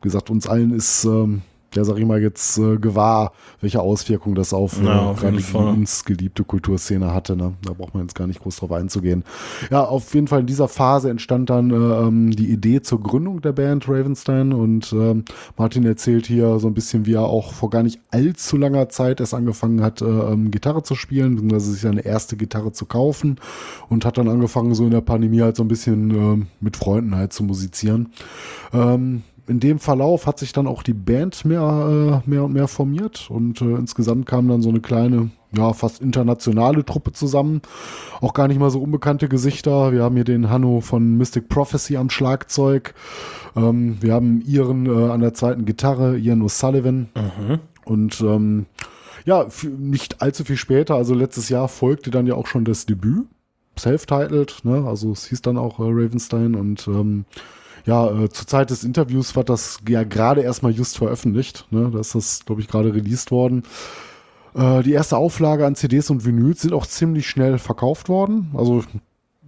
wie 0.00 0.08
gesagt, 0.08 0.30
uns 0.30 0.46
allen 0.46 0.72
ist 0.72 1.04
ähm, 1.04 1.42
ja, 1.76 1.84
sag 1.84 1.98
ich 1.98 2.06
mal, 2.06 2.20
jetzt 2.20 2.58
äh, 2.58 2.76
gewahr, 2.76 3.32
welche 3.60 3.80
Auswirkungen 3.80 4.34
das 4.34 4.52
auf, 4.52 4.80
ja, 4.82 4.94
äh, 4.94 4.98
auf 4.98 5.20
gerade 5.20 5.36
die 5.36 5.56
uns 5.56 6.04
geliebte 6.04 6.44
Kulturszene 6.44 7.12
hatte. 7.12 7.36
Ne? 7.36 7.54
Da 7.62 7.72
braucht 7.72 7.94
man 7.94 8.04
jetzt 8.04 8.14
gar 8.14 8.26
nicht 8.26 8.40
groß 8.40 8.56
drauf 8.56 8.72
einzugehen. 8.72 9.24
Ja, 9.70 9.84
auf 9.84 10.14
jeden 10.14 10.28
Fall 10.28 10.40
in 10.40 10.46
dieser 10.46 10.68
Phase 10.68 11.10
entstand 11.10 11.50
dann 11.50 11.70
äh, 11.70 11.74
ähm, 11.74 12.30
die 12.30 12.50
Idee 12.50 12.82
zur 12.82 13.00
Gründung 13.00 13.40
der 13.40 13.52
Band 13.52 13.88
Ravenstein 13.88 14.52
und 14.52 14.92
ähm, 14.92 15.24
Martin 15.56 15.84
erzählt 15.84 16.26
hier 16.26 16.58
so 16.58 16.68
ein 16.68 16.74
bisschen, 16.74 17.06
wie 17.06 17.14
er 17.14 17.24
auch 17.24 17.52
vor 17.52 17.70
gar 17.70 17.82
nicht 17.82 18.00
allzu 18.10 18.56
langer 18.56 18.88
Zeit 18.88 19.20
erst 19.20 19.34
angefangen 19.34 19.82
hat, 19.82 20.02
äh, 20.02 20.04
ähm, 20.04 20.50
Gitarre 20.50 20.82
zu 20.82 20.94
spielen, 20.94 21.34
beziehungsweise 21.34 21.72
sich 21.72 21.80
seine 21.80 22.04
erste 22.04 22.36
Gitarre 22.36 22.72
zu 22.72 22.86
kaufen 22.86 23.36
und 23.88 24.04
hat 24.04 24.18
dann 24.18 24.28
angefangen, 24.28 24.74
so 24.74 24.84
in 24.84 24.90
der 24.90 25.00
Pandemie 25.00 25.40
halt 25.40 25.56
so 25.56 25.64
ein 25.64 25.68
bisschen 25.68 26.10
äh, 26.10 26.46
mit 26.60 26.76
Freunden 26.76 27.14
halt 27.14 27.32
zu 27.32 27.44
musizieren. 27.44 28.12
Ähm, 28.72 29.22
in 29.46 29.60
dem 29.60 29.78
Verlauf 29.78 30.26
hat 30.26 30.38
sich 30.38 30.52
dann 30.52 30.66
auch 30.66 30.82
die 30.82 30.94
Band 30.94 31.44
mehr, 31.44 32.22
äh, 32.26 32.28
mehr 32.28 32.44
und 32.44 32.52
mehr 32.52 32.68
formiert 32.68 33.28
und 33.30 33.60
äh, 33.60 33.74
insgesamt 33.74 34.26
kam 34.26 34.48
dann 34.48 34.62
so 34.62 34.70
eine 34.70 34.80
kleine, 34.80 35.30
ja, 35.56 35.72
fast 35.72 36.00
internationale 36.00 36.84
Truppe 36.84 37.12
zusammen. 37.12 37.60
Auch 38.20 38.32
gar 38.32 38.48
nicht 38.48 38.58
mal 38.58 38.70
so 38.70 38.80
unbekannte 38.80 39.28
Gesichter. 39.28 39.92
Wir 39.92 40.02
haben 40.02 40.14
hier 40.14 40.24
den 40.24 40.48
Hanno 40.48 40.80
von 40.80 41.16
Mystic 41.16 41.48
Prophecy 41.48 41.96
am 41.96 42.10
Schlagzeug. 42.10 42.94
Ähm, 43.54 43.98
wir 44.00 44.14
haben 44.14 44.40
Iren 44.40 44.86
äh, 44.86 45.10
an 45.10 45.20
der 45.20 45.34
zweiten 45.34 45.64
Gitarre, 45.64 46.16
Ian 46.16 46.42
O'Sullivan. 46.42 47.08
Mhm. 47.14 47.60
Und 47.84 48.20
ähm, 48.22 48.66
ja, 49.26 49.46
nicht 49.78 50.22
allzu 50.22 50.44
viel 50.44 50.56
später, 50.56 50.94
also 50.94 51.14
letztes 51.14 51.48
Jahr 51.48 51.68
folgte 51.68 52.10
dann 52.10 52.26
ja 52.26 52.34
auch 52.34 52.46
schon 52.46 52.64
das 52.64 52.86
Debüt. 52.86 53.26
Self-titled, 53.78 54.64
ne? 54.64 54.84
Also 54.86 55.10
es 55.12 55.26
hieß 55.26 55.42
dann 55.42 55.58
auch 55.58 55.80
äh, 55.80 55.84
Ravenstein 55.84 56.54
und 56.54 56.86
ähm, 56.86 57.24
ja, 57.84 58.10
äh, 58.10 58.28
zur 58.30 58.46
Zeit 58.46 58.70
des 58.70 58.84
Interviews 58.84 59.36
wird 59.36 59.48
das 59.48 59.78
ja 59.88 60.04
gerade 60.04 60.42
erstmal 60.42 60.72
just 60.72 60.96
veröffentlicht. 60.96 61.66
Ne? 61.70 61.90
Da 61.92 62.00
ist 62.00 62.14
das, 62.14 62.44
glaube 62.44 62.60
ich, 62.60 62.68
gerade 62.68 62.94
released 62.94 63.30
worden. 63.30 63.64
Äh, 64.54 64.82
die 64.82 64.92
erste 64.92 65.16
Auflage 65.16 65.66
an 65.66 65.74
CDs 65.74 66.10
und 66.10 66.24
Vinyls 66.24 66.62
sind 66.62 66.72
auch 66.72 66.86
ziemlich 66.86 67.28
schnell 67.28 67.58
verkauft 67.58 68.08
worden. 68.08 68.50
Also 68.54 68.84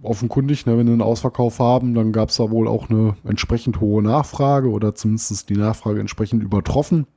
offenkundig, 0.03 0.65
ne, 0.65 0.77
wenn 0.77 0.85
wir 0.85 0.93
einen 0.93 1.01
Ausverkauf 1.01 1.59
haben, 1.59 1.95
dann 1.95 2.11
gab 2.11 2.29
es 2.29 2.37
da 2.37 2.51
wohl 2.51 2.67
auch 2.67 2.89
eine 2.89 3.15
entsprechend 3.23 3.81
hohe 3.81 4.03
Nachfrage 4.03 4.69
oder 4.69 4.93
zumindest 4.93 5.49
die 5.49 5.57
Nachfrage 5.57 5.99
entsprechend 5.99 6.43
übertroffen. 6.43 7.07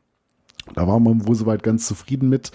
Da 0.74 0.86
war 0.86 1.00
man 1.00 1.26
wohl 1.26 1.34
soweit 1.34 1.62
ganz 1.62 1.86
zufrieden 1.86 2.28
mit. 2.28 2.52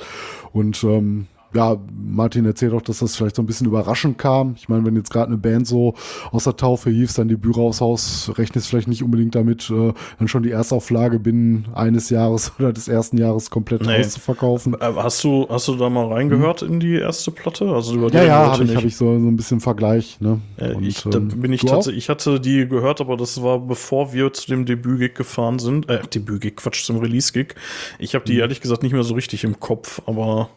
Und 0.54 0.84
ähm, 0.84 1.28
ja, 1.56 1.78
Martin 2.06 2.46
erzählt 2.46 2.74
auch, 2.74 2.82
dass 2.82 3.00
das 3.00 3.16
vielleicht 3.16 3.36
so 3.36 3.42
ein 3.42 3.46
bisschen 3.46 3.68
überraschend 3.68 4.18
kam. 4.18 4.56
Ich 4.58 4.70
meine, 4.70 4.86
wenn 4.86 4.96
jetzt 4.96 5.12
gerade 5.12 5.28
eine 5.28 5.38
Band 5.38 5.68
so 5.68 5.96
aus 6.32 6.44
der 6.44 6.56
Taufe 6.56 6.90
hief, 6.90 7.14
dann 7.14 7.28
die 7.28 7.36
Büraushaus, 7.36 8.32
rechnest 8.38 8.68
vielleicht 8.68 8.88
nicht 8.88 9.04
unbedingt 9.04 9.36
damit, 9.36 9.70
äh, 9.70 9.94
dann 10.20 10.28
schon 10.28 10.44
die 10.44 10.52
Erstauflage 10.52 11.20
binnen 11.20 11.68
eines 11.74 12.10
Jahres 12.10 12.52
oder 12.60 12.74
des 12.74 12.88
ersten 12.88 13.18
Jahres 13.18 13.50
komplett 13.50 13.86
nee. 13.86 14.00
auszuverkaufen. 14.00 14.76
Äh, 14.76 14.94
hast 14.96 15.24
du, 15.24 15.48
hast 15.50 15.68
du 15.68 15.76
da 15.76 15.90
mal 15.90 16.08
reingehört 16.08 16.62
hm. 16.62 16.74
in 16.74 16.80
die 16.80 16.96
erste 16.96 17.32
Platte? 17.32 17.66
Also 17.74 17.96
über 17.96 18.10
die 18.10 18.18
ja, 18.18 18.24
ja, 18.24 18.52
habe 18.52 18.64
ich, 18.64 18.76
hab 18.76 18.84
ich 18.84 18.96
so, 18.96 19.06
so 19.06 19.28
ein 19.28 19.36
bisschen 19.36 19.60
Vergleich. 19.62 20.20
Ne? 20.20 20.42
Äh, 20.58 20.74
Und, 20.74 20.86
ich, 20.86 21.04
da 21.04 21.18
ähm, 21.18 21.30
bin 21.30 21.54
ich 21.54 21.62
tatsächlich, 21.62 22.06
ich 22.06 22.10
hatte 22.10 22.40
die 22.40 22.68
gehört, 22.68 23.02
aber 23.02 23.18
das 23.18 23.42
war 23.42 23.60
bevor 23.60 24.14
wir 24.14 24.34
zu 24.34 24.48
dem 24.48 24.66
Debüt-Gig 24.66 25.16
gefahren 25.16 25.60
sind. 25.60 25.90
Äh, 25.90 26.02
Debüt-Gig, 26.14 26.58
Quatsch, 26.58 26.84
zum 26.84 26.98
Release-Gig. 26.98 27.56
Ich 28.00 28.16
habe 28.16 28.26
die 28.26 28.34
hm. 28.34 28.42
ehrlich 28.42 28.62
gesagt 28.62 28.84
nicht 28.84 28.94
mehr 28.94 29.04
so 29.04 29.14
richtig 29.14 29.44
im 29.44 29.60
Kopf, 29.60 30.02
aber 30.06 30.50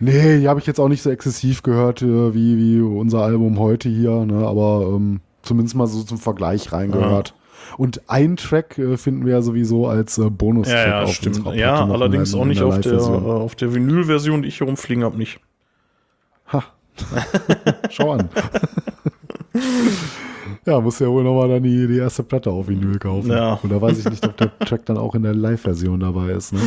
Nee, 0.00 0.40
die 0.40 0.48
habe 0.48 0.60
ich 0.60 0.66
jetzt 0.66 0.80
auch 0.80 0.88
nicht 0.88 1.02
so 1.02 1.10
exzessiv 1.10 1.62
gehört 1.62 2.02
äh, 2.02 2.34
wie, 2.34 2.56
wie 2.58 2.80
unser 2.80 3.22
Album 3.22 3.58
heute 3.58 3.88
hier, 3.88 4.24
ne? 4.24 4.46
aber 4.46 4.90
ähm, 4.94 5.20
zumindest 5.42 5.76
mal 5.76 5.86
so 5.86 6.02
zum 6.02 6.18
Vergleich 6.18 6.72
reingehört. 6.72 7.28
Ja. 7.28 7.34
Und 7.76 8.02
ein 8.08 8.36
Track 8.36 8.78
äh, 8.78 8.96
finden 8.96 9.26
wir 9.26 9.34
ja 9.34 9.42
sowieso 9.42 9.86
als 9.86 10.18
äh, 10.18 10.30
Bonus-Track 10.30 10.86
ja, 10.86 11.00
ja, 11.00 11.02
auf 11.02 11.14
stimmt. 11.14 11.44
Ja, 11.54 11.84
allerdings 11.86 12.34
auch 12.34 12.44
nicht 12.44 12.62
auf 12.62 12.80
der, 12.80 12.94
äh, 12.94 12.96
auf 12.96 13.54
der 13.56 13.74
Vinyl-Version, 13.74 14.42
die 14.42 14.48
ich 14.48 14.58
hier 14.58 14.66
rumfliegen 14.66 15.04
habe, 15.04 15.16
nicht. 15.18 15.40
Ha. 16.52 16.64
Schau 17.90 18.12
an. 18.12 18.28
ja, 20.66 20.80
muss 20.80 20.98
ja 20.98 21.08
wohl 21.08 21.22
nochmal 21.24 21.48
dann 21.48 21.62
die, 21.62 21.86
die 21.86 21.98
erste 21.98 22.22
Platte 22.22 22.50
auf 22.50 22.68
Vinyl 22.68 22.98
kaufen. 22.98 23.30
Ja. 23.30 23.60
Und 23.62 23.70
da 23.70 23.80
weiß 23.80 23.98
ich 23.98 24.08
nicht, 24.08 24.26
ob 24.26 24.36
der 24.36 24.58
Track 24.60 24.86
dann 24.86 24.96
auch 24.96 25.14
in 25.14 25.22
der 25.22 25.34
Live-Version 25.34 26.00
dabei 26.00 26.30
ist. 26.30 26.52
Ne? 26.52 26.60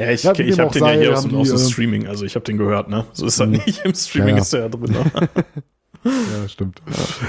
Ja, 0.00 0.10
ich, 0.10 0.22
ja, 0.22 0.32
ich 0.32 0.58
habe 0.58 0.72
den 0.72 0.82
ja 0.82 0.92
hier 0.92 1.12
aus, 1.12 1.26
aus 1.26 1.48
dem 1.48 1.56
äh, 1.56 1.58
Streaming, 1.58 2.06
also 2.06 2.24
ich 2.24 2.34
habe 2.34 2.44
den 2.46 2.56
gehört, 2.56 2.88
ne? 2.88 3.04
So 3.12 3.26
ist 3.26 3.38
er 3.38 3.46
mhm. 3.46 3.60
nicht. 3.66 3.84
Im 3.84 3.94
Streaming 3.94 4.36
ja, 4.36 4.42
ist 4.42 4.54
er 4.54 4.60
ja 4.60 4.68
drin. 4.70 4.92
Ne? 4.92 5.04
ja, 6.04 6.48
stimmt. 6.48 6.80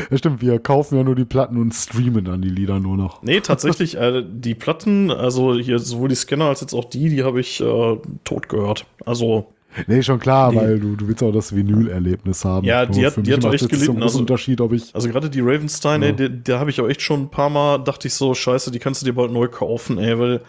Ja, 0.10 0.18
stimmt. 0.18 0.42
Wir 0.42 0.58
kaufen 0.58 0.96
ja 0.96 1.04
nur 1.04 1.16
die 1.16 1.26
Platten 1.26 1.58
und 1.58 1.74
streamen 1.74 2.24
dann 2.24 2.42
die 2.42 2.50
Lieder 2.50 2.80
nur 2.80 2.96
noch. 2.96 3.24
Nee, 3.24 3.42
tatsächlich, 3.42 3.98
äh, 3.98 4.24
die 4.26 4.56
Platten, 4.56 5.12
also 5.12 5.54
hier 5.56 5.80
sowohl 5.80 6.08
die 6.08 6.16
Scanner 6.16 6.46
als 6.46 6.62
jetzt 6.62 6.74
auch 6.74 6.86
die, 6.86 7.10
die 7.10 7.26
habe 7.26 7.42
ich 7.42 7.60
äh, 7.60 7.98
tot 8.24 8.48
gehört. 8.48 8.86
Also. 9.06 9.52
Nee, 9.88 10.02
schon 10.02 10.20
klar, 10.20 10.54
nee. 10.54 10.58
weil 10.58 10.80
du, 10.80 10.96
du 10.96 11.10
willst 11.10 11.22
auch 11.24 11.34
das 11.34 11.54
Vinyl-Erlebnis 11.54 12.46
haben. 12.46 12.66
Ja, 12.66 12.86
die 12.86 13.06
hat, 13.06 13.16
die 13.18 13.34
hat 13.34 13.44
echt 13.54 13.68
gelitten. 13.68 14.02
Also, 14.02 14.20
Unterschied, 14.20 14.62
ob 14.62 14.72
ich 14.72 14.96
also 14.96 15.10
gerade 15.10 15.30
die 15.30 15.42
Ravenstein, 15.42 16.04
ja. 16.04 16.10
ey, 16.10 16.42
da 16.42 16.60
habe 16.60 16.70
ich 16.70 16.80
auch 16.80 16.88
echt 16.88 17.02
schon 17.02 17.24
ein 17.24 17.30
paar 17.30 17.50
Mal, 17.50 17.80
dachte 17.80 18.08
ich 18.08 18.14
so, 18.14 18.34
scheiße, 18.34 18.72
die 18.72 18.80
kannst 18.80 19.02
du 19.02 19.06
dir 19.06 19.14
bald 19.14 19.34
neu 19.34 19.50
kaufen, 19.50 19.98
ey, 19.98 20.18
weil 20.18 20.42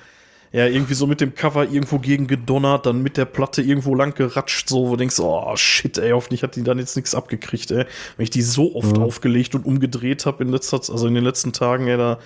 ja, 0.53 0.67
irgendwie 0.67 0.95
so 0.95 1.07
mit 1.07 1.21
dem 1.21 1.35
Cover 1.35 1.65
irgendwo 1.65 1.99
gegen 1.99 2.27
gedonnert, 2.27 2.85
dann 2.87 3.03
mit 3.03 3.17
der 3.17 3.25
Platte 3.25 3.63
irgendwo 3.63 3.95
lang 3.95 4.15
geratscht, 4.15 4.69
so, 4.69 4.87
wo 4.87 4.91
du 4.91 4.97
denkst, 4.97 5.19
oh 5.19 5.57
shit, 5.57 5.97
ey, 5.97 6.11
hoffentlich 6.11 6.43
hat 6.43 6.57
die 6.57 6.63
dann 6.63 6.79
jetzt 6.79 6.95
nichts 6.95 7.15
abgekriegt, 7.15 7.71
ey. 7.71 7.87
Wenn 8.17 8.25
ich 8.25 8.31
die 8.31 8.43
so 8.43 8.75
oft 8.75 8.97
ja. 8.97 9.03
aufgelegt 9.03 9.55
und 9.55 9.65
umgedreht 9.65 10.27
habe 10.27 10.45
in 10.45 10.51
letzter, 10.51 10.77
also 10.77 11.07
in 11.07 11.15
den 11.15 11.25
letzten 11.25 11.53
Tagen, 11.53 11.89
ey, 11.89 11.97
da 11.97 12.19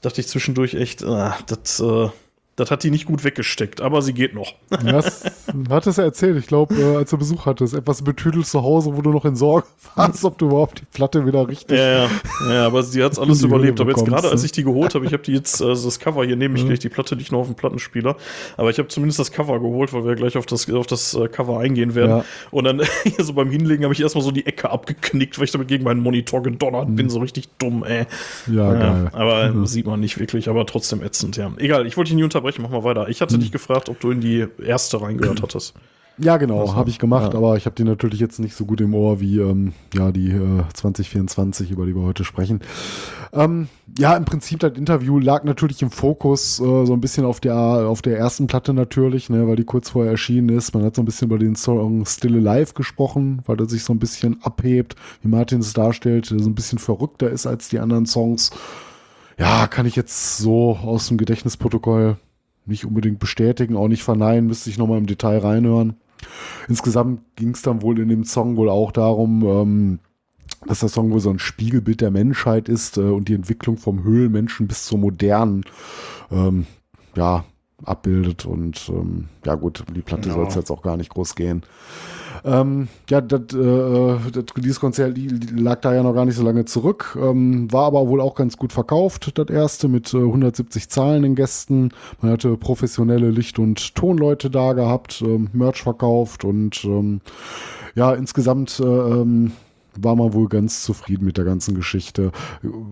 dachte 0.00 0.20
ich 0.22 0.28
zwischendurch 0.28 0.74
echt, 0.74 1.04
ah, 1.04 1.36
das, 1.46 1.80
äh, 1.80 2.08
das 2.56 2.70
hat 2.70 2.82
die 2.82 2.90
nicht 2.90 3.04
gut 3.04 3.22
weggesteckt, 3.22 3.82
aber 3.82 4.00
sie 4.02 4.14
geht 4.14 4.34
noch. 4.34 4.54
Das 4.86 5.24
hat 5.70 5.86
es 5.86 5.96
ja 5.96 6.04
erzählt. 6.04 6.36
Ich 6.38 6.46
glaube, 6.46 6.74
äh, 6.74 6.96
als 6.96 7.10
du 7.10 7.18
Besuch 7.18 7.46
hattest, 7.46 7.74
etwas 7.74 8.02
betüdelt 8.02 8.46
zu 8.46 8.62
Hause, 8.62 8.96
wo 8.96 9.02
du 9.02 9.10
noch 9.10 9.24
in 9.24 9.36
Sorge 9.36 9.66
warst, 9.94 10.24
ob 10.24 10.38
du 10.38 10.46
überhaupt 10.46 10.80
die 10.80 10.84
Platte 10.84 11.26
wieder 11.26 11.48
richtig. 11.48 11.78
Ja, 11.78 12.04
ja, 12.04 12.10
ja 12.48 12.66
aber 12.66 12.82
sie 12.82 13.02
hat 13.02 13.12
es 13.12 13.18
alles 13.18 13.42
überlebt. 13.42 13.80
Aber 13.80 13.90
jetzt 13.90 14.04
gerade, 14.04 14.28
als 14.28 14.42
ne? 14.42 14.46
ich 14.46 14.52
die 14.52 14.64
geholt 14.64 14.94
habe, 14.94 15.04
ich 15.06 15.12
habe 15.12 15.22
die 15.22 15.32
jetzt, 15.32 15.62
also 15.62 15.86
das 15.86 15.98
Cover 15.98 16.24
hier 16.24 16.36
nehme 16.36 16.54
ich 16.54 16.62
ja. 16.62 16.68
gleich 16.68 16.78
die 16.78 16.88
Platte 16.88 17.16
nicht 17.16 17.32
nur 17.32 17.40
auf 17.40 17.46
dem 17.46 17.56
Plattenspieler, 17.56 18.16
aber 18.56 18.70
ich 18.70 18.78
habe 18.78 18.88
zumindest 18.88 19.18
das 19.18 19.32
Cover 19.32 19.60
geholt, 19.60 19.92
weil 19.92 20.04
wir 20.04 20.14
gleich 20.14 20.36
auf 20.36 20.46
das, 20.46 20.70
auf 20.70 20.86
das 20.86 21.14
äh, 21.14 21.28
Cover 21.28 21.60
eingehen 21.60 21.94
werden. 21.94 22.18
Ja. 22.18 22.24
Und 22.50 22.64
dann, 22.64 22.82
hier 23.04 23.24
so 23.24 23.32
beim 23.32 23.50
Hinlegen, 23.50 23.84
habe 23.84 23.94
ich 23.94 24.00
erstmal 24.00 24.24
so 24.24 24.30
die 24.30 24.46
Ecke 24.46 24.70
abgeknickt, 24.70 25.38
weil 25.38 25.44
ich 25.44 25.52
damit 25.52 25.68
gegen 25.68 25.84
meinen 25.84 26.00
Monitor 26.00 26.42
gedonnert 26.42 26.88
mhm. 26.88 26.96
bin, 26.96 27.10
so 27.10 27.20
richtig 27.20 27.48
dumm, 27.58 27.84
ey. 27.84 28.06
Ja, 28.46 28.72
ja 28.72 28.74
geil. 28.74 29.10
Aber 29.12 29.52
mhm. 29.52 29.66
sieht 29.66 29.86
man 29.86 30.00
nicht 30.00 30.18
wirklich, 30.18 30.48
aber 30.48 30.66
trotzdem 30.66 31.02
ätzend, 31.02 31.36
ja. 31.36 31.52
Egal, 31.58 31.86
ich 31.86 31.96
wollte 31.96 32.10
dich 32.10 32.16
nie 32.16 32.24
unterbrechen, 32.24 32.45
mach 32.58 32.70
mal 32.70 32.84
weiter. 32.84 33.08
Ich 33.08 33.20
hatte 33.20 33.34
hm. 33.34 33.40
dich 33.40 33.52
gefragt, 33.52 33.88
ob 33.88 34.00
du 34.00 34.10
in 34.10 34.20
die 34.20 34.46
erste 34.58 35.00
reingehört 35.00 35.42
hattest. 35.42 35.74
Ja, 36.18 36.38
genau, 36.38 36.62
also, 36.62 36.76
habe 36.76 36.88
ich 36.88 36.98
gemacht, 36.98 37.34
ja. 37.34 37.38
aber 37.38 37.58
ich 37.58 37.66
habe 37.66 37.76
die 37.76 37.84
natürlich 37.84 38.20
jetzt 38.20 38.38
nicht 38.38 38.54
so 38.54 38.64
gut 38.64 38.80
im 38.80 38.94
Ohr 38.94 39.20
wie 39.20 39.38
ähm, 39.38 39.74
ja, 39.92 40.10
die 40.12 40.30
äh, 40.30 40.62
2024, 40.72 41.70
über 41.70 41.84
die 41.84 41.94
wir 41.94 42.02
heute 42.02 42.24
sprechen. 42.24 42.60
Ähm, 43.34 43.68
ja, 43.98 44.16
im 44.16 44.24
Prinzip 44.24 44.60
das 44.60 44.78
Interview 44.78 45.18
lag 45.18 45.44
natürlich 45.44 45.82
im 45.82 45.90
Fokus 45.90 46.58
äh, 46.58 46.86
so 46.86 46.92
ein 46.94 47.02
bisschen 47.02 47.26
auf 47.26 47.40
der, 47.40 47.54
auf 47.54 48.00
der 48.00 48.16
ersten 48.16 48.46
Platte 48.46 48.72
natürlich, 48.72 49.28
ne, 49.28 49.46
weil 49.46 49.56
die 49.56 49.64
kurz 49.64 49.90
vorher 49.90 50.12
erschienen 50.12 50.48
ist. 50.48 50.74
Man 50.74 50.84
hat 50.84 50.96
so 50.96 51.02
ein 51.02 51.04
bisschen 51.04 51.28
über 51.28 51.38
den 51.38 51.54
Song 51.54 52.06
Still 52.06 52.48
Alive 52.48 52.72
gesprochen, 52.72 53.42
weil 53.44 53.60
er 53.60 53.68
sich 53.68 53.84
so 53.84 53.92
ein 53.92 53.98
bisschen 53.98 54.42
abhebt, 54.42 54.96
wie 55.20 55.28
Martin 55.28 55.60
es 55.60 55.74
darstellt, 55.74 56.26
so 56.26 56.34
ein 56.36 56.54
bisschen 56.54 56.78
verrückter 56.78 57.28
ist 57.28 57.46
als 57.46 57.68
die 57.68 57.78
anderen 57.78 58.06
Songs. 58.06 58.52
Ja, 59.38 59.66
kann 59.66 59.84
ich 59.84 59.96
jetzt 59.96 60.38
so 60.38 60.76
aus 60.76 61.08
dem 61.08 61.18
Gedächtnisprotokoll 61.18 62.16
nicht 62.66 62.84
unbedingt 62.84 63.18
bestätigen, 63.18 63.76
auch 63.76 63.88
nicht 63.88 64.02
verneinen, 64.02 64.46
müsste 64.46 64.70
ich 64.70 64.78
nochmal 64.78 64.98
im 64.98 65.06
Detail 65.06 65.38
reinhören. 65.38 65.94
Insgesamt 66.68 67.20
ging 67.36 67.50
es 67.50 67.62
dann 67.62 67.82
wohl 67.82 67.98
in 67.98 68.08
dem 68.08 68.24
Song 68.24 68.56
wohl 68.56 68.68
auch 68.68 68.92
darum, 68.92 69.42
ähm, 69.44 69.98
dass 70.66 70.80
der 70.80 70.88
Song 70.88 71.10
wohl 71.10 71.20
so 71.20 71.30
ein 71.30 71.38
Spiegelbild 71.38 72.00
der 72.00 72.10
Menschheit 72.10 72.68
ist 72.68 72.96
äh, 72.96 73.02
und 73.02 73.28
die 73.28 73.34
Entwicklung 73.34 73.76
vom 73.76 74.02
Höhlenmenschen 74.02 74.66
bis 74.66 74.86
zur 74.86 74.98
modernen, 74.98 75.64
ähm, 76.30 76.66
ja, 77.14 77.44
abbildet. 77.84 78.46
Und 78.46 78.88
ähm, 78.88 79.28
ja 79.44 79.54
gut, 79.54 79.84
um 79.86 79.94
die 79.94 80.02
Platte 80.02 80.28
ja. 80.28 80.34
soll 80.34 80.46
es 80.46 80.54
jetzt 80.54 80.70
auch 80.70 80.82
gar 80.82 80.96
nicht 80.96 81.10
groß 81.10 81.34
gehen. 81.34 81.62
Ähm, 82.44 82.88
ja, 83.10 83.20
das, 83.20 83.54
äh, 83.54 84.18
das 84.32 84.44
Release-Konzert 84.56 85.18
lag 85.52 85.80
da 85.80 85.94
ja 85.94 86.02
noch 86.02 86.14
gar 86.14 86.24
nicht 86.24 86.36
so 86.36 86.44
lange 86.44 86.64
zurück, 86.64 87.18
ähm, 87.20 87.72
war 87.72 87.86
aber 87.86 88.08
wohl 88.08 88.20
auch 88.20 88.34
ganz 88.34 88.56
gut 88.56 88.72
verkauft, 88.72 89.36
das 89.36 89.48
erste 89.48 89.88
mit 89.88 90.12
äh, 90.14 90.18
170 90.18 90.88
zahlenden 90.88 91.34
Gästen. 91.34 91.90
Man 92.20 92.30
hatte 92.30 92.56
professionelle 92.56 93.30
Licht- 93.30 93.58
und 93.58 93.94
Tonleute 93.94 94.50
da 94.50 94.74
gehabt, 94.74 95.22
ähm, 95.22 95.48
Merch 95.52 95.82
verkauft 95.82 96.44
und 96.44 96.84
ähm, 96.84 97.20
ja, 97.94 98.12
insgesamt 98.12 98.78
äh, 98.78 98.84
ähm, 98.84 99.52
war 99.98 100.14
man 100.14 100.34
wohl 100.34 100.48
ganz 100.48 100.82
zufrieden 100.82 101.24
mit 101.24 101.38
der 101.38 101.44
ganzen 101.46 101.74
Geschichte. 101.74 102.30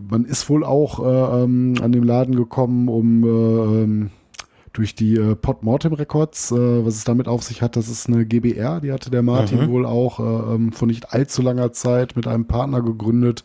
Man 0.08 0.24
ist 0.24 0.48
wohl 0.48 0.64
auch 0.64 1.00
äh, 1.00 1.44
ähm, 1.44 1.74
an 1.82 1.92
den 1.92 2.02
Laden 2.02 2.34
gekommen, 2.34 2.88
um 2.88 3.22
äh, 3.22 3.82
ähm, 3.82 4.10
durch 4.74 4.96
die 4.96 5.14
äh, 5.14 5.36
Podmortem 5.36 5.92
Records, 5.92 6.50
äh, 6.50 6.84
was 6.84 6.96
es 6.96 7.04
damit 7.04 7.28
auf 7.28 7.44
sich 7.44 7.62
hat, 7.62 7.76
das 7.76 7.88
ist 7.88 8.08
eine 8.08 8.26
GBR, 8.26 8.80
die 8.80 8.92
hatte 8.92 9.08
der 9.08 9.22
Martin 9.22 9.60
mhm. 9.60 9.70
wohl 9.70 9.86
auch 9.86 10.18
äh, 10.18 10.54
ähm, 10.54 10.72
vor 10.72 10.88
nicht 10.88 11.12
allzu 11.12 11.42
langer 11.42 11.72
Zeit 11.72 12.16
mit 12.16 12.26
einem 12.26 12.46
Partner 12.46 12.82
gegründet. 12.82 13.44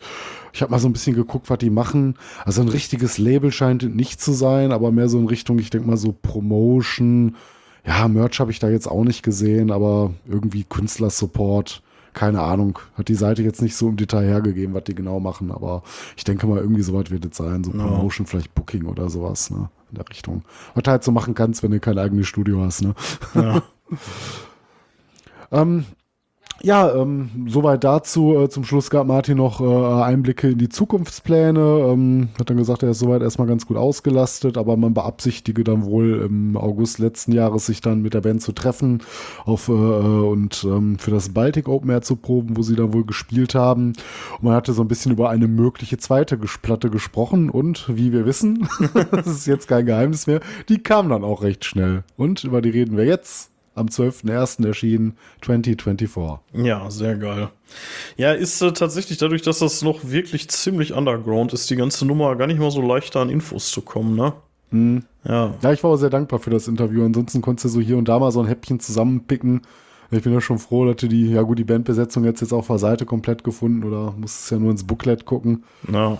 Ich 0.52 0.60
habe 0.60 0.72
mal 0.72 0.80
so 0.80 0.88
ein 0.88 0.92
bisschen 0.92 1.14
geguckt, 1.14 1.48
was 1.48 1.58
die 1.58 1.70
machen. 1.70 2.16
Also 2.44 2.60
ein 2.60 2.68
richtiges 2.68 3.16
Label 3.16 3.52
scheint 3.52 3.94
nicht 3.94 4.20
zu 4.20 4.32
sein, 4.32 4.72
aber 4.72 4.90
mehr 4.90 5.08
so 5.08 5.18
in 5.18 5.28
Richtung, 5.28 5.60
ich 5.60 5.70
denke 5.70 5.86
mal 5.86 5.96
so 5.96 6.12
Promotion. 6.12 7.36
Ja, 7.86 8.08
Merch 8.08 8.40
habe 8.40 8.50
ich 8.50 8.58
da 8.58 8.68
jetzt 8.68 8.88
auch 8.88 9.04
nicht 9.04 9.22
gesehen, 9.22 9.70
aber 9.70 10.12
irgendwie 10.28 10.64
Künstlersupport 10.64 11.82
keine 12.12 12.40
Ahnung, 12.40 12.80
hat 12.96 13.06
die 13.06 13.14
Seite 13.14 13.44
jetzt 13.44 13.62
nicht 13.62 13.76
so 13.76 13.88
im 13.88 13.96
Detail 13.96 14.26
hergegeben, 14.26 14.74
was 14.74 14.82
die 14.82 14.96
genau 14.96 15.20
machen, 15.20 15.52
aber 15.52 15.84
ich 16.16 16.24
denke 16.24 16.48
mal, 16.48 16.58
irgendwie 16.58 16.82
sowas 16.82 17.08
wird 17.12 17.24
es 17.24 17.36
sein, 17.36 17.62
so 17.62 17.70
Promotion, 17.70 18.26
ja. 18.26 18.30
vielleicht 18.30 18.52
Booking 18.52 18.86
oder 18.86 19.08
sowas, 19.08 19.48
ne, 19.52 19.70
in 19.90 19.96
der 19.96 20.08
Richtung. 20.08 20.42
Was 20.74 20.82
du 20.84 20.90
halt 20.90 21.04
so 21.04 21.12
machen 21.12 21.34
kannst, 21.34 21.62
wenn 21.62 21.70
du 21.70 21.80
kein 21.80 21.98
eigenes 21.98 22.26
Studio 22.26 22.62
hast, 22.62 22.82
ne. 22.82 22.94
Ja. 23.34 23.62
ähm, 25.52 25.84
ja, 26.62 26.94
ähm, 26.94 27.46
soweit 27.48 27.84
dazu. 27.84 28.38
Äh, 28.38 28.48
zum 28.48 28.64
Schluss 28.64 28.90
gab 28.90 29.06
Martin 29.06 29.38
noch 29.38 29.60
äh, 29.60 30.02
Einblicke 30.02 30.50
in 30.50 30.58
die 30.58 30.68
Zukunftspläne. 30.68 31.60
Ähm, 31.60 32.28
hat 32.38 32.50
dann 32.50 32.56
gesagt, 32.56 32.82
er 32.82 32.90
ist 32.90 32.98
soweit 32.98 33.22
erstmal 33.22 33.46
ganz 33.46 33.66
gut 33.66 33.76
ausgelastet, 33.76 34.58
aber 34.58 34.76
man 34.76 34.94
beabsichtige 34.94 35.64
dann 35.64 35.84
wohl 35.84 36.22
im 36.22 36.56
August 36.56 36.98
letzten 36.98 37.32
Jahres 37.32 37.66
sich 37.66 37.80
dann 37.80 38.02
mit 38.02 38.14
der 38.14 38.20
Band 38.20 38.42
zu 38.42 38.52
treffen 38.52 39.02
auf, 39.44 39.68
äh, 39.68 39.72
und 39.72 40.64
ähm, 40.64 40.98
für 40.98 41.10
das 41.10 41.30
Baltic 41.30 41.68
Open 41.68 41.90
Air 41.90 42.02
zu 42.02 42.16
proben, 42.16 42.56
wo 42.56 42.62
sie 42.62 42.76
dann 42.76 42.92
wohl 42.92 43.04
gespielt 43.04 43.54
haben. 43.54 43.94
Und 44.38 44.42
man 44.42 44.54
hatte 44.54 44.72
so 44.72 44.82
ein 44.82 44.88
bisschen 44.88 45.12
über 45.12 45.30
eine 45.30 45.48
mögliche 45.48 45.98
zweite 45.98 46.36
Platte 46.36 46.90
gesprochen 46.90 47.50
und 47.50 47.86
wie 47.94 48.12
wir 48.12 48.26
wissen, 48.26 48.68
das 49.10 49.26
ist 49.26 49.46
jetzt 49.46 49.68
kein 49.68 49.86
Geheimnis 49.86 50.26
mehr, 50.26 50.40
die 50.68 50.82
kam 50.82 51.08
dann 51.08 51.24
auch 51.24 51.42
recht 51.42 51.64
schnell. 51.64 52.04
Und 52.16 52.44
über 52.44 52.60
die 52.60 52.70
reden 52.70 52.96
wir 52.96 53.04
jetzt 53.04 53.50
am 53.80 53.86
12.01. 53.86 54.66
erschienen 54.66 55.16
2024. 55.42 56.64
Ja, 56.64 56.90
sehr 56.90 57.16
geil. 57.16 57.48
Ja, 58.16 58.32
ist 58.32 58.60
äh, 58.62 58.72
tatsächlich 58.72 59.18
dadurch, 59.18 59.42
dass 59.42 59.58
das 59.60 59.82
noch 59.82 60.00
wirklich 60.04 60.48
ziemlich 60.48 60.92
underground 60.92 61.52
ist, 61.52 61.68
die 61.70 61.76
ganze 61.76 62.06
Nummer 62.06 62.36
gar 62.36 62.46
nicht 62.46 62.60
mal 62.60 62.70
so 62.70 62.82
leicht 62.82 63.16
an 63.16 63.30
Infos 63.30 63.70
zu 63.70 63.82
kommen, 63.82 64.14
ne? 64.14 64.32
Mhm. 64.70 65.04
Ja. 65.24 65.54
ja, 65.60 65.72
ich 65.72 65.82
war 65.82 65.90
auch 65.90 65.96
sehr 65.96 66.10
dankbar 66.10 66.38
für 66.38 66.50
das 66.50 66.68
Interview. 66.68 67.04
Ansonsten 67.04 67.42
konntest 67.42 67.66
du 67.66 67.68
so 67.68 67.80
hier 67.80 67.98
und 67.98 68.08
da 68.08 68.18
mal 68.18 68.30
so 68.30 68.40
ein 68.40 68.46
Häppchen 68.46 68.80
zusammenpicken. 68.80 69.62
Ich 70.10 70.22
bin 70.22 70.32
ja 70.32 70.40
schon 70.40 70.58
froh, 70.58 70.86
dass 70.86 70.96
du 70.96 71.08
die, 71.08 71.30
ja 71.30 71.42
gut, 71.42 71.58
die 71.58 71.64
Bandbesetzung 71.64 72.24
jetzt 72.24 72.40
jetzt 72.40 72.52
auf 72.52 72.66
der 72.66 72.78
Seite 72.78 73.06
komplett 73.06 73.44
gefunden 73.44 73.84
oder 73.84 74.12
musstest 74.16 74.50
ja 74.50 74.58
nur 74.58 74.70
ins 74.70 74.84
Booklet 74.84 75.24
gucken. 75.24 75.64
Ja. 75.92 76.18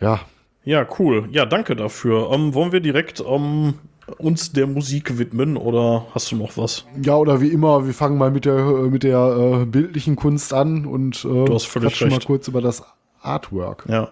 Ja. 0.00 0.20
Ja, 0.64 0.86
cool. 0.98 1.28
Ja, 1.30 1.44
danke 1.44 1.76
dafür. 1.76 2.30
Ähm, 2.32 2.54
wollen 2.54 2.72
wir 2.72 2.80
direkt 2.80 3.22
ähm, 3.26 3.74
uns 4.18 4.52
der 4.52 4.66
Musik 4.66 5.18
widmen 5.18 5.56
oder 5.56 6.06
hast 6.14 6.30
du 6.32 6.36
noch 6.36 6.56
was? 6.56 6.84
Ja, 7.02 7.16
oder 7.16 7.40
wie 7.40 7.48
immer, 7.48 7.86
wir 7.86 7.94
fangen 7.94 8.18
mal 8.18 8.30
mit 8.30 8.44
der, 8.44 8.56
äh, 8.56 8.88
mit 8.88 9.02
der 9.02 9.62
äh, 9.62 9.64
bildlichen 9.66 10.16
Kunst 10.16 10.52
an 10.52 10.86
und 10.86 11.24
äh, 11.24 11.28
du 11.28 11.54
hast 11.54 11.66
völlig 11.66 12.00
recht. 12.00 12.10
mal 12.10 12.20
kurz 12.20 12.48
über 12.48 12.60
das 12.60 12.82
Artwork. 13.20 13.84
Ja. 13.88 14.10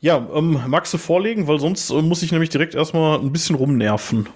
Ja, 0.00 0.26
ähm, 0.34 0.60
magst 0.68 0.92
du 0.92 0.98
vorlegen, 0.98 1.48
weil 1.48 1.58
sonst 1.58 1.90
äh, 1.90 2.02
muss 2.02 2.22
ich 2.22 2.30
nämlich 2.30 2.50
direkt 2.50 2.74
erstmal 2.74 3.18
ein 3.18 3.32
bisschen 3.32 3.56
rumnerven. 3.56 4.28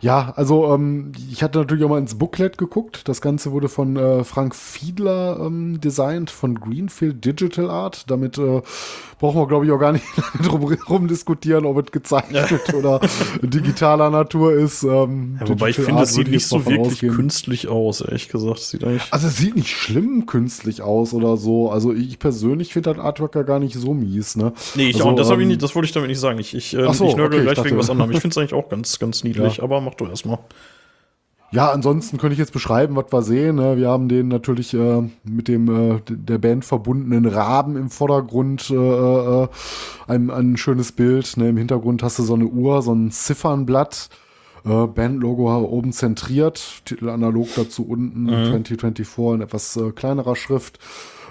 Ja, 0.00 0.32
also 0.36 0.72
ähm, 0.72 1.12
ich 1.30 1.42
hatte 1.42 1.58
natürlich 1.58 1.84
auch 1.84 1.88
mal 1.88 1.98
ins 1.98 2.16
Booklet 2.16 2.56
geguckt. 2.56 3.08
Das 3.08 3.20
Ganze 3.20 3.50
wurde 3.50 3.68
von 3.68 3.96
äh, 3.96 4.22
Frank 4.22 4.54
Fiedler 4.54 5.40
ähm, 5.40 5.80
designt, 5.80 6.30
von 6.30 6.54
Greenfield 6.54 7.24
Digital 7.24 7.68
Art. 7.68 8.08
Damit 8.08 8.38
äh, 8.38 8.62
brauchen 9.18 9.40
wir, 9.40 9.46
glaube 9.46 9.66
ich, 9.66 9.72
auch 9.72 9.78
gar 9.78 9.92
nicht 9.92 10.04
drum 10.42 10.72
rum 10.88 11.08
diskutieren, 11.08 11.66
ob 11.66 11.78
es 11.78 11.92
gezeichnet 11.92 12.74
oder 12.74 13.00
digitaler 13.42 14.10
Natur 14.10 14.52
ist. 14.52 14.82
Ähm, 14.82 15.38
ja, 15.40 15.48
wobei 15.48 15.70
ich 15.70 15.76
finde, 15.76 16.02
es 16.02 16.14
sieht 16.14 16.28
nicht 16.28 16.46
so 16.46 16.64
wirklich 16.64 16.92
ausgehen. 16.92 17.14
künstlich 17.14 17.68
aus, 17.68 18.00
ehrlich 18.00 18.28
gesagt. 18.28 18.60
Sieht 18.60 18.84
eigentlich 18.84 19.02
also 19.10 19.26
es 19.26 19.36
sieht 19.36 19.56
nicht 19.56 19.70
schlimm 19.70 20.26
künstlich 20.26 20.82
aus 20.82 21.14
oder 21.14 21.36
so. 21.36 21.70
Also 21.70 21.92
ich 21.92 22.18
persönlich 22.18 22.72
finde 22.72 22.94
das 22.94 23.04
Artwork 23.04 23.34
ja 23.34 23.42
gar 23.42 23.58
nicht 23.58 23.74
so 23.74 23.94
mies. 23.94 24.36
Ne? 24.36 24.52
Nee, 24.74 24.90
ich 24.90 24.96
also, 24.96 25.08
auch, 25.08 25.16
das, 25.16 25.30
ähm, 25.30 25.40
ich 25.40 25.46
nicht, 25.46 25.62
das 25.62 25.74
wollte 25.74 25.86
ich 25.86 25.92
damit 25.92 26.08
nicht 26.08 26.20
sagen. 26.20 26.38
Ich, 26.38 26.54
ich, 26.54 26.74
äh, 26.74 26.92
so, 26.92 27.08
ich 27.08 27.16
nörgel 27.16 27.40
okay, 27.40 27.54
gleich 27.54 27.64
wegen 27.64 27.78
was 27.78 27.90
anderem. 27.90 28.10
Ich 28.12 28.18
finde 28.20 28.34
es 28.34 28.38
eigentlich 28.38 28.54
auch 28.54 28.68
ganz, 28.68 28.98
ganz 28.98 29.24
niedlich, 29.24 29.58
ja. 29.58 29.64
aber 29.64 29.80
mach 29.80 29.94
du 29.94 30.06
erstmal. 30.06 30.38
Ja, 31.50 31.70
ansonsten 31.70 32.18
könnte 32.18 32.34
ich 32.34 32.38
jetzt 32.38 32.52
beschreiben, 32.52 32.94
was 32.96 33.10
wir 33.10 33.22
sehen. 33.22 33.56
Ne? 33.56 33.78
Wir 33.78 33.88
haben 33.88 34.08
den 34.08 34.28
natürlich 34.28 34.74
äh, 34.74 35.02
mit 35.24 35.48
dem 35.48 35.94
äh, 35.94 36.00
der 36.06 36.38
Band 36.38 36.64
verbundenen 36.64 37.24
Raben 37.24 37.76
im 37.76 37.88
Vordergrund, 37.88 38.68
äh, 38.70 38.74
äh, 38.74 39.48
ein, 40.06 40.30
ein 40.30 40.56
schönes 40.58 40.92
Bild. 40.92 41.36
Ne? 41.38 41.48
Im 41.48 41.56
Hintergrund 41.56 42.02
hast 42.02 42.18
du 42.18 42.22
so 42.22 42.34
eine 42.34 42.46
Uhr, 42.46 42.82
so 42.82 42.94
ein 42.94 43.10
Ziffernblatt. 43.10 44.10
Äh, 44.64 44.86
Bandlogo 44.86 45.56
oben 45.64 45.92
zentriert, 45.92 46.82
Titel 46.84 47.08
analog 47.08 47.48
dazu 47.56 47.86
unten, 47.86 48.24
mhm. 48.24 48.50
2024 48.50 49.34
in 49.34 49.40
etwas 49.40 49.76
äh, 49.76 49.90
kleinerer 49.92 50.36
Schrift. 50.36 50.78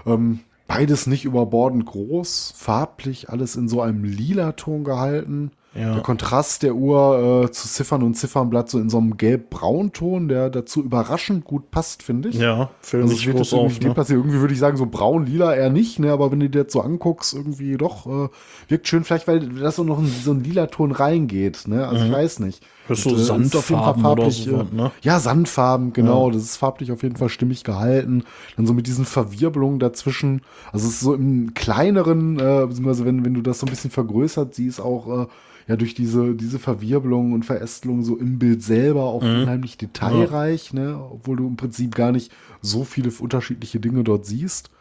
Ähm, 0.07 0.39
beides 0.67 1.05
nicht 1.05 1.25
überbordend 1.25 1.85
groß, 1.85 2.53
farblich, 2.55 3.29
alles 3.29 3.55
in 3.55 3.67
so 3.67 3.81
einem 3.81 4.03
lila 4.03 4.53
Ton 4.53 4.83
gehalten. 4.83 5.51
Ja. 5.77 5.93
Der 5.93 6.03
Kontrast 6.03 6.63
der 6.63 6.75
Uhr 6.75 7.45
äh, 7.45 7.51
zu 7.51 7.67
Ziffern 7.67 8.01
und 8.01 8.15
Ziffernblatt 8.15 8.69
so 8.69 8.79
in 8.79 8.89
so 8.89 8.97
einem 8.97 9.15
gelb-braun-Ton, 9.17 10.27
der 10.27 10.49
dazu 10.49 10.83
überraschend 10.83 11.45
gut 11.45 11.69
passt, 11.69 12.01
finde 12.01 12.29
ich. 12.29 12.35
Ja, 12.35 12.71
fällt 12.81 13.03
also 13.03 13.13
nicht 13.13 13.29
groß 13.29 13.53
auf. 13.53 13.79
Ne? 13.79 13.93
Irgendwie 13.95 14.39
würde 14.39 14.53
ich 14.53 14.59
sagen, 14.59 14.77
so 14.77 14.87
braun-lila 14.87 15.55
eher 15.55 15.69
nicht, 15.69 15.99
ne? 15.99 16.11
aber 16.11 16.31
wenn 16.31 16.39
du 16.39 16.49
dir 16.49 16.63
das 16.63 16.73
so 16.73 16.81
anguckst, 16.81 17.33
irgendwie 17.33 17.77
doch, 17.77 18.07
äh, 18.07 18.29
wirkt 18.67 18.87
schön, 18.87 19.03
vielleicht 19.03 19.27
weil 19.27 19.39
das 19.39 19.75
so 19.75 19.83
noch 19.83 19.99
in 19.99 20.07
so 20.07 20.31
ein 20.31 20.43
lila 20.43 20.67
Ton 20.67 20.91
reingeht. 20.91 21.67
Ne? 21.67 21.87
Also 21.87 22.03
mhm. 22.03 22.09
ich 22.09 22.17
weiß 22.17 22.39
nicht. 22.39 22.63
Das 22.87 22.99
ist 22.99 23.03
so 23.03 23.15
Sandfarben 23.15 24.05
oder 24.05 24.31
so, 24.31 24.65
ne? 24.71 24.91
Ja, 25.01 25.19
Sandfarben, 25.19 25.93
genau. 25.93 26.27
Ja. 26.27 26.33
Das 26.33 26.43
ist 26.43 26.57
farblich 26.57 26.91
auf 26.91 27.03
jeden 27.03 27.17
Fall 27.17 27.29
stimmig 27.29 27.63
gehalten. 27.63 28.23
Dann 28.55 28.65
so 28.65 28.73
mit 28.73 28.87
diesen 28.87 29.05
Verwirbelungen 29.05 29.79
dazwischen. 29.79 30.41
Also 30.71 30.87
es 30.87 30.93
ist 30.93 30.99
so 31.01 31.13
im 31.13 31.53
kleineren, 31.53 32.39
äh, 32.39 32.65
beziehungsweise 32.65 33.05
wenn, 33.05 33.25
wenn 33.25 33.33
du 33.33 33.41
das 33.41 33.59
so 33.59 33.65
ein 33.65 33.69
bisschen 33.69 33.91
vergrößert 33.91 34.55
siehst, 34.55 34.79
auch 34.79 35.23
äh, 35.23 35.27
ja 35.67 35.75
durch 35.75 35.93
diese, 35.93 36.33
diese 36.33 36.59
Verwirbelung 36.59 37.33
und 37.33 37.45
Verästelung 37.45 38.03
so 38.03 38.17
im 38.17 38.39
Bild 38.39 38.63
selber 38.63 39.03
auch 39.03 39.21
mhm. 39.21 39.41
unheimlich 39.41 39.77
detailreich, 39.77 40.71
ja. 40.73 40.79
ne? 40.79 41.09
obwohl 41.11 41.37
du 41.37 41.47
im 41.47 41.57
Prinzip 41.57 41.93
gar 41.93 42.11
nicht 42.11 42.31
so 42.61 42.83
viele 42.83 43.11
unterschiedliche 43.19 43.79
Dinge 43.79 44.03
dort 44.03 44.25
siehst. 44.25 44.71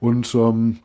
Und 0.00 0.34
ähm, 0.34 0.78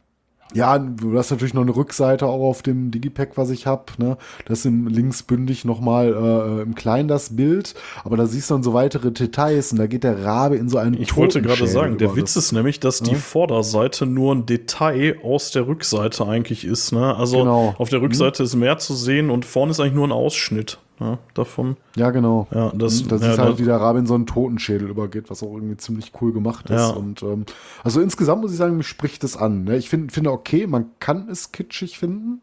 ja, 0.54 0.80
du 0.80 1.18
hast 1.18 1.30
natürlich 1.30 1.54
noch 1.54 1.62
eine 1.62 1.76
Rückseite 1.76 2.26
auch 2.26 2.42
auf 2.50 2.64
dem 2.64 2.90
Digipack, 2.90 3.38
was 3.38 3.52
ich 3.52 3.68
habe. 3.68 3.84
Ne? 3.98 4.18
Das 4.46 4.60
ist 4.60 4.66
im 4.66 4.88
linksbündig 4.88 5.64
nochmal 5.64 6.14
äh, 6.14 6.62
im 6.64 6.74
Kleinen 6.74 7.08
das 7.08 7.36
Bild, 7.36 7.76
aber 8.04 8.18
da 8.18 8.26
siehst 8.26 8.50
du 8.50 8.56
dann 8.56 8.64
so 8.64 8.74
weitere 8.74 9.12
Details 9.12 9.72
und 9.72 9.78
da 9.78 9.88
geht 9.88 10.04
der 10.04 10.24
Rabe 10.24 10.56
in 10.56 10.68
so 10.68 10.78
einen. 10.78 11.00
Ich 11.00 11.16
wollte 11.16 11.42
gerade 11.42 11.68
sagen, 11.68 11.98
der 11.98 12.16
Witz 12.16 12.36
ist 12.36 12.52
nämlich, 12.52 12.80
dass 12.80 13.00
ja? 13.02 13.08
die 13.08 13.16
Vorderseite 13.16 14.06
nur 14.06 14.34
ein 14.34 14.46
Detail 14.46 15.18
aus 15.24 15.52
der 15.52 15.68
Rückseite 15.68 16.26
eigentlich 16.26 16.66
ist. 16.66 16.92
Ne? 16.92 17.16
Also 17.16 17.40
genau. 17.40 17.76
auf 17.78 17.90
der 17.90 18.02
Rückseite 18.02 18.42
mhm. 18.42 18.46
ist 18.46 18.56
mehr 18.56 18.78
zu 18.80 18.96
sehen 18.96 19.30
und 19.30 19.46
vorne 19.46 19.72
ist 19.72 19.80
eigentlich 19.80 19.94
nur 19.94 20.08
ein 20.08 20.12
Ausschnitt 20.12 20.80
ja, 21.00 21.18
davon. 21.34 21.78
Ja, 21.96 22.12
genau. 22.12 22.48
Ja, 22.52 22.72
das, 22.76 23.08
das 23.08 23.22
ja, 23.22 23.32
ist 23.34 23.40
halt, 23.40 23.60
wie 23.60 23.66
der 23.66 23.78
Rabe 23.78 24.00
in 24.00 24.06
so 24.06 24.16
einen 24.16 24.26
Totenschädel 24.26 24.90
übergeht, 24.90 25.30
was 25.30 25.44
auch 25.44 25.54
irgendwie 25.54 25.78
ziemlich 25.78 26.12
cool 26.22 26.34
gemacht 26.34 26.70
ist. 26.70 26.80
Ja. 26.80 26.90
Und 26.90 27.24
ähm, 27.24 27.46
also 27.84 28.02
insgesamt 28.02 28.42
muss 28.42 28.52
ich 28.52 28.58
sagen, 28.58 28.78
mich 28.78 28.88
spricht 28.88 29.24
es 29.24 29.38
an. 29.38 29.64
Ne? 29.64 29.78
Ich 29.78 29.90
find, 29.90 30.12
finde, 30.12 30.32
okay, 30.32 30.68
man 30.68 30.88
kann 31.00 31.30
es 31.30 31.52
kitschig 31.52 31.98
finden. 31.98 32.42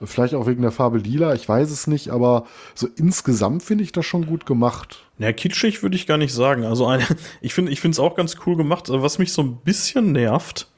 Vielleicht 0.00 0.34
auch 0.34 0.46
wegen 0.46 0.62
der 0.62 0.70
Farbe 0.70 0.98
lila, 0.98 1.34
ich 1.34 1.48
weiß 1.48 1.72
es 1.72 1.88
nicht, 1.88 2.10
aber 2.10 2.44
so 2.74 2.86
insgesamt 2.96 3.64
finde 3.64 3.82
ich 3.82 3.90
das 3.90 4.06
schon 4.06 4.26
gut 4.26 4.46
gemacht. 4.46 5.04
Ja, 5.18 5.32
kitschig 5.32 5.82
würde 5.82 5.96
ich 5.96 6.06
gar 6.06 6.18
nicht 6.18 6.32
sagen. 6.32 6.64
Also 6.64 6.86
eine, 6.86 7.04
ich 7.40 7.52
finde 7.52 7.72
ich 7.72 7.84
es 7.84 7.98
auch 7.98 8.14
ganz 8.14 8.36
cool 8.46 8.56
gemacht. 8.56 8.88
Was 8.88 9.18
mich 9.18 9.32
so 9.32 9.42
ein 9.42 9.56
bisschen 9.56 10.12
nervt, 10.12 10.68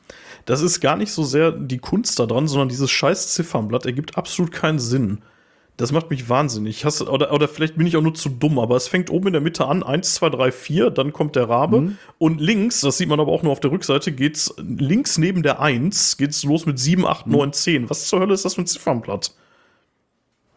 das 0.46 0.62
ist 0.62 0.80
gar 0.80 0.96
nicht 0.96 1.12
so 1.12 1.22
sehr 1.22 1.52
die 1.52 1.78
Kunst 1.78 2.18
da 2.18 2.24
dran, 2.24 2.48
sondern 2.48 2.70
dieses 2.70 2.90
scheiß 2.90 3.34
Ziffernblatt 3.34 3.84
ergibt 3.84 4.16
absolut 4.16 4.52
keinen 4.52 4.78
Sinn. 4.78 5.18
Das 5.80 5.92
macht 5.92 6.10
mich 6.10 6.28
wahnsinnig. 6.28 6.84
Hast, 6.84 7.00
oder, 7.00 7.32
oder 7.32 7.48
vielleicht 7.48 7.76
bin 7.76 7.86
ich 7.86 7.96
auch 7.96 8.02
nur 8.02 8.12
zu 8.12 8.28
dumm, 8.28 8.58
aber 8.58 8.76
es 8.76 8.86
fängt 8.86 9.08
oben 9.08 9.28
in 9.28 9.32
der 9.32 9.40
Mitte 9.40 9.66
an, 9.66 9.82
1, 9.82 10.14
2, 10.16 10.28
3, 10.28 10.52
4, 10.52 10.90
dann 10.90 11.14
kommt 11.14 11.36
der 11.36 11.48
Rabe. 11.48 11.80
Mhm. 11.80 11.98
Und 12.18 12.38
links, 12.38 12.82
das 12.82 12.98
sieht 12.98 13.08
man 13.08 13.18
aber 13.18 13.32
auch 13.32 13.42
nur 13.42 13.50
auf 13.50 13.60
der 13.60 13.70
Rückseite, 13.70 14.12
geht's 14.12 14.54
links 14.58 15.16
neben 15.16 15.42
der 15.42 15.60
1, 15.60 16.18
geht's 16.18 16.44
los 16.44 16.66
mit 16.66 16.78
7, 16.78 17.06
8, 17.06 17.26
9, 17.26 17.54
10. 17.54 17.88
Was 17.88 18.08
zur 18.08 18.20
Hölle 18.20 18.34
ist 18.34 18.44
das 18.44 18.56
für 18.56 18.60
ein 18.60 18.66
Ziffernblatt? 18.66 19.32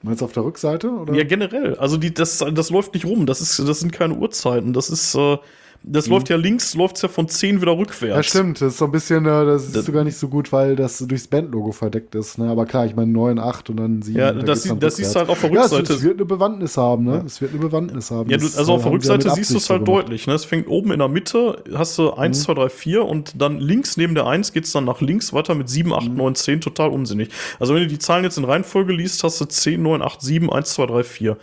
Meinst 0.02 0.20
du 0.20 0.26
auf 0.26 0.34
der 0.34 0.44
Rückseite? 0.44 0.90
Oder? 0.90 1.14
Ja, 1.14 1.24
generell. 1.24 1.76
Also 1.78 1.96
die, 1.96 2.14
das, 2.14 2.40
das 2.40 2.70
läuft 2.70 2.94
nicht 2.94 3.06
rum. 3.06 3.26
Das, 3.26 3.40
ist, 3.40 3.58
das 3.66 3.80
sind 3.80 3.94
keine 3.94 4.16
Uhrzeiten. 4.16 4.74
Das 4.74 4.90
ist, 4.90 5.16
äh, 5.16 5.38
das 5.86 6.08
läuft 6.08 6.30
ja 6.30 6.38
links, 6.38 6.76
läuft 6.76 7.02
ja 7.04 7.10
von 7.10 7.28
10 7.28 7.62
wieder 7.62 7.78
rückwärts. 7.78 8.16
Ja, 8.16 8.24
stimmt. 8.24 8.62
Das 8.62 8.74
ist 8.74 8.78
so 8.78 8.86
ein 8.86 8.92
bisschen, 8.92 9.26
äh, 9.26 9.46
das 9.46 9.68
Das- 9.68 9.76
ist 9.82 9.86
sogar 9.86 10.04
nicht 10.04 10.18
so 10.18 10.30
gut, 10.30 10.52
weil 10.52 10.76
das 10.76 10.98
durchs 11.00 11.28
Bandlogo 11.28 11.72
verdeckt 11.74 12.16
ist. 12.16 12.38
Ne? 12.38 12.50
Aber 12.50 12.66
klar, 12.66 12.86
ich 12.86 12.96
meine 12.96 13.12
9, 13.12 13.38
8 13.38 13.70
und 13.70 13.78
dann 13.78 14.02
7. 14.02 14.18
Ja, 14.18 14.32
da 14.32 14.42
das 14.44 14.64
sie- 14.64 14.76
das 14.80 14.96
siehst 14.96 15.14
du 15.14 15.20
halt 15.20 15.30
auf 15.30 15.42
der 15.42 15.52
Ja, 15.52 15.62
Rückseite. 15.62 15.84
es, 15.94 16.00
es 16.00 16.04
wird 16.04 16.16
eine 16.16 16.26
Bewandtnis 16.26 16.78
haben, 16.78 17.04
ne? 17.04 17.22
Es 17.26 17.42
wird 17.42 17.52
eine 17.52 17.60
Bewandtnis 17.60 18.12
haben. 18.12 18.30
Ja, 18.30 18.38
du, 18.38 18.44
Das, 18.46 18.58
also 18.58 18.72
äh, 18.72 18.76
auf 18.76 18.82
der 18.84 18.92
ja 18.92 18.96
Rückseite 18.96 19.30
siehst 19.32 19.52
du 19.54 19.58
es 19.58 19.70
halt 19.70 19.84
gemacht. 19.86 20.04
deutlich. 20.06 20.26
Ne? 20.28 20.34
Es 20.34 20.46
fängt 20.46 20.68
oben 20.70 20.92
in 20.92 21.00
der 21.00 21.10
Mitte, 21.10 21.62
hast 21.74 21.98
du 21.98 22.14
1, 22.14 22.40
Mhm. 22.40 22.44
2, 22.44 22.54
3, 22.54 22.70
4 22.70 23.06
und 23.06 23.42
dann 23.42 23.60
links 23.60 23.98
neben 23.98 24.16
der 24.16 24.26
1 24.28 24.54
geht's 24.54 24.72
dann 24.72 24.86
nach 24.86 25.02
links 25.02 25.34
weiter 25.34 25.54
mit 25.54 25.70
7, 25.70 25.90
Mhm. 25.90 25.94
8, 25.96 26.10
9, 26.14 26.36
10. 26.36 26.62
Total 26.62 26.90
unsinnig. 26.90 27.30
Also 27.60 27.74
wenn 27.76 27.82
du 27.84 27.88
die 27.88 28.00
Zahlen 28.00 28.24
jetzt 28.24 28.38
in 28.38 28.46
Reihenfolge 28.46 28.94
liest, 28.94 29.24
hast 29.24 29.42
du 29.42 29.46
10, 29.46 29.82
9, 29.84 30.02
8, 30.02 30.22
7, 30.22 30.50
1, 30.52 30.74
2, 30.74 30.86
3, 30.86 31.04
4. 31.04 31.38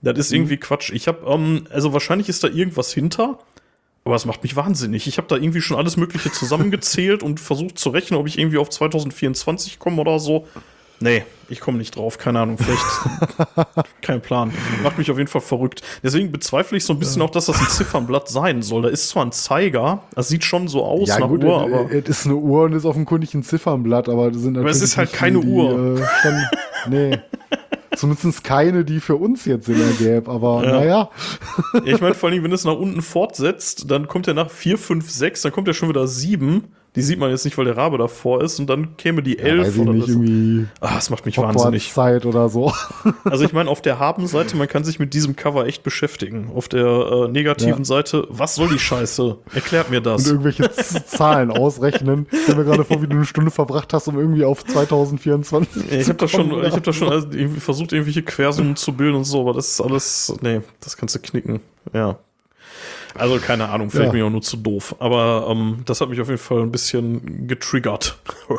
Das 0.00 0.14
Mhm. 0.14 0.20
ist 0.20 0.32
irgendwie 0.32 0.56
Quatsch. 0.58 0.90
Ich 0.92 1.06
habe, 1.08 1.18
ähm, 1.26 1.64
also 1.70 1.92
wahrscheinlich 1.92 2.28
ist 2.28 2.44
da 2.44 2.48
irgendwas 2.48 2.92
hinter. 2.92 3.38
Aber 4.04 4.16
es 4.16 4.26
macht 4.26 4.42
mich 4.42 4.54
wahnsinnig. 4.54 5.06
Ich 5.06 5.16
habe 5.16 5.28
da 5.28 5.36
irgendwie 5.36 5.62
schon 5.62 5.76
alles 5.78 5.96
Mögliche 5.96 6.30
zusammengezählt 6.30 7.22
und 7.22 7.40
versucht 7.40 7.78
zu 7.78 7.88
rechnen, 7.88 8.20
ob 8.20 8.26
ich 8.26 8.38
irgendwie 8.38 8.58
auf 8.58 8.68
2024 8.68 9.78
komme 9.78 10.00
oder 10.00 10.18
so. 10.18 10.46
Nee, 11.00 11.24
ich 11.48 11.60
komme 11.60 11.78
nicht 11.78 11.96
drauf. 11.96 12.18
Keine 12.18 12.38
Ahnung, 12.40 12.56
vielleicht. 12.56 13.78
kein 14.02 14.20
Plan. 14.22 14.52
Macht 14.82 14.96
mich 14.96 15.10
auf 15.10 15.18
jeden 15.18 15.28
Fall 15.28 15.40
verrückt. 15.40 15.82
Deswegen 16.02 16.30
bezweifle 16.30 16.76
ich 16.78 16.84
so 16.84 16.92
ein 16.92 16.98
bisschen 16.98 17.20
auch, 17.22 17.30
dass 17.30 17.46
das 17.46 17.58
ein 17.60 17.66
Ziffernblatt 17.68 18.28
sein 18.28 18.62
soll. 18.62 18.82
Da 18.82 18.88
ist 18.88 19.08
zwar 19.08 19.24
ein 19.24 19.32
Zeiger, 19.32 20.02
das 20.14 20.28
sieht 20.28 20.44
schon 20.44 20.68
so 20.68 20.84
aus 20.84 21.08
Ja, 21.08 21.18
nach 21.18 21.28
gut, 21.28 21.42
Uhr, 21.42 21.56
es- 21.66 21.72
aber. 21.72 21.92
es 21.92 22.08
ist 22.08 22.26
eine 22.26 22.36
Uhr 22.36 22.64
und 22.64 22.74
ist 22.74 22.84
offenkundig 22.84 23.34
ein 23.34 23.42
Ziffernblatt, 23.42 24.08
aber 24.08 24.30
das 24.30 24.42
sind 24.42 24.56
Aber 24.56 24.68
es 24.70 24.76
natürlich 24.80 24.92
ist 24.92 24.96
halt 24.98 25.12
keine 25.12 25.40
die, 25.40 25.46
Uhr. 25.48 25.98
Äh, 25.98 26.88
nee. 26.90 27.18
Zumindest 27.96 28.44
keine, 28.44 28.84
die 28.84 29.00
für 29.00 29.16
uns 29.16 29.44
jetzt 29.44 29.66
Sinn 29.66 29.80
ergäbe, 29.80 30.30
aber 30.30 30.64
Ja. 30.64 30.72
naja. 30.72 31.10
Ja, 31.74 31.82
ich 31.84 32.00
meine, 32.00 32.14
vor 32.14 32.28
allem, 32.30 32.42
wenn 32.44 32.52
es 32.52 32.64
nach 32.64 32.76
unten 32.76 33.02
fortsetzt, 33.02 33.90
dann 33.90 34.08
kommt 34.08 34.28
er 34.28 34.34
nach 34.34 34.50
4, 34.50 34.78
5, 34.78 35.10
6, 35.10 35.42
dann 35.42 35.52
kommt 35.52 35.68
ja 35.68 35.74
schon 35.74 35.88
wieder 35.88 36.06
7. 36.06 36.64
Die 36.96 37.02
sieht 37.02 37.18
man 37.18 37.30
jetzt 37.30 37.44
nicht, 37.44 37.58
weil 37.58 37.64
der 37.64 37.76
Rabe 37.76 37.98
davor 37.98 38.40
ist. 38.42 38.60
Und 38.60 38.68
dann 38.70 38.96
käme 38.96 39.22
die 39.22 39.38
11 39.40 39.60
weiß 39.66 39.74
ich 39.74 39.80
oder 39.80 39.92
nicht, 39.92 40.02
das. 40.04 40.14
irgendwie 40.14 40.66
Ah, 40.80 40.94
das 40.94 41.10
macht 41.10 41.26
mich 41.26 41.36
wahnsinnig. 41.38 41.92
Zeit 41.92 42.24
oder 42.26 42.48
so. 42.48 42.72
Also 43.24 43.44
ich 43.44 43.52
meine, 43.52 43.68
auf 43.70 43.82
der 43.82 43.98
Haben-Seite, 43.98 44.56
man 44.56 44.68
kann 44.68 44.84
sich 44.84 44.98
mit 44.98 45.12
diesem 45.14 45.34
Cover 45.34 45.66
echt 45.66 45.82
beschäftigen. 45.82 46.50
Auf 46.54 46.68
der 46.68 46.86
äh, 46.86 47.28
negativen 47.28 47.78
Ja. 47.78 47.84
Seite, 47.84 48.26
was 48.30 48.54
soll 48.54 48.68
die 48.68 48.78
Scheiße? 48.78 49.38
Erklärt 49.54 49.90
mir 49.90 49.96
Und 49.98 50.06
das. 50.06 50.26
irgendwelche 50.26 50.70
Z- 50.70 51.08
Zahlen 51.08 51.50
ausrechnen. 51.50 52.26
Ich 52.30 52.42
stell 52.44 52.54
mir 52.56 52.64
gerade 52.64 52.84
vor, 52.84 53.02
wie 53.02 53.06
du 53.08 53.16
eine 53.16 53.24
Stunde 53.24 53.50
verbracht 53.50 53.92
hast, 53.92 54.06
um 54.08 54.18
irgendwie 54.18 54.44
auf 54.44 54.64
2024 54.64 55.90
Ja, 55.90 55.98
ich 55.98 56.04
zu 56.04 56.08
habe 56.10 56.18
da 56.18 56.28
schon, 56.28 56.40
kommen, 56.48 56.52
oder? 56.60 56.68
ich 56.68 56.72
habe 56.74 56.82
da 56.82 56.92
schon 56.92 57.08
also 57.08 57.26
irgendwie 57.32 57.60
versucht, 57.60 57.92
irgendwelche 57.92 58.22
Quersummen 58.22 58.76
zu 58.76 58.92
bilden 58.92 59.16
und 59.16 59.24
so, 59.24 59.40
aber 59.40 59.52
das 59.54 59.68
ist 59.70 59.80
alles, 59.80 60.34
nee, 60.42 60.60
das 60.80 60.96
kannst 60.96 61.14
du 61.14 61.18
knicken. 61.18 61.60
Ja. 61.92 62.18
Also 63.16 63.38
keine 63.38 63.68
Ahnung, 63.68 63.90
vielleicht 63.90 64.06
Ja. 64.06 64.12
bin 64.12 64.20
ich 64.20 64.26
auch 64.26 64.30
nur 64.30 64.42
zu 64.42 64.56
doof. 64.56 64.96
Aber 64.98 65.46
ähm, 65.50 65.82
das 65.86 66.00
hat 66.00 66.08
mich 66.08 66.20
auf 66.20 66.28
jeden 66.28 66.40
Fall 66.40 66.62
ein 66.62 66.72
bisschen 66.72 67.46
getriggert. 67.46 68.18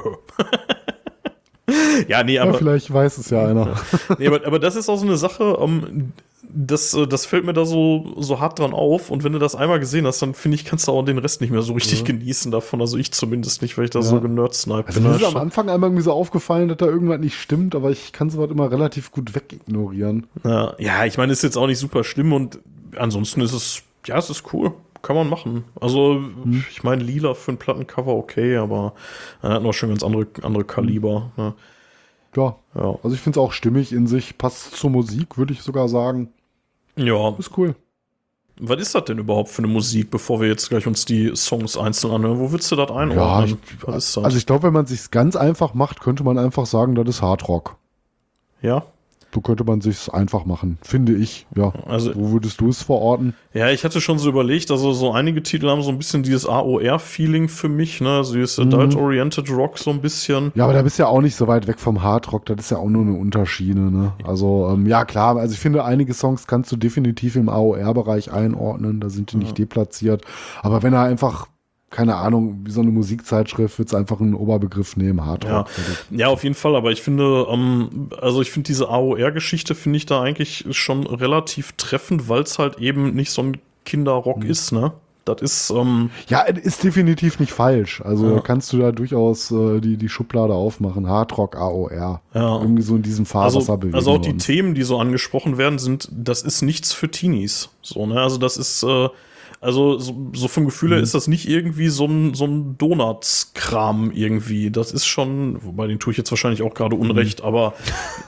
ja, 2.08 2.24
nee, 2.24 2.36
Ja, 2.36 2.44
aber, 2.44 2.54
vielleicht 2.56 2.91
weiß 2.94 3.18
es 3.18 3.30
ja 3.30 3.48
einer. 3.48 3.76
nee, 4.20 4.28
aber, 4.28 4.46
aber 4.46 4.60
das 4.60 4.76
ist 4.76 4.89
auch 4.89 4.98
so 4.98 5.06
eine 5.06 5.18
Sache, 5.18 5.58
ähm, 5.60 6.13
das, 6.48 6.94
äh, 6.94 7.08
das 7.08 7.26
fällt 7.26 7.46
mir 7.46 7.54
da 7.54 7.65
so, 7.65 8.13
so 8.18 8.39
hart 8.39 8.60
dran 8.60 8.74
auf. 8.74 9.10
Und 9.10 9.24
wenn 9.24 9.34
du 9.34 9.39
das 9.39 9.56
einmal 9.56 9.80
gesehen 9.80 10.06
hast, 10.08 10.22
dann 10.22 10.34
finde 10.34 10.56
ich, 10.56 10.65
kannst 10.65 10.88
du 10.88 10.91
auch 10.91 11.04
den 11.04 11.18
Rest 11.18 11.41
nicht 11.41 11.52
mehr 11.52 11.62
so 11.62 11.74
richtig 11.74 12.04
genießen 12.06 12.52
davon. 12.52 12.82
Also 12.82 12.98
ich 12.98 13.12
zumindest 13.12 13.62
nicht, 13.62 13.78
weil 13.78 13.86
ich 13.86 13.91
da 13.91 14.02
so 14.02 14.22
generdsnipe 14.22 14.88
Also 14.88 15.02
mir 15.02 15.15
ist 15.15 15.26
am 15.26 15.38
Anfang 15.38 15.70
einmal 15.70 15.89
irgendwie 15.89 16.04
so 16.04 16.12
aufgefallen, 16.12 16.70
dass 16.70 16.78
da 16.78 16.86
irgendwas 16.86 17.20
nicht 17.20 17.39
stimmt, 17.39 17.76
aber 17.76 17.91
ich 17.91 18.13
kann 18.13 18.30
sowas 18.30 18.50
immer 18.52 18.72
relativ 18.72 19.12
gut 19.12 19.36
wegignorieren. 19.36 20.28
Ja, 20.44 20.74
ja, 20.78 21.06
ich 21.06 21.18
meine, 21.18 21.34
ist 21.34 21.44
jetzt 21.44 21.58
auch 21.58 21.68
nicht 21.68 21.80
super 21.80 22.04
schlimm 22.04 22.32
und 22.32 22.60
ansonsten 22.96 23.41
ist 23.41 23.54
es, 23.54 23.82
ja, 24.06 24.18
es 24.18 24.30
ist 24.30 24.54
cool. 24.54 24.74
Kann 25.02 25.15
man 25.15 25.30
machen. 25.30 25.65
Also, 25.80 26.20
ich 26.72 26.84
meine, 26.84 27.04
lila 27.04 27.36
für 27.36 27.52
ein 27.52 27.58
Plattencover 27.58 28.13
okay, 28.15 28.58
aber 28.58 28.94
er 29.44 29.52
hat 29.52 29.63
noch 29.63 29.74
schon 29.74 29.89
ganz 29.89 30.04
andere, 30.04 30.26
andere 30.41 30.63
Kaliber. 30.63 31.32
Ne? 31.38 31.54
Ja, 32.36 32.56
Ja. 32.76 32.98
also 33.04 33.13
ich 33.13 33.22
finde 33.22 33.39
es 33.39 33.44
auch 33.46 33.52
stimmig 33.52 33.91
in 33.94 34.08
sich, 34.08 34.38
passt 34.38 34.76
zur 34.76 34.89
Musik, 34.89 35.38
würde 35.38 35.54
ich 35.54 35.62
sogar 35.62 35.88
sagen. 35.89 36.30
ja, 36.96 37.30
Ist 37.38 37.56
cool. 37.58 37.76
was 38.60 38.82
ist 38.82 38.96
das 38.96 39.06
denn 39.06 39.20
überhaupt 39.20 39.50
für 39.50 39.60
eine 39.62 39.72
Musik, 39.72 40.10
bevor 40.10 40.41
wir 40.41 40.48
jetzt 40.48 40.70
gleich 40.70 40.88
uns 40.88 41.06
die 41.06 41.36
Songs 41.36 41.78
einzeln 41.78 42.12
anhören? 42.13 42.39
Wo 42.39 42.52
würdest 42.52 42.72
du 42.72 42.76
das 42.76 42.89
Ja, 42.89 42.96
einordnen? 42.96 43.58
ich, 43.68 43.88
was 43.88 43.96
ist 44.08 44.18
das? 44.18 44.24
also 44.24 44.38
ich 44.38 44.46
glaube, 44.48 44.63
wenn 44.63 44.74
man 44.74 44.86
sich 44.88 45.12
ganz 45.12 45.36
einfach 45.36 45.74
macht, 45.76 46.00
könnte 46.02 46.24
man 46.24 46.38
einfach 46.39 46.65
sagen, 46.65 46.96
das 46.96 47.08
ist 47.08 47.22
Hardrock. 47.22 47.76
ja, 48.62 48.84
So 49.36 49.41
könnte 49.41 49.65
man 49.65 49.82
sich 49.82 50.13
einfach 50.13 50.45
machen, 50.45 50.78
finde 50.82 51.13
ich. 51.13 51.45
Ja. 51.58 51.74
also 51.88 52.15
Wo 52.15 52.32
würdest 52.32 52.62
du 52.62 52.69
es 52.69 52.84
verorten? 52.84 53.34
Ja, 53.54 53.69
ich 53.69 53.84
hatte 53.84 54.00
schon 54.00 54.17
so 54.17 54.30
überlegt, 54.30 54.71
also 54.71 54.93
so 54.93 55.12
einige 55.12 55.43
Titel 55.43 55.67
haben 55.67 55.82
so 55.82 55.89
ein 55.89 55.98
bisschen 55.98 56.24
dieses 56.24 56.48
AOR-Feeling 56.48 57.50
für 57.50 57.67
mich, 57.67 58.00
ne? 58.00 58.24
So 58.24 58.36
dieses 58.36 58.58
Adult-Oriented 58.60 59.50
Rock 59.52 59.78
so 59.78 59.91
ein 59.91 60.00
bisschen. 60.00 60.54
Ja, 60.56 60.63
aber 60.63 60.71
da 60.71 60.82
bist 60.84 61.00
du 61.00 61.04
ja 61.04 61.10
auch 61.10 61.19
nicht 61.19 61.36
so 61.36 61.50
weit 61.50 61.67
weg 61.67 61.82
vom 61.82 62.02
Hardrock, 62.02 62.45
das 62.45 62.60
ist 62.60 62.71
ja 62.71 62.78
auch 62.78 62.88
nur 62.88 63.02
eine 63.02 63.17
Unterschiene, 63.17 63.91
ne? 63.91 64.13
Also, 64.24 64.69
ähm, 64.71 64.86
ja 64.86 65.04
klar, 65.04 65.36
also 65.36 65.54
ich 65.54 65.60
finde, 65.60 65.84
einige 65.84 66.13
Songs 66.13 66.48
kannst 66.48 66.71
du 66.71 66.78
definitiv 66.78 67.36
im 67.36 67.50
AOR-Bereich 67.50 68.32
einordnen, 68.32 69.02
da 69.02 69.10
sind 69.10 69.34
die 69.34 69.38
nicht 69.38 69.58
deplatziert. 69.58 70.24
Aber 70.62 70.82
wenn 70.82 70.93
er 70.93 71.02
einfach, 71.02 71.48
keine 71.95 72.15
Ahnung, 72.15 72.60
wie 72.65 72.71
so 72.71 72.81
eine 72.81 72.91
Musikzeitschrift, 72.91 73.79
wird 73.79 73.88
es 73.88 73.93
einfach 73.95 74.19
einen 74.19 74.34
Oberbegriff 74.34 74.97
nehmen, 74.97 75.19
Ja. 75.19 75.25
Hardrock. 75.25 75.67
ja, 76.12 76.27
auf 76.27 76.43
jeden 76.43 76.55
Fall, 76.55 76.75
aber 76.75 76.91
ich 76.91 77.01
finde, 77.01 77.47
ähm, 77.49 78.10
also 78.21 78.41
ich 78.41 78.51
finde 78.51 78.67
diese 78.67 78.89
AOR-Geschichte 78.89 79.75
finde 79.75 79.95
ich 79.97 80.05
da 80.05 80.21
eigentlich 80.21 80.65
schon 80.71 81.08
relativ 81.08 81.71
treffend, 81.77 82.27
weil 82.27 82.41
es 82.43 82.60
halt 82.60 82.79
eben 82.79 83.13
nicht 83.15 83.31
so 83.31 83.43
ein 83.43 83.58
Kinderrock 83.86 84.43
ist, 84.43 84.73
ne? 84.73 84.91
Das 85.23 85.41
ist, 85.41 85.69
ähm, 85.71 86.10
Ja, 86.27 86.41
ist 86.41 86.84
definitiv 86.84 87.39
nicht 87.39 87.51
falsch. 87.53 88.01
Also 88.01 88.36
Ja. 88.36 88.39
kannst 88.41 88.71
du 88.73 88.77
da 88.77 88.91
durchaus 88.91 89.49
äh, 89.51 89.79
die, 89.79 89.97
die 89.97 90.10
Schublade 90.10 90.53
aufmachen. 90.53 91.08
Hardrock, 91.10 91.55
AOR. 91.55 92.21
Ja. 92.36 92.60
Irgendwie 92.62 92.84
so 92.84 92.95
in 92.97 93.01
diesem 93.03 93.25
Fahrwasser 93.25 93.73
also, 93.73 93.88
also 93.93 94.12
auch 94.12 94.17
die. 94.19 94.38
Themen, 94.38 94.75
die 94.75 94.84
so 94.84 94.99
angesprochen 94.99 95.58
werden, 95.58 95.79
sind, 95.79 96.10
das 96.12 96.41
ist 96.43 96.62
nichts 96.62 96.93
für 96.93 97.10
Teenies. 97.10 97.69
So, 97.81 98.05
ne? 98.05 98.21
Also 98.21 98.38
das 98.38 98.58
ist, 98.58 98.84
äh, 98.84 99.08
also 99.62 99.98
so, 100.00 100.32
so 100.34 100.48
vom 100.48 100.65
Gefühl 100.65 100.89
Mhm. 100.89 100.94
her 100.96 101.02
ist 101.04 101.13
das 101.15 101.28
nicht 101.28 101.48
irgendwie 101.50 101.88
so 101.88 102.06
ein, 102.06 102.34
so 102.34 102.46
ein 102.46 102.78
Donuts-Kram 102.78 104.12
irgendwie. 104.13 104.72
Das 104.72 104.91
ist 104.91 105.06
schon, 105.06 105.63
wobei 105.63 105.88
den 105.88 106.00
tue 106.00 106.12
ich 106.12 106.18
jetzt 106.18 106.32
wahrscheinlich 106.32 106.62
auch 106.62 106.74
gerade 106.74 106.96
Unrecht, 106.96 107.39
Mhm. 107.41 107.46
aber, 107.48 107.74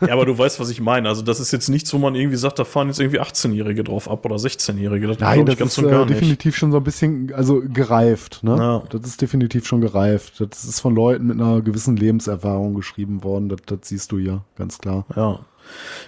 ja, 0.02 0.14
aber 0.14 0.26
du 0.26 0.38
weißt, 0.38 0.60
was 0.60 0.70
ich 0.70 0.82
meine. 0.82 1.10
Also 1.10 1.22
das 1.22 1.40
ist 1.40 1.52
jetzt 1.52 1.70
nichts, 1.70 1.94
wo 1.94 1.98
man 1.98 2.16
irgendwie 2.16 2.38
sagt, 2.38 2.60
da 2.60 2.66
fahren 2.66 2.88
jetzt 2.88 3.00
irgendwie 3.00 3.20
18-Jährige 3.20 3.84
drauf 3.84 4.10
ab 4.10 4.26
oder 4.26 4.36
16-Jährige. 4.38 5.08
Das 5.08 5.20
Nein, 5.20 5.46
das 5.46 5.60
ist 5.60 5.78
und 5.80 5.86
äh, 5.92 6.06
definitiv 6.06 6.56
schon 6.56 6.72
so 6.72 6.78
ein 6.78 6.84
bisschen, 6.84 7.34
also 7.34 7.62
gereift, 7.62 8.44
ne? 8.44 8.56
Ja. 8.58 8.84
Das 8.90 9.02
ist 9.08 9.22
definitiv 9.22 9.66
schon 9.66 9.82
gereift. 9.82 10.40
Das 10.40 10.64
ist 10.64 10.80
von 10.80 10.96
Leuten 10.96 11.28
mit 11.28 11.40
einer 11.40 11.62
gewissen 11.62 11.96
Lebenserfahrung 11.98 12.74
geschrieben 12.74 13.24
worden. 13.24 13.50
Das, 13.50 13.60
das 13.66 13.80
siehst 13.84 14.12
du 14.12 14.18
ja, 14.18 14.44
ganz 14.56 14.78
klar. 14.80 15.06
Ja. 15.16 15.40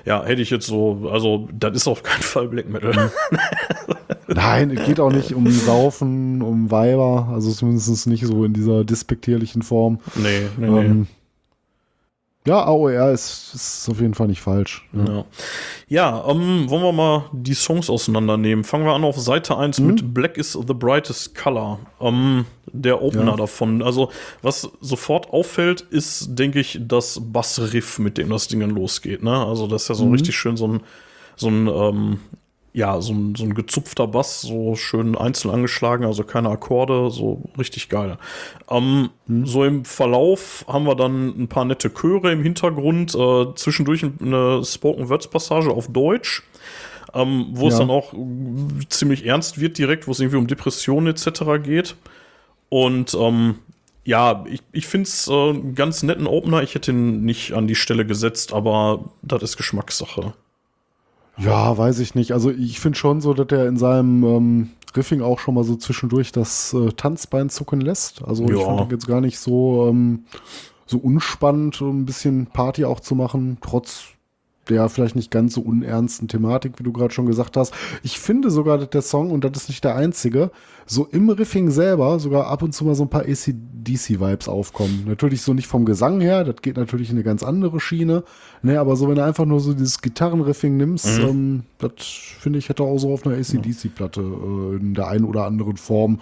Ja, 0.05 0.23
hätte 0.23 0.41
ich 0.41 0.49
jetzt 0.49 0.67
so, 0.67 1.09
also 1.11 1.47
das 1.51 1.75
ist 1.75 1.87
auf 1.87 2.03
keinen 2.03 2.21
Fall 2.21 2.47
Black 2.47 2.69
Metal. 2.69 3.11
Nein, 4.27 4.71
es 4.71 4.85
geht 4.85 4.99
auch 4.99 5.11
nicht 5.11 5.33
um 5.33 5.49
Saufen, 5.51 6.41
um 6.41 6.71
Weiber, 6.71 7.29
also 7.33 7.51
zumindest 7.51 8.07
nicht 8.07 8.25
so 8.25 8.45
in 8.45 8.53
dieser 8.53 8.83
despektierlichen 8.83 9.61
Form. 9.61 9.99
nee, 10.15 10.41
nee, 10.57 10.69
nee. 10.69 11.05
Ja, 12.49 12.65
AOR 12.65 13.11
ist, 13.11 13.51
ist 13.53 13.87
auf 13.89 14.01
jeden 14.01 14.15
Fall 14.15 14.25
nicht 14.25 14.41
falsch. 14.41 14.83
Ja. 14.91 15.05
Ja, 15.05 15.25
ja 15.87 16.25
ähm, 16.27 16.67
wollen 16.67 16.81
wir 16.81 16.91
mal 16.91 17.25
die 17.31 17.53
Songs 17.53 17.91
auseinandernehmen. 17.91 18.63
Fangen 18.63 18.85
wir 18.85 18.93
an 18.93 19.03
auf 19.03 19.19
Seite 19.19 19.55
1 19.55 19.79
mit 19.81 20.15
Black 20.15 20.35
is 20.35 20.53
the 20.53 20.73
brightest 20.73 21.35
color. 21.35 21.79
Ähm, 22.01 22.45
der 22.65 23.03
Opener 23.03 23.31
Ja. 23.31 23.35
davon. 23.35 23.83
Also, 23.83 24.09
was 24.41 24.67
sofort 24.81 25.29
auffällt, 25.31 25.81
ist, 25.81 26.29
denke 26.39 26.59
ich, 26.59 26.79
das 26.81 27.21
Bassriff, 27.21 27.99
mit 27.99 28.17
dem 28.17 28.29
das 28.29 28.47
Ding 28.47 28.61
dann 28.61 28.71
losgeht. 28.71 29.21
Ne? 29.21 29.45
Also, 29.45 29.67
das 29.67 29.83
ist 29.83 29.89
ja 29.89 29.95
so 29.95 30.09
richtig 30.09 30.35
schön 30.35 30.57
so 30.57 30.67
ein, 30.69 30.81
so 31.35 31.49
ein, 31.49 31.67
ähm, 31.67 32.19
ja, 32.79 33.01
so 33.01 33.13
ein, 33.13 33.35
so 33.35 33.43
ein 33.43 33.53
gezupfter 33.53 34.07
Bass, 34.07 34.41
so 34.41 34.75
schön 34.75 35.17
einzeln 35.17 35.51
angeschlagen, 35.53 36.05
also 36.05 36.23
keine 36.23 36.49
Akkorde, 36.49 37.11
so 37.11 37.43
richtig 37.57 37.89
geil. 37.89 38.17
Ähm, 38.69 39.09
So 39.45 39.63
im 39.65 39.83
Verlauf 39.85 40.65
haben 40.67 40.85
wir 40.85 40.95
dann 40.95 41.27
ein 41.37 41.47
paar 41.49 41.65
nette 41.65 41.89
Chöre 41.93 42.31
im 42.31 42.41
Hintergrund, 42.41 43.13
äh, 43.15 43.45
zwischendurch 43.55 44.03
eine 44.03 44.63
Spoken 44.63 45.09
Words 45.09 45.27
Passage 45.29 45.69
auf 45.69 45.87
Deutsch. 45.89 46.43
Ähm, 47.13 47.47
wo 47.53 47.67
es 47.67 47.73
Ja. 47.73 47.79
dann 47.79 47.89
auch 47.89 48.13
ziemlich 48.89 49.25
ernst 49.25 49.59
wird 49.59 49.77
direkt, 49.79 50.07
wo 50.07 50.11
es 50.11 50.19
irgendwie 50.19 50.37
um 50.37 50.45
Depressionen 50.45 51.07
etc. 51.07 51.41
geht. 51.63 51.95
Und 52.69 53.15
ähm, 53.19 53.55
ja, 54.05 54.45
ich, 54.47 54.61
ich 54.71 54.85
finde 54.85 55.07
es 55.07 55.27
äh, 55.27 55.31
einen 55.33 55.73
ganz 55.73 56.03
netten 56.03 56.27
Opener. 56.27 56.61
Ich 56.61 56.75
hätte 56.75 56.91
ihn 56.91 57.25
nicht 57.25 57.53
an 57.53 57.65
die 57.67 57.73
Stelle 57.75 58.05
gesetzt, 58.05 58.53
aber 58.53 59.05
das 59.23 59.41
ist 59.41 59.57
Geschmackssache. 59.57 60.33
Ja, 61.39 61.77
weiß 61.77 61.99
ich 61.99 62.15
nicht. 62.15 62.33
Also 62.33 62.51
ich 62.51 62.79
finde 62.79 62.97
schon 62.97 63.21
so, 63.21 63.33
dass 63.33 63.47
er 63.57 63.67
in 63.67 63.77
seinem 63.77 64.23
ähm, 64.23 64.69
Riffing 64.95 65.21
auch 65.21 65.39
schon 65.39 65.55
mal 65.55 65.63
so 65.63 65.75
zwischendurch 65.75 66.31
das 66.31 66.73
äh, 66.73 66.91
Tanzbein 66.91 67.49
zucken 67.49 67.81
lässt. 67.81 68.23
Also 68.25 68.43
ich 68.45 68.59
Ja. 68.59 68.65
fand 68.65 68.81
ihn 68.81 68.89
jetzt 68.91 69.07
gar 69.07 69.21
nicht 69.21 69.39
so, 69.39 69.87
ähm, 69.89 70.25
so 70.85 70.97
unspannend, 70.97 71.81
um 71.81 72.01
ein 72.01 72.05
bisschen 72.05 72.47
Party 72.47 72.85
auch 72.85 72.99
zu 72.99 73.15
machen, 73.15 73.57
trotz 73.61 74.05
der 74.69 74.87
vielleicht 74.89 75.15
nicht 75.15 75.31
ganz 75.31 75.55
so 75.55 75.61
unernsten 75.61 76.27
Thematik, 76.27 76.73
wie 76.77 76.83
du 76.83 76.91
gerade 76.93 77.13
schon 77.13 77.25
gesagt 77.25 77.57
hast. 77.57 77.73
Ich 78.03 78.19
finde 78.19 78.51
sogar, 78.51 78.77
dass 78.77 78.89
der 78.89 79.01
Song, 79.01 79.31
und 79.31 79.43
das 79.43 79.63
ist 79.63 79.69
nicht 79.69 79.83
der 79.83 79.95
einzige, 79.95 80.51
so 80.91 81.07
im 81.11 81.29
Riffing 81.29 81.69
selber 81.69 82.17
sogar 82.19 82.47
ab 82.47 82.63
und 82.63 82.73
zu 82.73 82.83
mal 82.83 82.95
so 82.95 83.03
ein 83.03 83.09
paar 83.09 83.21
ACDC-Vibes 83.25 84.49
aufkommen. 84.49 85.03
Natürlich 85.07 85.43
so 85.43 85.53
nicht 85.53 85.67
vom 85.67 85.85
Gesang 85.85 86.19
her, 86.19 86.43
das 86.43 86.63
geht 86.63 86.77
natürlich 86.77 87.09
in 87.11 87.15
eine 87.15 87.23
ganz 87.23 87.43
andere 87.43 87.79
Schiene. 87.79 88.23
Ne, 88.61 88.77
aber 88.77 88.95
so, 88.97 89.07
wenn 89.07 89.15
du 89.15 89.23
einfach 89.23 89.45
nur 89.45 89.61
so 89.61 89.71
dieses 89.73 90.01
Gitarrenriffing 90.01 90.75
nimmst, 90.75 91.19
Mhm. 91.21 91.27
ähm, 91.29 91.63
das 91.77 91.91
finde 92.39 92.59
ich 92.59 92.67
hätte 92.67 92.83
auch 92.83 92.97
so 92.97 93.13
auf 93.13 93.25
einer 93.25 93.35
ACDC-Platte 93.37 94.19
äh, 94.19 94.75
in 94.81 94.93
der 94.95 95.07
einen 95.07 95.23
oder 95.23 95.45
anderen 95.45 95.77
Form 95.77 96.19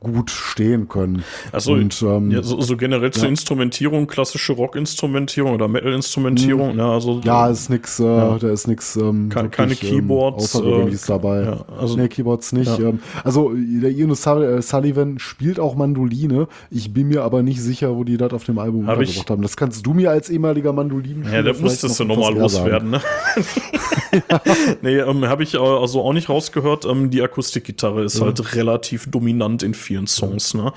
gut 0.00 0.30
stehen 0.32 0.88
können. 0.88 1.22
Also, 1.52 1.74
und, 1.74 2.02
ähm, 2.02 2.30
ja, 2.32 2.42
so, 2.42 2.60
so 2.60 2.76
generell 2.76 3.12
zur 3.12 3.24
ja. 3.24 3.28
Instrumentierung, 3.28 4.06
klassische 4.08 4.52
Rock-Instrumentierung 4.54 5.52
oder 5.54 5.68
Metal-Instrumentierung, 5.68 6.74
ne, 6.74 6.84
also 6.86 7.14
Mhm. 7.16 7.20
ja, 7.22 7.48
ist 7.48 7.70
nix, 7.70 8.00
äh, 8.00 8.04
da 8.04 8.48
ist 8.50 8.66
nix, 8.66 8.96
ähm, 8.96 9.28
Ke- 9.28 9.48
keine 9.48 9.70
wirklich, 9.70 9.90
Keyboards, 9.92 10.54
ähm, 10.56 10.60
Außergewöhnliches 10.62 11.04
äh, 11.04 11.06
dabei. 11.06 11.42
ja, 11.44 11.64
also- 11.78 11.96
nee, 11.96 12.08
Keyboards 12.08 12.52
nicht. 12.52 12.78
Ja. 12.78 12.88
Ähm, 12.88 12.98
also, 13.22 13.52
der 13.54 13.92
Ian 14.10 14.42
äh, 14.42 14.62
Sullivan 14.62 15.18
spielt 15.18 15.58
auch 15.60 15.74
Mandoline. 15.76 16.48
Ich 16.70 16.92
bin 16.92 17.08
mir 17.08 17.22
aber 17.22 17.42
nicht 17.42 17.60
sicher, 17.60 17.96
wo 17.96 18.04
die 18.04 18.16
das 18.16 18.32
auf 18.32 18.44
dem 18.44 18.58
Album 18.58 18.86
Hab 18.86 19.00
ich- 19.00 19.08
untergebracht 19.08 19.30
haben. 19.30 19.42
Das 19.42 19.56
kannst 19.56 19.84
du 19.86 19.94
mir 19.94 20.10
als 20.10 20.30
ehemaliger 20.30 20.72
Mandolinen 20.72 21.24
Ja, 21.32 21.42
da 21.42 21.52
musstest 21.58 21.98
du 22.00 22.04
nochmal 22.04 22.34
loswerden, 22.34 22.90
ne? 22.90 23.00
nee, 24.82 24.98
ähm, 24.98 25.24
habe 25.26 25.42
ich 25.42 25.54
äh, 25.54 25.58
also 25.58 26.02
auch 26.02 26.12
nicht 26.12 26.28
rausgehört. 26.28 26.84
Ähm, 26.84 27.10
die 27.10 27.22
Akustikgitarre 27.22 28.04
ist 28.04 28.20
halt 28.20 28.54
relativ 28.54 29.10
dominant 29.10 29.62
in 29.62 29.74
vielen 29.74 30.06
Songs, 30.06 30.54
ne? 30.54 30.72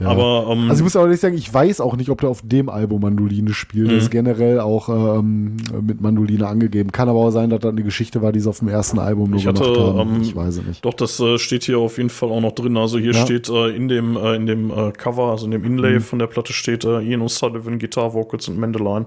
Aber 0.00 0.46
ähm, 0.50 0.70
Also 0.70 0.80
ich 0.80 0.84
muss 0.84 0.96
aber 0.96 1.08
nicht 1.08 1.20
sagen, 1.20 1.36
ich 1.36 1.52
weiß 1.52 1.80
auch 1.80 1.96
nicht, 1.96 2.10
ob 2.10 2.20
der 2.20 2.30
auf 2.30 2.40
dem 2.42 2.68
Album 2.68 3.02
Mandoline 3.02 3.52
spielt. 3.54 3.88
Mhm. 3.88 3.94
Das 3.94 4.02
ist 4.04 4.10
generell 4.10 4.60
auch 4.60 4.88
ähm, 5.18 5.56
mit 5.80 6.00
Mandoline 6.00 6.46
angegeben. 6.46 6.92
Kann 6.92 7.08
aber 7.08 7.18
auch 7.20 7.30
sein, 7.30 7.50
dass 7.50 7.60
das 7.60 7.70
eine 7.72 7.82
Geschichte 7.82 8.22
war, 8.22 8.32
die 8.32 8.40
sie 8.40 8.48
auf 8.48 8.58
dem 8.58 8.68
ersten 8.68 8.98
Album 8.98 9.30
nur 9.30 9.38
Ich 9.40 9.46
hatte, 9.46 9.62
gemacht 9.62 9.78
haben. 9.96 10.14
ähm, 10.16 10.22
ich 10.22 10.34
weiß 10.36 10.56
es 10.58 10.64
nicht. 10.64 10.84
Doch, 10.84 10.94
das 10.94 11.18
äh, 11.20 11.38
steht 11.38 11.64
hier 11.64 11.78
auf 11.78 11.96
jeden 11.98 12.10
Fall 12.10 12.30
auch 12.30 12.40
noch 12.40 12.52
drin. 12.52 12.76
Also 12.76 12.98
hier 12.98 13.12
Ja. 13.12 13.24
steht 13.24 13.48
äh, 13.48 13.68
in 13.74 13.88
dem, 13.88 14.16
äh, 14.16 14.34
in 14.36 14.46
dem 14.46 14.70
äh, 14.70 14.92
Cover, 14.92 15.30
also 15.30 15.44
in 15.46 15.50
dem 15.52 15.64
Inlay 15.64 16.00
von 16.00 16.18
der 16.18 16.26
Platte 16.26 16.52
steht 16.52 16.84
äh, 16.84 17.00
Ian 17.00 17.22
O'Sullivan, 17.22 17.78
Guitar, 17.78 18.12
Vocals 18.14 18.48
und 18.48 18.58
Mandoline. 18.58 19.06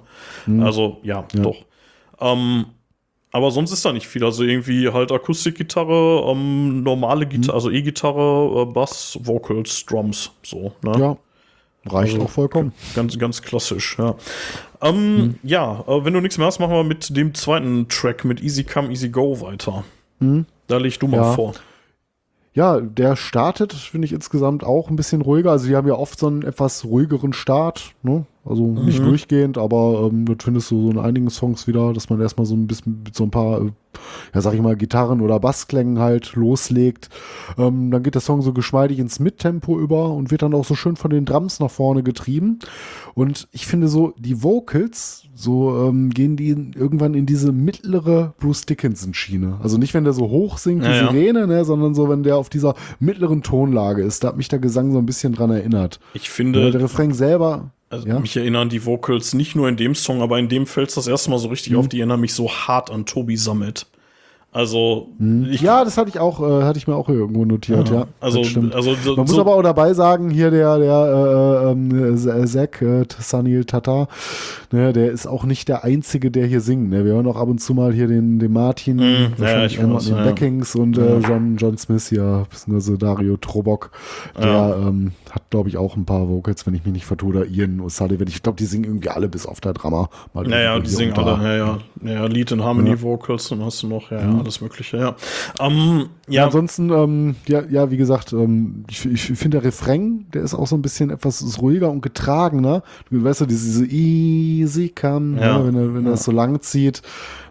Also 0.62 0.98
ja, 1.04 1.26
doch. 1.42 1.58
Ähm, 2.20 2.66
aber 3.32 3.52
sonst 3.52 3.72
ist 3.72 3.84
da 3.86 3.92
nicht 3.94 4.08
viel. 4.08 4.24
Also 4.24 4.44
irgendwie 4.44 4.90
halt 4.90 5.12
Akustikgitarre, 5.12 6.24
ähm, 6.32 6.84
normale 6.84 7.26
Gitarre, 7.28 7.54
also 7.56 7.70
E-Gitarre, 7.70 8.62
äh, 8.62 8.66
Bass, 8.74 9.18
Vocals, 9.22 9.86
Drums, 9.86 10.32
so. 10.44 10.72
Ne? 10.84 11.00
Ja, 11.00 11.18
reicht 11.92 12.14
Also- 12.14 12.26
auch 12.26 12.30
vollkommen. 12.30 12.72
Ganz, 12.96 13.18
ganz 13.20 13.42
klassisch, 13.42 13.98
ja. 14.00 14.16
Ähm, 14.82 15.36
Ja, 15.44 15.84
äh, 15.88 16.06
wenn 16.06 16.14
du 16.14 16.22
nichts 16.22 16.38
mehr 16.38 16.48
hast, 16.48 16.60
machen 16.60 16.74
wir 16.74 16.84
mit 16.84 17.16
dem 17.16 17.34
zweiten 17.34 17.88
Track 17.90 18.26
mit 18.26 18.42
Easy 18.42 18.64
Come, 18.64 18.90
Easy 18.92 19.10
Go 19.10 19.42
weiter. 19.42 19.84
Da 20.68 20.78
leg 20.78 21.00
du 21.00 21.08
mal 21.08 21.18
Ja. 21.18 21.34
vor. 21.34 21.54
Ja, 22.54 22.80
der 22.82 23.16
startet, 23.16 23.72
finde 23.74 24.06
ich 24.06 24.14
insgesamt 24.14 24.64
auch 24.64 24.90
ein 24.90 24.96
bisschen 24.96 25.22
ruhiger. 25.22 25.52
Also 25.52 25.68
die 25.68 25.76
haben 25.76 25.88
ja 25.88 25.94
oft 25.94 26.18
so 26.20 26.26
einen 26.28 26.42
etwas 26.42 26.86
ruhigeren 26.86 27.34
Start, 27.34 27.92
ne? 28.02 28.26
Also 28.50 28.66
nicht 28.66 29.00
durchgehend, 29.00 29.58
aber 29.58 30.10
ähm, 30.12 30.26
das 30.26 30.38
findest 30.44 30.72
du 30.72 30.84
so 30.84 30.92
in 30.92 31.00
einigen 31.00 31.30
Songs 31.30 31.68
wieder, 31.68 31.94
dass 31.94 32.10
man 32.10 32.22
erstmal 32.22 32.46
so 32.46 32.56
ein 32.56 32.68
bisschen 32.68 33.02
mit 33.04 33.16
so 33.16 33.24
ein 33.24 33.32
paar, 33.32 33.62
äh, 33.62 33.72
ja 34.34 34.42
sag 34.42 34.54
ich 34.54 34.62
mal, 34.62 34.76
Gitarren 34.76 35.22
oder 35.22 35.40
Bassklängen 35.40 36.00
halt 36.00 36.36
loslegt. 36.36 37.10
Ähm, 37.58 37.92
dann 37.92 38.04
geht 38.04 38.16
der 38.16 38.22
Song 38.22 38.42
so 38.42 38.54
geschmeidig 38.54 39.00
ins 39.00 39.20
Mittempo 39.20 39.80
über 39.80 40.12
und 40.12 40.32
wird 40.32 40.42
dann 40.42 40.54
auch 40.54 40.66
so 40.66 40.76
schön 40.76 40.96
von 40.96 41.12
den 41.12 41.26
Drums 41.26 41.60
nach 41.60 41.72
vorne 41.72 42.04
getrieben. 42.04 42.60
Und 43.14 43.48
ich 43.52 43.66
finde 43.68 43.88
so, 43.88 44.14
die 44.18 44.44
Vocals, 44.44 45.24
so 45.34 45.88
ähm, 45.88 46.10
gehen 46.12 46.36
die 46.36 46.50
irgendwann 46.50 47.14
in 47.14 47.26
diese 47.26 47.52
mittlere 47.52 48.34
Bruce 48.40 48.66
Dickinson-Schiene. 48.66 49.58
Also 49.62 49.78
nicht, 49.78 49.94
wenn 49.94 50.04
der 50.04 50.14
so 50.14 50.30
hoch 50.30 50.58
singt 50.58 50.84
wie 50.84 50.88
Ja, 50.88 50.96
ja. 50.96 51.12
Sirene, 51.12 51.48
ne, 51.48 51.66
sondern 51.66 51.96
so, 51.96 52.10
wenn 52.10 52.24
der 52.24 52.38
auf 52.38 52.50
dieser 52.50 52.76
mittleren 53.00 53.44
Tonlage 53.44 54.04
ist. 54.04 54.24
Da 54.24 54.30
hat 54.30 54.38
mich 54.38 54.48
der 54.48 54.60
Gesang 54.60 54.92
so 54.92 55.00
ein 55.00 55.06
bisschen 55.06 55.34
dran 55.34 55.52
erinnert. 55.52 56.00
Ich 56.14 56.26
Ja, 56.26 56.32
finde, 56.32 56.72
der 56.72 56.82
Refrain 56.82 57.14
selber, 57.14 57.72
also 57.90 58.08
ja. 58.08 58.20
mich 58.20 58.36
erinnern 58.36 58.70
die 58.70 58.86
Vocals 58.86 59.34
nicht 59.34 59.56
nur 59.56 59.70
in 59.70 59.78
dem 59.78 59.96
Song, 59.96 60.22
aber 60.22 60.40
in 60.40 60.50
dem 60.50 60.66
fällt 60.68 60.96
das 60.96 61.08
erste 61.08 61.30
Mal 61.30 61.40
so 61.40 61.48
richtig 61.50 61.74
Mhm. 61.74 61.80
auf. 61.80 61.88
Die 61.88 62.00
erinnern 62.00 62.20
mich 62.20 62.34
so 62.34 62.50
hart 62.50 62.92
an 62.92 63.06
Tobi 63.06 63.38
Sammet. 63.38 63.86
Also, 64.54 65.10
ich, 65.20 65.20
Mhm. 65.20 65.48
ja, 65.62 65.84
das 65.84 65.98
hatte 65.98 66.10
ich 66.10 66.20
auch, 66.20 66.40
äh, 66.42 66.64
hatte 66.64 66.80
ich 66.80 66.88
mir 66.88 66.96
auch 66.96 67.10
irgendwo 67.10 67.44
notiert, 67.46 67.90
ja. 67.92 68.08
also, 68.22 68.40
das 68.40 68.48
stimmt. 68.48 68.74
also 68.74 68.96
so, 68.96 69.16
Man 69.16 69.26
muss 69.28 69.38
aber 69.38 69.54
auch 69.54 69.62
dabei 69.62 69.94
sagen, 69.94 70.30
hier 70.32 70.50
der, 70.50 70.80
der 70.80 71.66
äh, 71.68 71.72
ähm, 71.74 72.16
äh, 72.16 72.46
Zack, 72.48 72.82
äh, 72.82 73.04
Sanil 73.20 73.66
Tata, 73.66 74.08
ne, 74.72 74.94
der 74.94 75.12
ist 75.12 75.28
auch 75.28 75.44
nicht 75.44 75.68
der 75.68 75.84
Einzige, 75.84 76.32
der 76.32 76.48
hier 76.48 76.62
singt. 76.62 76.90
Ne? 76.90 77.04
Wir 77.06 77.12
hören 77.14 77.28
auch 77.28 77.36
ab 77.36 77.50
und 77.50 77.60
zu 77.60 77.74
mal 77.74 77.94
hier 77.94 78.08
den, 78.08 78.40
den 78.40 78.54
Martin, 78.54 78.96
Mm, 78.96 79.02
ja, 79.02 79.30
wahrscheinlich 79.38 79.74
ich 79.74 79.80
einer 79.82 79.94
weiß, 79.96 80.06
den 80.06 80.16
ja. 80.16 80.24
Backings 80.24 80.76
und 80.76 80.98
äh, 80.98 81.20
John, 81.20 81.58
John 81.58 81.78
Smith 81.78 82.08
hier, 82.10 82.48
beziehungsweise 82.50 82.98
Dario 82.98 83.38
Trobok, 83.38 83.92
der 84.40 84.48
Ja. 84.48 84.76
ähm, 84.76 85.12
hat, 85.38 85.50
glaube 85.50 85.70
ich, 85.70 85.78
auch 85.78 85.96
ein 85.96 86.06
paar 86.06 86.28
Vocals, 86.30 86.66
wenn 86.66 86.74
ich 86.74 86.84
mich 86.84 86.94
nicht 86.94 87.06
vertue, 87.06 87.30
oder 87.30 87.46
Ian 87.46 87.80
O'Sullivan. 87.82 88.28
Ich 88.28 88.44
glaube, 88.44 88.58
die 88.58 88.66
singen 88.66 88.84
irgendwie 88.86 89.10
alle 89.10 89.28
bis 89.30 89.46
auf 89.46 89.62
der 89.62 89.74
Drama. 89.74 90.10
Mal 90.34 90.46
Naja, 90.48 90.80
die 90.80 90.90
singen 90.90 91.14
alle, 91.14 91.32
ja, 91.44 91.56
ja, 91.56 92.14
ja, 92.14 92.26
Lead 92.26 92.52
and 92.52 92.64
Harmony 92.64 92.90
Ja. 92.92 93.02
Vocals 93.02 93.52
und 93.52 93.64
hast 93.64 93.84
du 93.84 93.88
noch, 93.88 94.12
ja, 94.12 94.20
ja, 94.22 94.40
alles 94.40 94.62
Mögliche, 94.62 94.98
ja. 94.98 95.16
Ähm, 95.60 96.08
ja, 96.28 96.46
Ansonsten, 96.46 96.90
ähm, 96.90 97.36
ja, 97.48 97.62
ja, 97.70 97.90
wie 97.92 97.98
gesagt, 97.98 98.34
ähm, 98.34 98.84
ich, 98.90 99.06
ich 99.06 99.22
finde 99.24 99.60
der 99.60 99.64
Refrain, 99.68 100.26
der 100.34 100.44
ist 100.44 100.54
auch 100.54 100.68
so 100.68 100.76
ein 100.76 100.82
bisschen 100.82 101.10
etwas 101.10 101.62
ruhiger 101.62 101.90
und 101.92 102.02
getragener. 102.02 102.84
Du 103.10 103.24
weißt 103.24 103.42
du, 103.42 103.46
diese, 103.46 103.84
diese 103.84 103.86
easy 103.86 104.90
come, 104.90 105.40
Ja. 105.40 105.60
ne, 105.60 105.68
wenn 105.68 105.76
er, 105.76 105.94
wenn 105.94 106.06
er 106.06 106.14
es 106.14 106.24
so 106.24 106.32
lang 106.32 106.62
zieht. 106.62 107.02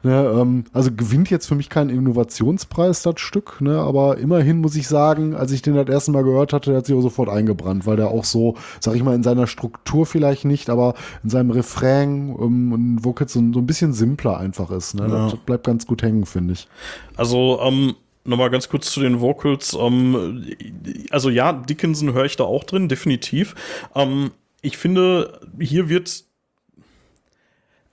Ne, 0.02 0.32
ähm, 0.38 0.64
also 0.72 0.90
gewinnt 0.92 1.30
jetzt 1.30 1.46
für 1.46 1.56
mich 1.56 1.68
keinen 1.68 1.90
Innovationspreis, 1.90 3.02
das 3.02 3.18
Stück, 3.20 3.60
ne, 3.60 3.78
aber 3.78 4.18
immerhin 4.18 4.60
muss 4.60 4.76
ich 4.76 4.86
sagen, 4.86 5.34
als 5.34 5.50
ich 5.52 5.62
den 5.62 5.74
das 5.74 5.88
erste 5.88 6.12
Mal 6.12 6.22
gehört 6.22 6.52
hatte, 6.52 6.70
der 6.70 6.78
hat 6.78 6.86
sich 6.86 6.94
auch 6.94 7.00
sofort 7.00 7.28
eingebrannt, 7.28 7.75
weil 7.84 7.96
der 7.96 8.08
auch 8.08 8.24
so, 8.24 8.56
sag 8.80 8.94
ich 8.94 9.02
mal, 9.02 9.14
in 9.14 9.22
seiner 9.22 9.46
Struktur 9.46 10.06
vielleicht 10.06 10.44
nicht, 10.44 10.70
aber 10.70 10.94
in 11.22 11.30
seinem 11.30 11.50
Refrain 11.50 12.28
ähm, 12.40 12.72
und 12.72 13.04
Vocals 13.04 13.32
so, 13.32 13.40
so 13.52 13.58
ein 13.58 13.66
bisschen 13.66 13.92
simpler 13.92 14.38
einfach 14.38 14.70
ist. 14.70 14.94
Ne? 14.94 15.08
Ja. 15.08 15.24
Das 15.30 15.36
bleibt 15.40 15.64
ganz 15.64 15.86
gut 15.86 16.02
hängen, 16.02 16.24
finde 16.24 16.54
ich. 16.54 16.68
Also, 17.16 17.60
ähm, 17.62 17.94
nochmal 18.24 18.50
ganz 18.50 18.68
kurz 18.68 18.90
zu 18.90 19.00
den 19.00 19.20
Vocals. 19.20 19.76
Ähm, 19.78 20.46
also 21.10 21.30
ja, 21.30 21.52
Dickinson 21.52 22.12
höre 22.12 22.24
ich 22.24 22.36
da 22.36 22.44
auch 22.44 22.64
drin, 22.64 22.88
definitiv. 22.88 23.54
Ähm, 23.94 24.30
ich 24.62 24.76
finde, 24.76 25.40
hier 25.60 25.88
wird. 25.88 26.24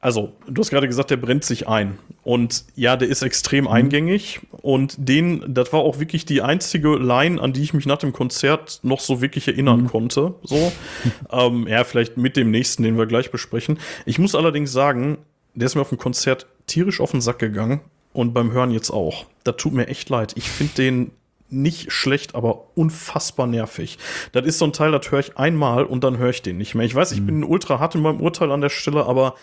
Also, 0.03 0.33
du 0.49 0.59
hast 0.59 0.69
gerade 0.69 0.89
gesagt, 0.89 1.11
der 1.11 1.17
brennt 1.17 1.45
sich 1.45 1.69
ein. 1.69 1.97
Und 2.25 2.65
ja, 2.75 2.97
der 2.97 3.07
ist 3.07 3.21
extrem 3.21 3.69
eingängig. 3.69 4.41
Und 4.51 4.95
den, 4.97 5.45
das 5.47 5.71
war 5.71 5.79
auch 5.79 5.97
wirklich 5.97 6.25
die 6.25 6.41
einzige 6.41 6.97
Line, 6.97 7.41
an 7.41 7.53
die 7.53 7.63
ich 7.63 7.73
mich 7.73 7.85
nach 7.85 7.99
dem 7.99 8.11
Konzert 8.11 8.81
noch 8.83 8.99
so 8.99 9.21
wirklich 9.21 9.47
erinnern 9.47 9.87
konnte. 9.87 10.35
So. 10.43 10.73
ähm, 11.31 11.69
ja, 11.69 11.85
vielleicht 11.85 12.17
mit 12.17 12.35
dem 12.35 12.51
nächsten, 12.51 12.83
den 12.83 12.97
wir 12.97 13.05
gleich 13.05 13.31
besprechen. 13.31 13.79
Ich 14.05 14.19
muss 14.19 14.35
allerdings 14.35 14.73
sagen, 14.73 15.19
der 15.53 15.67
ist 15.67 15.75
mir 15.75 15.81
auf 15.81 15.89
dem 15.89 15.97
Konzert 15.97 16.47
tierisch 16.67 16.99
auf 16.99 17.11
den 17.11 17.21
Sack 17.21 17.39
gegangen. 17.39 17.79
Und 18.11 18.33
beim 18.33 18.51
Hören 18.51 18.71
jetzt 18.71 18.91
auch. 18.91 19.25
Das 19.45 19.55
tut 19.55 19.71
mir 19.71 19.87
echt 19.87 20.09
leid. 20.09 20.33
Ich 20.35 20.49
finde 20.49 20.73
den 20.73 21.11
nicht 21.49 21.93
schlecht, 21.93 22.35
aber 22.35 22.65
unfassbar 22.75 23.47
nervig. 23.47 23.97
Das 24.33 24.45
ist 24.45 24.57
so 24.57 24.65
ein 24.65 24.73
Teil, 24.73 24.91
das 24.91 25.09
höre 25.09 25.19
ich 25.19 25.37
einmal 25.37 25.85
und 25.85 26.03
dann 26.03 26.17
höre 26.17 26.31
ich 26.31 26.41
den 26.41 26.57
nicht 26.57 26.75
mehr. 26.75 26.85
Ich 26.85 26.93
weiß, 26.93 27.13
ich 27.13 27.25
bin 27.25 27.45
ultra 27.45 27.79
hart 27.79 27.95
in 27.95 28.01
meinem 28.01 28.19
Urteil 28.19 28.51
an 28.51 28.59
der 28.59 28.69
Stelle, 28.69 29.05
aber 29.05 29.35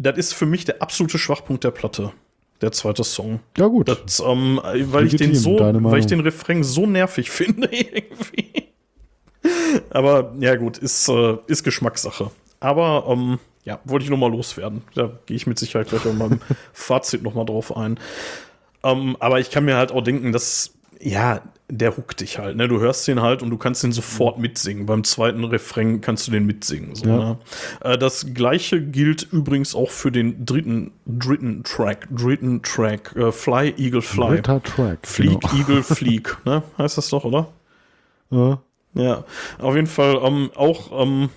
das 0.00 0.16
ist 0.16 0.32
für 0.32 0.46
mich 0.46 0.64
der 0.64 0.80
absolute 0.82 1.18
Schwachpunkt 1.18 1.62
der 1.62 1.70
Platte. 1.70 2.12
Der 2.62 2.72
zweite 2.72 3.04
Song. 3.04 3.40
Ja, 3.56 3.66
gut. 3.68 3.88
Das, 3.88 4.20
ähm, 4.20 4.60
weil 4.62 5.06
ich 5.06 5.16
den 5.16 5.34
so, 5.34 5.58
weil 5.58 6.00
ich 6.00 6.06
den 6.06 6.20
Refrain 6.20 6.62
so 6.62 6.86
nervig 6.86 7.30
finde 7.30 7.68
irgendwie. 7.70 8.68
Aber 9.90 10.34
ja 10.40 10.56
gut, 10.56 10.78
ist, 10.78 11.08
äh, 11.08 11.36
ist 11.46 11.64
Geschmackssache. 11.64 12.30
Aber 12.60 13.06
ähm, 13.08 13.38
ja, 13.64 13.80
wollte 13.84 14.04
ich 14.04 14.10
noch 14.10 14.18
mal 14.18 14.30
loswerden. 14.30 14.82
Da 14.94 15.18
gehe 15.26 15.36
ich 15.36 15.46
mit 15.46 15.58
Sicherheit 15.58 15.88
gleich 15.88 16.04
in 16.04 16.18
meinem 16.18 16.40
Fazit 16.72 17.22
noch 17.22 17.34
mal 17.34 17.44
drauf 17.44 17.76
ein. 17.76 17.98
Ähm, 18.82 19.16
aber 19.20 19.40
ich 19.40 19.50
kann 19.50 19.64
mir 19.64 19.76
halt 19.76 19.92
auch 19.92 20.02
denken, 20.02 20.32
dass 20.32 20.72
ja, 20.98 21.42
der 21.70 21.96
huckt 21.96 22.20
dich 22.20 22.38
halt. 22.38 22.56
Ne? 22.56 22.68
Du 22.68 22.80
hörst 22.80 23.06
den 23.08 23.22
halt 23.22 23.42
und 23.42 23.50
du 23.50 23.56
kannst 23.56 23.82
den 23.82 23.92
sofort 23.92 24.38
mitsingen. 24.38 24.86
Beim 24.86 25.04
zweiten 25.04 25.44
Refrain 25.44 26.00
kannst 26.00 26.26
du 26.26 26.32
den 26.32 26.44
mitsingen. 26.46 26.94
So, 26.94 27.06
Ja. 27.06 27.16
ne? 27.18 27.38
äh, 27.82 27.96
das 27.98 28.26
gleiche 28.34 28.80
gilt 28.82 29.22
übrigens 29.32 29.74
auch 29.74 29.90
für 29.90 30.10
den 30.12 30.44
dritten, 30.44 30.92
dritten 31.06 31.62
Track. 31.64 32.08
Dritten 32.10 32.62
Track. 32.62 33.14
Äh, 33.16 33.32
Fly, 33.32 33.74
Eagle, 33.78 34.02
Fly. 34.02 34.36
Dritter 34.36 34.62
Track. 34.62 34.98
Flieg, 35.06 35.40
genau. 35.40 35.54
Eagle, 35.54 35.82
Flieg. 35.84 36.36
Ne? 36.44 36.62
Heißt 36.78 36.98
das 36.98 37.08
doch, 37.10 37.24
oder? 37.24 37.48
Ja. 38.30 38.60
Ja, 38.94 39.24
auf 39.58 39.76
jeden 39.76 39.86
Fall 39.86 40.18
ähm, 40.24 40.50
auch. 40.56 41.00
Ähm, 41.00 41.28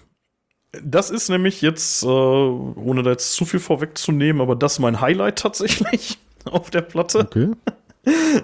das 0.83 1.11
ist 1.11 1.29
nämlich 1.29 1.61
jetzt, 1.61 2.01
äh, 2.01 2.07
ohne 2.07 3.03
da 3.03 3.11
jetzt 3.11 3.33
zu 3.33 3.45
viel 3.45 3.59
vorwegzunehmen, 3.59 4.41
aber 4.41 4.55
das 4.55 4.73
ist 4.73 4.79
mein 4.79 5.01
Highlight 5.01 5.37
tatsächlich 5.37 6.17
auf 6.45 6.71
der 6.71 6.81
Platte. 6.81 7.19
Okay. 7.19 7.51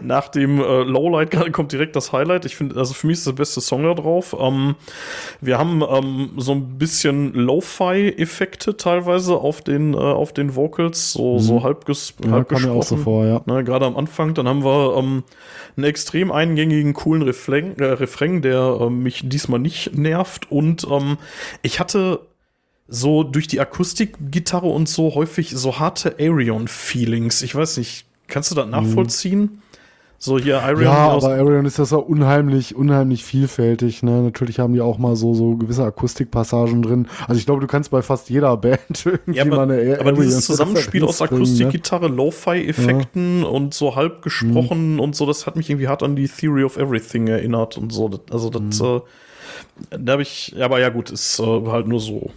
Nach 0.01 0.29
dem 0.29 0.59
äh, 0.61 0.83
Lowlight 0.83 1.51
kommt 1.51 1.73
direkt 1.73 1.95
das 1.97 2.13
Highlight. 2.13 2.45
Ich 2.45 2.55
finde, 2.55 2.77
also 2.77 2.93
für 2.93 3.07
mich 3.07 3.15
ist 3.17 3.27
das 3.27 3.33
der 3.33 3.41
beste 3.41 3.59
Song 3.59 3.83
da 3.83 3.93
drauf. 3.93 4.33
Ähm, 4.39 4.75
wir 5.41 5.57
haben 5.57 5.81
ähm, 5.81 6.29
so 6.37 6.53
ein 6.53 6.77
bisschen 6.77 7.33
Lo-Fi-Effekte 7.33 8.77
teilweise 8.77 9.35
auf 9.35 9.59
den, 9.61 9.93
äh, 9.93 9.97
auf 9.97 10.31
den 10.31 10.55
Vocals, 10.55 11.11
so, 11.11 11.33
Mhm. 11.35 11.39
so 11.39 11.63
halb, 11.63 11.85
ges 11.85 12.13
Ja, 12.23 12.31
halb 12.31 12.47
kam 12.49 12.61
mir 12.61 12.71
auch 12.71 12.83
so 12.83 12.95
vor, 12.95 13.25
ja. 13.25 13.41
Ne, 13.47 13.63
Gerade 13.65 13.85
am 13.85 13.97
Anfang. 13.97 14.33
Dann 14.33 14.47
haben 14.47 14.63
wir 14.63 14.95
ähm, 14.97 15.23
einen 15.75 15.83
extrem 15.83 16.31
eingängigen, 16.31 16.93
coolen 16.93 17.23
Refrain, 17.23 17.77
äh, 17.79 17.83
Refrain 17.83 18.41
der 18.41 18.77
äh, 18.79 18.89
mich 18.89 19.23
diesmal 19.27 19.59
nicht 19.59 19.93
nervt. 19.97 20.49
Und 20.49 20.87
ähm, 20.89 21.17
ich 21.63 21.81
hatte 21.81 22.21
so 22.87 23.23
durch 23.23 23.47
die 23.47 23.59
Akustikgitarre 23.59 24.67
und 24.67 24.87
so 24.87 25.15
häufig 25.15 25.51
so 25.51 25.79
harte 25.79 26.15
Arion-Feelings. 26.19 27.41
Ich 27.41 27.53
weiß 27.53 27.77
nicht, 27.77 28.05
kannst 28.29 28.51
du 28.51 28.55
das 28.55 28.67
nachvollziehen? 28.67 29.61
So 30.21 30.37
hier 30.37 30.61
Mhm. 30.75 30.81
Ja, 30.81 31.11
aber 31.11 31.29
Arion 31.29 31.65
ist 31.65 31.79
das 31.79 31.91
ja 31.91 31.97
unheimlich, 31.97 32.75
unheimlich 32.75 33.23
vielfältig. 33.23 34.03
Ne? 34.03 34.21
Natürlich 34.21 34.59
haben 34.59 34.73
die 34.73 34.81
auch 34.81 34.97
mal 34.97 35.15
so, 35.15 35.33
so 35.33 35.55
gewisse 35.55 35.85
Akustikpassagen 35.85 36.81
drin. 36.81 37.07
Also 37.25 37.39
ich 37.39 37.45
glaube, 37.45 37.61
du 37.61 37.67
kannst 37.67 37.89
bei 37.91 38.01
fast 38.01 38.29
jeder 38.29 38.57
Band 38.57 39.05
irgendwie 39.05 39.37
Ja, 39.37 39.45
aber, 39.45 39.65
mal 39.65 39.71
eine 39.71 39.97
aber 39.97 40.11
dieses 40.11 40.43
Zusammenspiel 40.45 41.05
aus 41.05 41.21
ne? 41.21 41.27
Akustikgitarre, 41.27 42.09
Lo-Fi-Effekten 42.09 43.45
und 43.45 43.73
so 43.73 43.95
halb 43.95 44.21
gesprochen 44.21 44.95
Mhm. 44.95 44.99
und 44.99 45.15
so, 45.15 45.25
das 45.25 45.47
hat 45.47 45.55
mich 45.55 45.69
irgendwie 45.69 45.87
hart 45.87 46.03
an 46.03 46.17
die 46.17 46.27
Theory 46.27 46.65
of 46.65 46.75
Everything 46.75 47.27
erinnert 47.27 47.77
und 47.77 47.93
so. 47.93 48.09
Also 48.29 48.49
das, 48.49 48.61
Mhm. 48.81 49.01
äh, 49.91 49.97
da 49.97 50.11
habe 50.13 50.21
ich, 50.21 50.53
aber 50.59 50.81
ja 50.81 50.89
gut, 50.89 51.11
ist 51.11 51.39
äh, 51.39 51.43
halt 51.67 51.87
nur 51.87 52.01
so, 52.01 52.31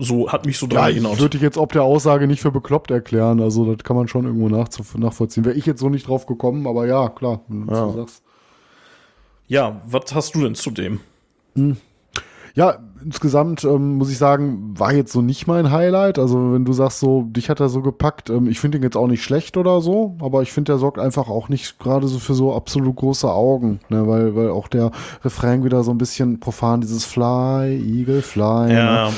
so 0.00 0.30
hat 0.30 0.46
mich 0.46 0.58
so 0.58 0.66
dran 0.66 0.78
Ja, 0.84 0.88
ich 0.88 0.96
erinnert. 0.96 1.18
würde 1.20 1.30
dich 1.30 1.42
jetzt 1.42 1.58
ob 1.58 1.72
der 1.72 1.82
Aussage 1.84 2.26
nicht 2.26 2.40
für 2.40 2.50
bekloppt 2.50 2.90
erklären. 2.90 3.40
Also 3.40 3.72
das 3.72 3.84
kann 3.84 3.96
man 3.96 4.08
schon 4.08 4.24
irgendwo 4.24 4.48
nachvollziehen. 4.48 5.44
Wäre 5.44 5.54
ich 5.56 5.66
jetzt 5.66 5.80
so 5.80 5.88
nicht 5.88 6.08
drauf 6.08 6.26
gekommen, 6.26 6.66
aber 6.66 6.86
ja, 6.86 7.08
klar. 7.08 7.40
Ja. 7.70 7.94
Ja, 9.48 9.80
was 9.86 10.12
hast 10.14 10.34
du 10.34 10.42
denn 10.42 10.54
zu 10.56 10.70
dem? 10.72 11.00
Ja, 12.54 12.78
insgesamt 13.06 13.62
ähm, 13.64 13.94
muss 13.94 14.10
ich 14.10 14.18
sagen, 14.18 14.74
war 14.76 14.92
jetzt 14.92 15.12
so 15.12 15.22
nicht 15.22 15.46
mein 15.46 15.70
Highlight. 15.70 16.18
Also 16.18 16.52
wenn 16.52 16.64
du 16.64 16.72
sagst 16.72 16.98
so, 16.98 17.22
dich 17.22 17.48
hat 17.48 17.60
er 17.60 17.68
so 17.68 17.80
gepackt, 17.80 18.30
ähm, 18.30 18.48
ich 18.48 18.58
finde 18.58 18.78
ihn 18.78 18.84
jetzt 18.84 18.96
auch 18.96 19.06
nicht 19.06 19.22
schlecht 19.22 19.56
oder 19.56 19.80
so, 19.80 20.16
aber 20.20 20.42
ich 20.42 20.52
finde, 20.52 20.72
der 20.72 20.78
sorgt 20.78 20.98
einfach 20.98 21.28
auch 21.28 21.48
nicht 21.48 21.78
gerade 21.78 22.08
so 22.08 22.18
für 22.18 22.34
so 22.34 22.52
absolut 22.52 22.96
große 22.96 23.30
Augen, 23.30 23.80
ne? 23.88 24.06
weil, 24.08 24.34
weil 24.34 24.50
auch 24.50 24.66
der 24.66 24.90
Refrain 25.24 25.64
wieder 25.64 25.84
so 25.84 25.92
ein 25.92 25.98
bisschen 25.98 26.40
profan, 26.40 26.80
dieses 26.80 27.04
Fly, 27.04 27.76
Eagle, 27.76 28.22
Fly. 28.22 28.72
ne? 29.06 29.12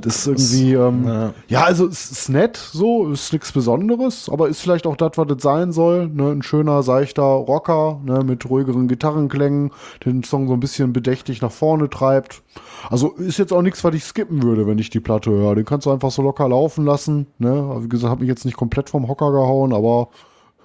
Das 0.00 0.26
ist 0.26 0.26
irgendwie, 0.26 0.72
ähm, 0.72 1.04
ja. 1.06 1.34
ja. 1.48 1.64
also 1.64 1.86
es 1.86 2.10
ist 2.10 2.28
nett, 2.28 2.56
so, 2.56 3.10
ist 3.10 3.32
nichts 3.32 3.52
Besonderes, 3.52 4.30
aber 4.30 4.48
ist 4.48 4.60
vielleicht 4.60 4.86
auch 4.86 4.96
das, 4.96 5.12
was 5.16 5.30
es 5.30 5.42
sein 5.42 5.72
soll. 5.72 6.08
Ne? 6.08 6.30
Ein 6.30 6.42
schöner, 6.42 6.82
seichter 6.82 7.22
Rocker 7.22 8.00
ne? 8.04 8.24
mit 8.24 8.48
ruhigeren 8.48 8.88
Gitarrenklängen, 8.88 9.70
den 10.04 10.22
Song 10.22 10.48
so 10.48 10.54
ein 10.54 10.60
bisschen 10.60 10.92
bedächtig 10.92 11.42
nach 11.42 11.52
vorne 11.52 11.90
treibt. 11.90 12.42
Also 12.90 13.10
ist 13.12 13.31
jetzt 13.38 13.52
auch 13.52 13.62
nichts, 13.62 13.82
was 13.84 13.94
ich 13.94 14.04
skippen 14.04 14.42
würde, 14.42 14.66
wenn 14.66 14.78
ich 14.78 14.90
die 14.90 15.00
Platte 15.00 15.30
höre. 15.30 15.54
Den 15.54 15.64
kannst 15.64 15.86
du 15.86 15.90
einfach 15.90 16.10
so 16.10 16.22
locker 16.22 16.48
laufen 16.48 16.84
lassen. 16.84 17.26
Ne? 17.38 17.76
Wie 17.80 17.88
gesagt, 17.88 18.10
hat 18.12 18.20
mich 18.20 18.28
jetzt 18.28 18.44
nicht 18.44 18.56
komplett 18.56 18.90
vom 18.90 19.08
Hocker 19.08 19.32
gehauen, 19.32 19.72
aber 19.72 20.08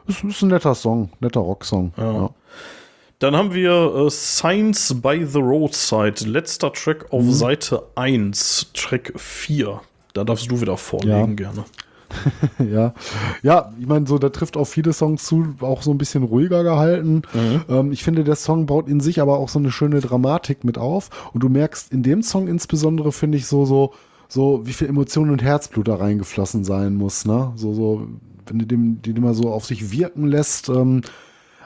es 0.07 0.23
ist 0.23 0.41
ein 0.41 0.49
netter 0.49 0.75
Song, 0.75 1.09
netter 1.19 1.41
Rocksong. 1.41 1.91
Ja. 1.97 2.29
Dann 3.19 3.35
haben 3.35 3.53
wir 3.53 3.71
äh, 3.95 4.09
Signs 4.11 4.93
by 5.01 5.25
the 5.25 5.39
Roadside, 5.39 6.23
letzter 6.29 6.71
Track 6.71 7.05
auf 7.11 7.23
Mhm. 7.23 7.31
Seite 7.31 7.83
1, 7.95 8.71
Track 8.73 9.13
4. 9.15 9.81
Da 10.13 10.23
darfst 10.23 10.49
du 10.51 10.61
wieder 10.61 10.77
vorlegen, 10.77 11.11
Ja. 11.11 11.25
gerne. 11.51 11.65
ja, 12.71 12.93
ja, 13.43 13.73
ich 13.79 13.87
meine, 13.87 14.07
so, 14.07 14.17
da 14.17 14.29
trifft 14.29 14.57
auf 14.57 14.69
viele 14.69 14.93
Songs 14.93 15.25
zu, 15.25 15.55
auch 15.61 15.81
so 15.81 15.91
ein 15.91 15.97
bisschen 15.97 16.23
ruhiger 16.23 16.63
gehalten. 16.63 17.23
Ähm, 17.69 17.91
ich 17.91 18.03
finde, 18.03 18.23
der 18.23 18.35
Song 18.35 18.65
baut 18.65 18.87
in 18.87 18.99
sich 18.99 19.21
aber 19.21 19.37
auch 19.37 19.49
so 19.49 19.59
eine 19.59 19.71
schöne 19.71 19.99
Dramatik 19.99 20.63
mit 20.63 20.77
auf. 20.77 21.09
Und 21.33 21.43
du 21.43 21.49
merkst 21.49 21.91
in 21.91 22.03
dem 22.03 22.21
Song 22.23 22.47
insbesondere, 22.47 23.11
finde 23.11 23.37
ich, 23.37 23.47
so, 23.47 23.65
so, 23.65 23.93
so, 24.27 24.65
wie 24.65 24.73
viel 24.73 24.87
Emotion 24.87 25.29
und 25.29 25.43
Herzblut 25.43 25.87
da 25.87 25.95
reingeflossen 25.95 26.63
sein 26.63 26.95
muss, 26.95 27.25
ne? 27.25 27.53
So, 27.55 27.73
so, 27.73 28.07
wenn 28.45 28.59
du 28.59 28.65
dem, 28.65 29.01
die 29.01 29.13
mal 29.13 29.33
so 29.33 29.51
auf 29.51 29.65
sich 29.65 29.91
wirken 29.91 30.27
lässt, 30.27 30.69
ähm, 30.69 31.01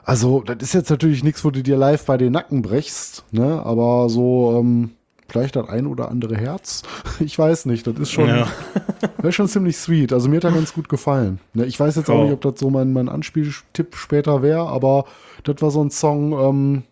also, 0.03 0.41
das 0.41 0.57
ist 0.61 0.73
jetzt 0.73 0.89
natürlich 0.89 1.23
nichts, 1.23 1.45
wo 1.45 1.51
du 1.51 1.61
dir 1.61 1.77
live 1.77 2.05
bei 2.05 2.17
den 2.17 2.33
Nacken 2.33 2.63
brechst, 2.63 3.23
ne? 3.31 3.63
Aber 3.63 4.09
so, 4.09 4.57
ähm, 4.59 4.91
vielleicht 5.31 5.55
das 5.55 5.69
ein 5.69 5.87
oder 5.87 6.09
andere 6.09 6.35
Herz. 6.35 6.83
Ich 7.19 7.37
weiß 7.37 7.65
nicht, 7.65 7.85
das 7.87 7.97
ist 7.97 8.11
schon, 8.11 8.27
Ja. 8.27 8.47
das 9.17 9.25
ist 9.29 9.35
schon 9.35 9.47
ziemlich 9.47 9.77
sweet. 9.77 10.11
Also 10.13 10.29
mir 10.29 10.37
hat 10.37 10.43
er 10.43 10.51
ganz 10.51 10.73
gut 10.73 10.89
gefallen. 10.89 11.39
Ne, 11.53 11.65
ich 11.65 11.79
weiß 11.79 11.95
jetzt 11.95 12.09
auch 12.09 12.23
nicht, 12.23 12.33
ob 12.33 12.41
das 12.41 12.59
so 12.59 12.69
mein, 12.69 12.93
mein 12.93 13.09
Anspieltipp 13.09 13.95
später 13.95 14.41
wäre, 14.41 14.67
aber 14.67 15.05
das 15.43 15.61
war 15.61 15.71
so 15.71 15.83
ein 15.83 15.91
Song, 15.91 16.33
ähm, 16.33 16.83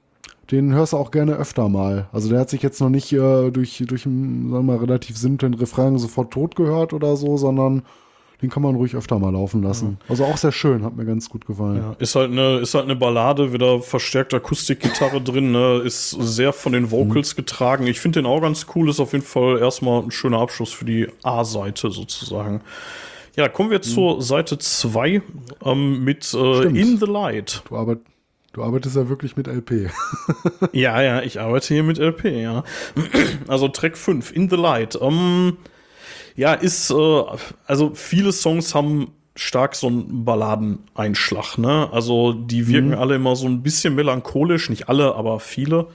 den 0.52 0.74
hörst 0.74 0.94
du 0.94 0.98
auch 0.98 1.12
gerne 1.12 1.34
öfter 1.36 1.70
mal. 1.70 2.08
Also 2.12 2.30
der 2.30 2.40
hat 2.40 2.50
sich 2.50 2.62
jetzt 2.62 2.82
noch 2.82 2.90
nicht 2.90 3.12
äh, 3.12 3.52
durch, 3.52 3.84
durch 3.88 4.06
einen, 4.06 4.52
sagen 4.52 4.66
wir 4.66 4.74
mal, 4.74 4.78
relativ 4.78 5.18
simplen 5.18 5.54
Refrain 5.54 5.98
sofort 5.98 6.32
tot 6.32 6.56
gehört 6.56 6.94
oder 6.94 7.16
so, 7.16 7.38
sondern 7.38 7.84
den 8.42 8.50
kann 8.50 8.64
man 8.64 8.76
ruhig 8.76 8.96
öfter 8.96 9.20
mal 9.20 9.34
laufen 9.34 9.62
lassen. 9.62 9.98
Also 10.08 10.24
auch 10.24 10.38
sehr 10.38 10.52
schön, 10.52 10.84
hat 10.84 10.96
mir 10.96 11.06
ganz 11.06 11.30
gut 11.30 11.46
gefallen. 11.46 11.78
Ja, 11.78 11.96
ist 12.00 12.16
halt 12.16 12.32
eine, 12.32 12.60
ist 12.60 12.74
halt 12.74 12.86
eine 12.86 12.96
Ballade, 12.96 13.52
wieder 13.52 13.82
verstärkte 13.82 14.38
Akustikgitarre 14.38 15.22
drin, 15.24 15.52
ne? 15.52 15.82
ist 15.84 16.12
sehr 16.12 16.54
von 16.54 16.72
den 16.72 16.90
Vocals 16.90 17.36
getragen. 17.36 17.86
Ich 17.88 18.00
finde 18.00 18.22
den 18.22 18.26
auch 18.26 18.42
ganz 18.42 18.68
cool, 18.76 18.90
ist 18.90 19.00
auf 19.00 19.12
jeden 19.12 19.26
Fall 19.26 19.60
erstmal 19.60 20.04
ein 20.04 20.12
schöner 20.12 20.40
Abschluss 20.40 20.72
für 20.72 20.86
die 20.86 21.08
A-Seite 21.24 21.92
sozusagen. 21.92 22.62
Ja, 23.36 23.48
kommen 23.48 23.72
wir 23.72 23.82
zur 23.82 24.22
Seite 24.22 24.58
2 24.58 25.22
ähm, 25.64 26.04
mit 26.04 26.34
äh. 26.34 26.64
In 26.64 26.98
the 26.98 27.06
Light. 27.06 27.64
Du, 27.70 27.76
arbeit, 27.76 28.00
du 28.54 28.64
arbeitest 28.64 28.96
ja 28.96 29.08
wirklich 29.10 29.38
mit 29.38 29.48
LP. 29.48 29.90
Ja, 30.74 31.02
ja, 31.02 31.22
ich 31.22 31.40
arbeite 31.40 31.74
hier 31.74 31.84
mit 31.84 32.00
LP, 32.00 32.26
ja. 32.26 32.64
Also 33.48 33.68
Track 33.68 33.98
5, 33.98 34.32
In 34.32 34.50
the 34.50 34.56
Light. 34.56 34.98
Ähm, 35.02 35.58
ja, 36.40 36.54
ist, 36.54 36.90
äh, 36.90 37.24
also 37.68 37.92
viele 37.94 38.32
Songs 38.32 38.74
haben 38.74 39.12
stark 39.36 39.76
so 39.76 39.88
einen 39.88 40.24
Balladeneinschlag, 40.24 41.58
ne? 41.58 41.90
Also 41.92 42.32
die 42.32 42.70
wirken 42.70 42.94
alle 42.94 43.16
immer 43.16 43.36
so 43.36 43.46
ein 43.46 43.62
bisschen 43.62 43.94
melancholisch, 43.94 44.70
nicht 44.70 44.88
alle, 44.88 45.16
aber 45.16 45.42
viele. 45.42 45.88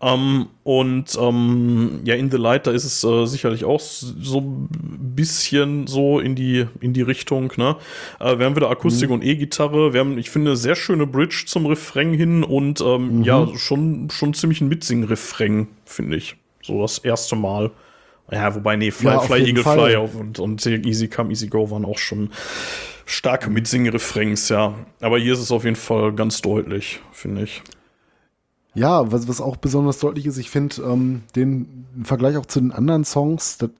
Ähm, 0.00 0.46
und 0.62 1.18
ähm, 1.20 2.02
ja, 2.04 2.14
In 2.14 2.30
the 2.30 2.36
Light, 2.36 2.68
da 2.68 2.70
ist 2.70 2.84
es 2.84 3.02
äh, 3.02 3.26
sicherlich 3.26 3.64
auch 3.64 3.80
so 3.80 4.38
ein 4.38 4.68
bisschen 5.16 5.88
so 5.88 6.20
in 6.20 6.36
die, 6.36 6.66
in 6.80 6.92
die 6.92 7.02
Richtung, 7.02 7.52
ne? 7.56 7.76
Äh, 8.20 8.38
wir 8.38 8.46
haben 8.46 8.54
wieder 8.54 8.70
Akustik 8.70 9.10
und 9.10 9.24
E-Gitarre. 9.24 9.92
Wir 9.92 10.00
haben, 10.00 10.18
ich 10.18 10.30
finde, 10.30 10.50
eine 10.50 10.56
sehr 10.56 10.76
schöne 10.76 11.08
Bridge 11.08 11.44
zum 11.46 11.66
Refrain 11.66 12.14
hin 12.14 12.44
und 12.44 12.80
ähm, 12.80 13.24
ja, 13.24 13.48
schon, 13.56 14.08
schon 14.10 14.34
ziemlich 14.34 14.60
ein 14.60 14.68
Mitsingen-Refrain, 14.68 15.66
finde 15.84 16.16
ich. 16.16 16.36
So 16.62 16.80
das 16.80 16.98
erste 16.98 17.34
Mal. 17.34 17.72
Ja, 18.30 18.54
wobei, 18.54 18.76
nee, 18.76 18.90
Fly, 18.90 19.10
Ja, 19.10 19.20
Fly, 19.20 19.48
Eagle, 19.48 19.62
Fall. 19.62 19.90
Fly 19.90 19.96
und, 19.96 20.38
und 20.38 20.64
Easy 20.66 21.08
Come, 21.08 21.30
Easy 21.30 21.48
Go 21.48 21.70
waren 21.70 21.84
auch 21.84 21.98
schon 21.98 22.30
starke 23.04 23.50
Mitsingen-Refrains, 23.50 24.48
ja. 24.48 24.74
Aber 25.00 25.18
hier 25.18 25.32
ist 25.32 25.40
es 25.40 25.50
auf 25.50 25.64
jeden 25.64 25.76
Fall 25.76 26.12
ganz 26.12 26.40
deutlich, 26.40 27.00
finde 27.12 27.42
ich. 27.42 27.62
Ja, 28.74 29.10
was, 29.10 29.26
was 29.26 29.40
auch 29.40 29.56
besonders 29.56 29.98
deutlich 29.98 30.26
ist, 30.26 30.38
ich 30.38 30.48
finde 30.48 30.80
ähm, 30.82 31.22
den 31.34 31.86
im 31.96 32.04
Vergleich 32.04 32.36
auch 32.36 32.46
zu 32.46 32.60
den 32.60 32.70
anderen 32.70 33.04
Songs, 33.04 33.58
das 33.58 33.70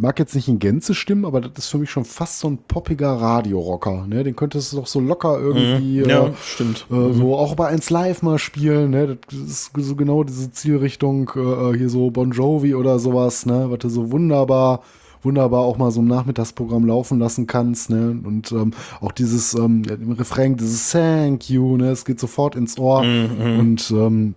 mag 0.00 0.18
jetzt 0.18 0.34
nicht 0.34 0.48
in 0.48 0.58
Gänze 0.58 0.94
stimmen, 0.94 1.24
aber 1.24 1.40
das 1.40 1.52
ist 1.58 1.68
für 1.68 1.78
mich 1.78 1.90
schon 1.90 2.04
fast 2.04 2.38
so 2.38 2.48
ein 2.48 2.58
poppiger 2.66 3.12
Radiorocker. 3.12 4.06
Ne? 4.06 4.24
Den 4.24 4.36
könntest 4.36 4.72
du 4.72 4.78
doch 4.78 4.86
so 4.86 5.00
locker 5.00 5.38
irgendwie 5.38 6.00
Mhm. 6.02 6.08
Ja, 6.08 6.26
äh, 6.26 6.32
stimmt. 6.42 6.86
äh, 6.90 7.12
so 7.12 7.36
auch 7.36 7.54
bei 7.54 7.68
1 7.68 7.90
Live 7.90 8.22
mal 8.22 8.38
spielen. 8.38 8.90
Ne? 8.90 9.18
Das 9.30 9.38
ist 9.38 9.70
so 9.76 9.94
genau 9.96 10.24
diese 10.24 10.50
Zielrichtung, 10.50 11.30
äh, 11.36 11.76
hier 11.76 11.88
so 11.88 12.10
Bon 12.10 12.30
Jovi 12.32 12.74
oder 12.74 12.98
sowas, 12.98 13.46
ne? 13.46 13.66
was 13.68 13.78
du 13.80 13.88
so 13.88 14.10
wunderbar 14.12 14.82
wunderbar 15.24 15.60
auch 15.60 15.78
mal 15.78 15.92
so 15.92 16.00
ein 16.02 16.08
Nachmittagsprogramm 16.08 16.84
laufen 16.84 17.20
lassen 17.20 17.46
kannst, 17.46 17.90
ne? 17.90 18.20
Und 18.24 18.50
ähm, 18.50 18.72
auch 19.00 19.12
dieses 19.12 19.54
ähm, 19.54 19.84
im 19.88 20.10
Refrain, 20.10 20.56
dieses 20.56 20.90
Thank 20.90 21.48
you, 21.48 21.76
ne? 21.76 21.90
Es 21.90 22.04
geht 22.04 22.18
sofort 22.18 22.56
ins 22.56 22.76
Ohr. 22.76 23.02
Und 23.02 23.88
ähm, 23.92 24.34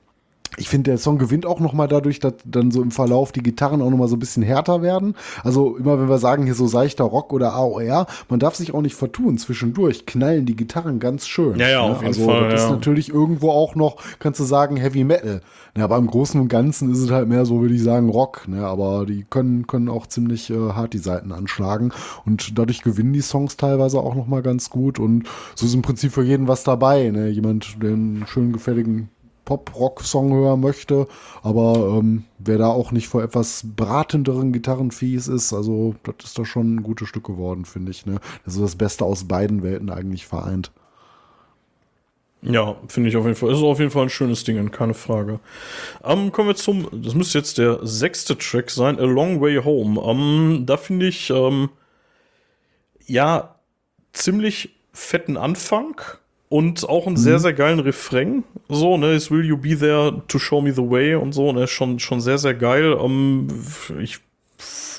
ich 0.58 0.70
finde, 0.70 0.92
der 0.92 0.98
Song 0.98 1.18
gewinnt 1.18 1.46
auch 1.46 1.60
noch 1.60 1.74
mal 1.74 1.88
dadurch, 1.88 2.20
dass 2.20 2.34
dann 2.46 2.72
so 2.72 2.82
im 2.82 2.92
Verlauf 2.92 3.32
die 3.32 3.44
Gitarren 3.44 3.82
auch 3.82 3.90
noch 3.90 3.98
mal 3.98 4.08
so 4.08 4.16
ein 4.16 4.20
bisschen 4.20 4.44
härter 4.44 4.82
werden. 4.82 5.16
Also 5.44 5.78
immer, 5.78 6.00
wenn 6.00 6.10
wir 6.10 6.18
sagen, 6.18 6.46
hier 6.46 6.56
so 6.56 6.68
seichter 6.68 7.04
Rock 7.04 7.34
oder 7.34 7.54
AOR, 7.54 8.08
man 8.30 8.40
darf 8.40 8.56
sich 8.56 8.74
auch 8.74 8.82
nicht 8.82 8.96
vertun. 8.96 9.38
Zwischendurch 9.38 10.06
knallen 10.06 10.46
die 10.46 10.56
Gitarren 10.56 11.00
ganz 11.00 11.28
schön. 11.28 11.60
Ja, 11.60 11.70
ja, 11.70 11.82
auf 11.82 11.98
jeden 11.98 12.08
also, 12.08 12.26
Fall, 12.26 12.50
Das 12.50 12.62
ist 12.62 12.70
ja. 12.70 12.76
natürlich 12.76 13.10
irgendwo 13.10 13.52
auch 13.52 13.76
noch, 13.76 13.98
kannst 14.20 14.40
du 14.40 14.44
sagen, 14.44 14.78
Heavy 14.78 15.04
Metal. 15.04 15.42
Ja, 15.78 15.84
aber 15.84 15.98
im 15.98 16.08
Großen 16.08 16.40
und 16.40 16.48
Ganzen 16.48 16.92
ist 16.92 17.00
es 17.00 17.12
halt 17.12 17.28
mehr 17.28 17.46
so, 17.46 17.60
würde 17.62 17.76
ich 17.76 17.84
sagen, 17.84 18.10
Rock. 18.10 18.48
Ne? 18.48 18.66
Aber 18.66 19.06
die 19.06 19.26
können, 19.30 19.68
können 19.68 19.90
auch 19.90 20.08
ziemlich 20.08 20.50
äh, 20.50 20.72
hart 20.72 20.94
die 20.94 21.00
Seiten 21.00 21.34
anschlagen. 21.34 21.92
Und 22.26 22.58
dadurch 22.58 22.82
gewinnen 22.82 23.12
die 23.12 23.22
Songs 23.22 23.58
teilweise 23.58 24.00
auch 24.00 24.16
noch 24.16 24.28
mal 24.28 24.42
ganz 24.42 24.70
gut. 24.70 25.00
Und 25.00 25.28
so 25.54 25.66
ist 25.66 25.74
im 25.74 25.82
Prinzip 25.82 26.14
für 26.14 26.24
jeden 26.24 26.48
was 26.48 26.64
dabei. 26.64 27.10
Ne? 27.10 27.28
Jemand, 27.28 27.82
der 27.84 27.92
einen 27.92 28.26
schönen, 28.26 28.54
gefälligen 28.54 29.10
Pop-Rock-Song 29.46 30.34
hören 30.34 30.60
möchte, 30.60 31.08
aber 31.44 31.98
ähm, 32.00 32.26
wer 32.40 32.58
da 32.58 32.68
auch 32.68 32.92
nicht 32.92 33.08
vor 33.08 33.24
etwas 33.24 33.64
beratenderen 33.64 34.52
Gitarrenfies 34.52 35.28
ist, 35.28 35.54
also 35.54 35.96
das 36.04 36.16
ist 36.26 36.40
da 36.40 36.46
schon 36.46 36.76
ein 36.76 36.84
gutes 36.84 37.08
Stück 37.08 37.24
geworden, 37.24 37.66
finde 37.66 37.92
ich. 37.92 38.06
Ne? 38.06 38.20
Also 38.46 38.62
das 38.62 38.76
Beste 38.76 39.06
aus 39.06 39.28
beiden 39.28 39.64
Welten 39.64 39.90
eigentlich 39.90 40.26
vereint. 40.26 40.72
Ja, 42.42 42.76
finde 42.88 43.10
ich 43.10 43.18
auf 43.18 43.26
jeden 43.26 43.36
Fall. 43.36 43.52
Ist 43.52 43.64
auf 43.64 43.80
jeden 43.80 43.90
Fall 43.90 44.04
ein 44.04 44.10
schönes 44.10 44.44
Ding, 44.44 44.70
keine 44.70 44.94
Frage. 44.94 45.40
Ähm, 46.04 46.32
kommen 46.32 46.50
wir 46.50 46.56
zum, 46.56 46.88
das 46.92 47.16
müsste 47.16 47.40
jetzt 47.40 47.58
der 47.58 47.80
sechste 47.86 48.38
Track 48.38 48.70
sein, 48.70 49.00
A 49.00 49.04
Long 49.04 49.42
Way 49.42 49.64
Home. 49.64 50.00
Ähm, 50.00 50.66
da 50.68 50.78
finde 50.78 51.08
ich, 51.08 51.32
ähm, 51.32 51.70
ja, 53.08 53.56
ziemlich 54.14 54.76
fetten 54.94 55.38
Anfang 55.38 55.96
und 56.50 56.88
auch 56.88 57.08
einen 57.08 57.16
mhm. 57.16 57.22
sehr, 57.22 57.40
sehr 57.40 57.54
geilen 57.54 57.80
Refrain. 57.80 58.44
So, 58.70 58.98
ne, 58.98 59.14
is 59.14 59.32
Will 59.32 59.46
You 59.46 59.58
Be 59.58 59.78
There 59.78 60.22
to 60.28 60.40
Show 60.40 60.62
Me 60.62 60.72
the 60.72 60.82
Way 60.82 61.16
und 61.16 61.34
so, 61.34 61.52
ne, 61.52 61.68
schon, 61.68 62.00
schon 62.00 62.22
sehr, 62.22 62.38
sehr 62.38 62.54
geil. 62.54 62.98
Ähm, 63.00 63.48
ich 64.00 64.20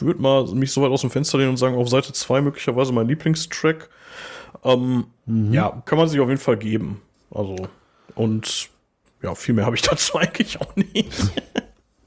würde 0.01 0.21
mal 0.21 0.47
mich 0.55 0.73
so 0.73 0.83
weit 0.83 0.91
aus 0.91 1.01
dem 1.01 1.11
Fenster 1.11 1.39
lehnen 1.39 1.51
und 1.51 1.57
sagen, 1.57 1.77
auf 1.77 1.89
Seite 1.89 2.13
2 2.13 2.43
möglicherweise 2.43 2.93
mein 2.93 3.09
Lieblingstrack. 3.09 3.89
Ähm, 4.65 5.07
mhm. 5.27 5.53
Ja, 5.53 5.83
kann 5.85 5.99
man 5.99 6.09
sich 6.09 6.21
auf 6.21 6.29
jeden 6.29 6.41
Fall 6.41 6.57
geben. 6.57 7.01
Also, 7.31 7.57
und 8.15 8.69
ja, 9.23 9.35
viel 9.35 9.55
mehr 9.55 9.67
habe 9.67 9.77
ich 9.77 9.83
dazu 9.91 10.19
eigentlich 10.19 10.61
auch 10.61 10.75
nicht. 10.77 11.13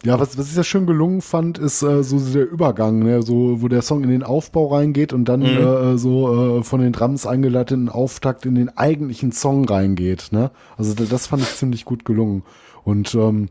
Ja, 0.06 0.18
was, 0.18 0.38
was 0.38 0.50
ich 0.50 0.56
ja 0.56 0.64
schön 0.64 0.88
gelungen 0.88 1.22
fand, 1.22 1.58
ist 1.58 1.82
äh, 1.82 2.04
so 2.04 2.20
der 2.20 2.50
Übergang, 2.50 3.00
ne? 3.00 3.22
so, 3.22 3.62
wo 3.62 3.68
der 3.68 3.82
Song 3.82 4.02
in 4.04 4.10
den 4.10 4.24
Aufbau 4.24 4.68
reingeht 4.68 5.12
und 5.12 5.26
dann 5.26 5.42
mhm. 5.42 5.46
äh, 5.46 5.98
so 5.98 6.60
äh, 6.60 6.64
von 6.64 6.80
den 6.80 6.94
Drums 6.94 7.28
eingeleiteten 7.28 7.90
Auftakt 7.90 8.46
in 8.46 8.56
den 8.56 8.70
eigentlichen 8.78 9.34
Song 9.34 9.66
reingeht. 9.66 10.30
Ne? 10.32 10.52
Also 10.78 10.94
das 10.94 11.28
fand 11.28 11.44
ich 11.44 11.54
ziemlich 11.56 11.84
gut 11.84 12.06
gelungen. 12.06 12.44
Und 12.86 13.14
ähm, 13.14 13.50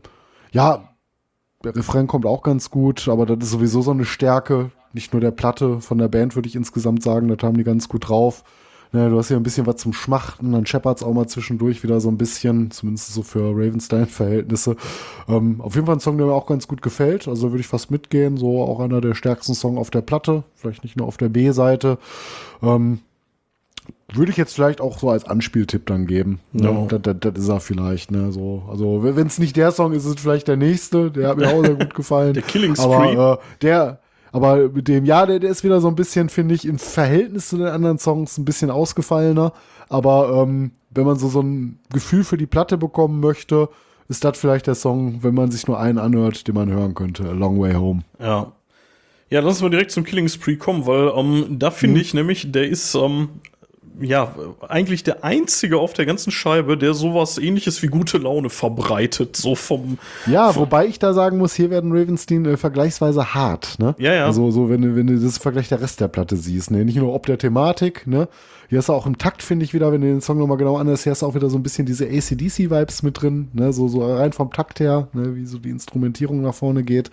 ja, 0.51 0.89
der 1.63 1.75
Refrain 1.75 2.07
kommt 2.07 2.25
auch 2.25 2.41
ganz 2.41 2.71
gut, 2.71 3.07
aber 3.07 3.27
das 3.27 3.37
ist 3.43 3.51
sowieso 3.51 3.83
so 3.83 3.91
eine 3.91 4.05
Stärke, 4.05 4.71
nicht 4.93 5.13
nur 5.13 5.21
der 5.21 5.31
Platte, 5.31 5.81
von 5.81 5.99
der 5.99 6.07
Band 6.07 6.35
würde 6.35 6.47
ich 6.47 6.55
insgesamt 6.55 7.03
sagen, 7.03 7.27
das 7.27 7.43
haben 7.43 7.57
die 7.57 7.63
ganz 7.63 7.89
gut 7.89 8.09
drauf. 8.09 8.43
Ne, 8.91 9.07
du 9.09 9.17
hast 9.19 9.27
hier 9.27 9.37
ein 9.37 9.43
bisschen 9.43 9.67
was 9.67 9.75
zum 9.75 9.93
Schmachten, 9.93 10.51
dann 10.51 10.65
Shepherds 10.65 11.03
auch 11.03 11.13
mal 11.13 11.27
zwischendurch 11.27 11.83
wieder 11.83 12.01
so 12.01 12.09
ein 12.09 12.17
bisschen, 12.17 12.71
zumindest 12.71 13.13
so 13.13 13.21
für 13.21 13.51
Ravenstein-Verhältnisse. 13.51 14.77
Ähm, 15.27 15.61
auf 15.61 15.75
jeden 15.75 15.85
Fall 15.85 15.97
ein 15.97 15.99
Song, 15.99 16.17
der 16.17 16.25
mir 16.25 16.33
auch 16.33 16.47
ganz 16.47 16.67
gut 16.67 16.81
gefällt. 16.81 17.27
Also 17.27 17.51
würde 17.51 17.61
ich 17.61 17.67
fast 17.67 17.91
mitgehen. 17.91 18.37
So 18.37 18.63
auch 18.63 18.79
einer 18.79 18.99
der 18.99 19.13
stärksten 19.13 19.53
Songs 19.53 19.77
auf 19.77 19.91
der 19.91 20.01
Platte, 20.01 20.43
vielleicht 20.55 20.83
nicht 20.83 20.97
nur 20.97 21.07
auf 21.07 21.17
der 21.17 21.29
B-Seite. 21.29 21.99
Ähm, 22.63 22.99
würde 24.11 24.31
ich 24.31 24.37
jetzt 24.37 24.55
vielleicht 24.55 24.81
auch 24.81 24.97
so 24.97 25.09
als 25.11 25.25
Anspieltipp 25.25 25.85
dann 25.85 26.07
geben. 26.07 26.39
No. 26.51 26.87
Ja, 26.91 26.97
das, 26.97 27.15
das, 27.19 27.33
ist 27.37 27.49
er 27.49 27.59
vielleicht. 27.59 28.09
Ne? 28.09 28.31
So, 28.31 28.63
also 28.69 29.03
wenn 29.03 29.27
es 29.27 29.37
nicht 29.37 29.55
der 29.55 29.71
Song 29.71 29.93
ist, 29.93 30.05
ist 30.05 30.15
es 30.15 30.21
vielleicht 30.21 30.47
der 30.47 30.57
nächste. 30.57 31.11
Der 31.11 31.29
hat 31.29 31.37
mir 31.37 31.53
auch 31.53 31.63
sehr 31.63 31.75
gut 31.75 31.93
gefallen. 31.95 32.33
der 32.33 32.43
Killing 32.43 32.75
Spree. 32.75 33.15
Aber, 33.15 33.33
äh, 33.33 33.57
der, 33.61 33.99
aber 34.31 34.69
mit 34.69 34.87
dem, 34.87 35.05
ja, 35.05 35.25
der, 35.25 35.39
der 35.39 35.49
ist 35.49 35.63
wieder 35.63 35.81
so 35.81 35.87
ein 35.87 35.95
bisschen, 35.95 36.29
finde 36.29 36.55
ich, 36.55 36.65
im 36.65 36.79
Verhältnis 36.79 37.49
zu 37.49 37.57
den 37.57 37.67
anderen 37.67 37.97
Songs 37.97 38.37
ein 38.37 38.45
bisschen 38.45 38.69
ausgefallener. 38.69 39.53
Aber 39.89 40.43
ähm, 40.43 40.71
wenn 40.91 41.05
man 41.05 41.17
so, 41.17 41.29
so 41.29 41.41
ein 41.41 41.79
Gefühl 41.91 42.23
für 42.23 42.37
die 42.37 42.45
Platte 42.45 42.77
bekommen 42.77 43.19
möchte, 43.19 43.69
ist 44.07 44.23
das 44.23 44.37
vielleicht 44.37 44.67
der 44.67 44.75
Song, 44.75 45.23
wenn 45.23 45.35
man 45.35 45.51
sich 45.51 45.67
nur 45.67 45.79
einen 45.79 45.97
anhört, 45.97 46.47
den 46.47 46.55
man 46.55 46.69
hören 46.69 46.95
könnte. 46.95 47.29
A 47.29 47.31
Long 47.31 47.59
Way 47.59 47.73
Home. 47.73 48.01
Ja. 48.19 48.51
Ja, 49.31 49.41
lass 49.41 49.55
uns 49.55 49.61
mal 49.61 49.69
direkt 49.69 49.91
zum 49.91 50.03
Killing 50.03 50.27
Spree 50.27 50.55
kommen, 50.55 50.87
weil 50.87 51.11
ähm, 51.15 51.59
da 51.59 51.69
finde 51.69 51.97
hm. 51.97 52.01
ich 52.01 52.13
nämlich, 52.15 52.51
der 52.51 52.67
ist 52.67 52.95
ähm, 52.95 53.29
ja, 53.99 54.33
eigentlich 54.67 55.03
der 55.03 55.23
einzige 55.23 55.77
auf 55.77 55.93
der 55.93 56.05
ganzen 56.05 56.31
Scheibe, 56.31 56.77
der 56.77 56.93
sowas 56.93 57.37
ähnliches 57.37 57.81
wie 57.81 57.87
gute 57.87 58.17
Laune 58.17 58.49
verbreitet, 58.49 59.35
so 59.35 59.55
vom. 59.55 59.97
Ja, 60.25 60.51
vom 60.51 60.63
wobei 60.63 60.87
ich 60.87 60.99
da 60.99 61.13
sagen 61.13 61.37
muss, 61.37 61.53
hier 61.53 61.69
werden 61.69 61.91
Ravenstein 61.91 62.45
äh, 62.45 62.57
vergleichsweise 62.57 63.33
hart, 63.33 63.77
ne? 63.79 63.95
Ja, 63.97 64.13
ja. 64.13 64.25
Also, 64.25 64.51
so, 64.51 64.69
wenn 64.69 64.81
du, 64.81 64.95
wenn 64.95 65.07
du 65.07 65.19
das 65.19 65.37
Vergleich 65.37 65.69
der 65.69 65.81
Rest 65.81 66.01
der 66.01 66.07
Platte 66.07 66.37
siehst, 66.37 66.71
ne? 66.71 66.85
Nicht 66.85 66.97
nur 66.97 67.13
ob 67.13 67.25
der 67.25 67.37
Thematik, 67.37 68.07
ne? 68.07 68.27
Hier 68.69 68.79
ist 68.79 68.89
auch 68.89 69.07
im 69.07 69.17
Takt, 69.17 69.41
finde 69.41 69.65
ich 69.65 69.73
wieder, 69.73 69.91
wenn 69.91 70.01
du 70.01 70.07
den 70.07 70.21
Song 70.21 70.37
nochmal 70.37 70.57
genau 70.57 70.77
anhörst, 70.77 71.03
hier 71.03 71.11
hast 71.11 71.23
du 71.23 71.25
auch 71.25 71.35
wieder 71.35 71.49
so 71.49 71.57
ein 71.57 71.63
bisschen 71.63 71.85
diese 71.85 72.05
ACDC-Vibes 72.05 73.03
mit 73.03 73.21
drin, 73.21 73.49
ne? 73.53 73.73
So, 73.73 73.87
so 73.87 74.05
rein 74.05 74.33
vom 74.33 74.51
Takt 74.51 74.79
her, 74.79 75.07
ne? 75.13 75.35
Wie 75.35 75.45
so 75.45 75.57
die 75.57 75.69
Instrumentierung 75.69 76.41
nach 76.41 76.53
vorne 76.53 76.83
geht. 76.83 77.09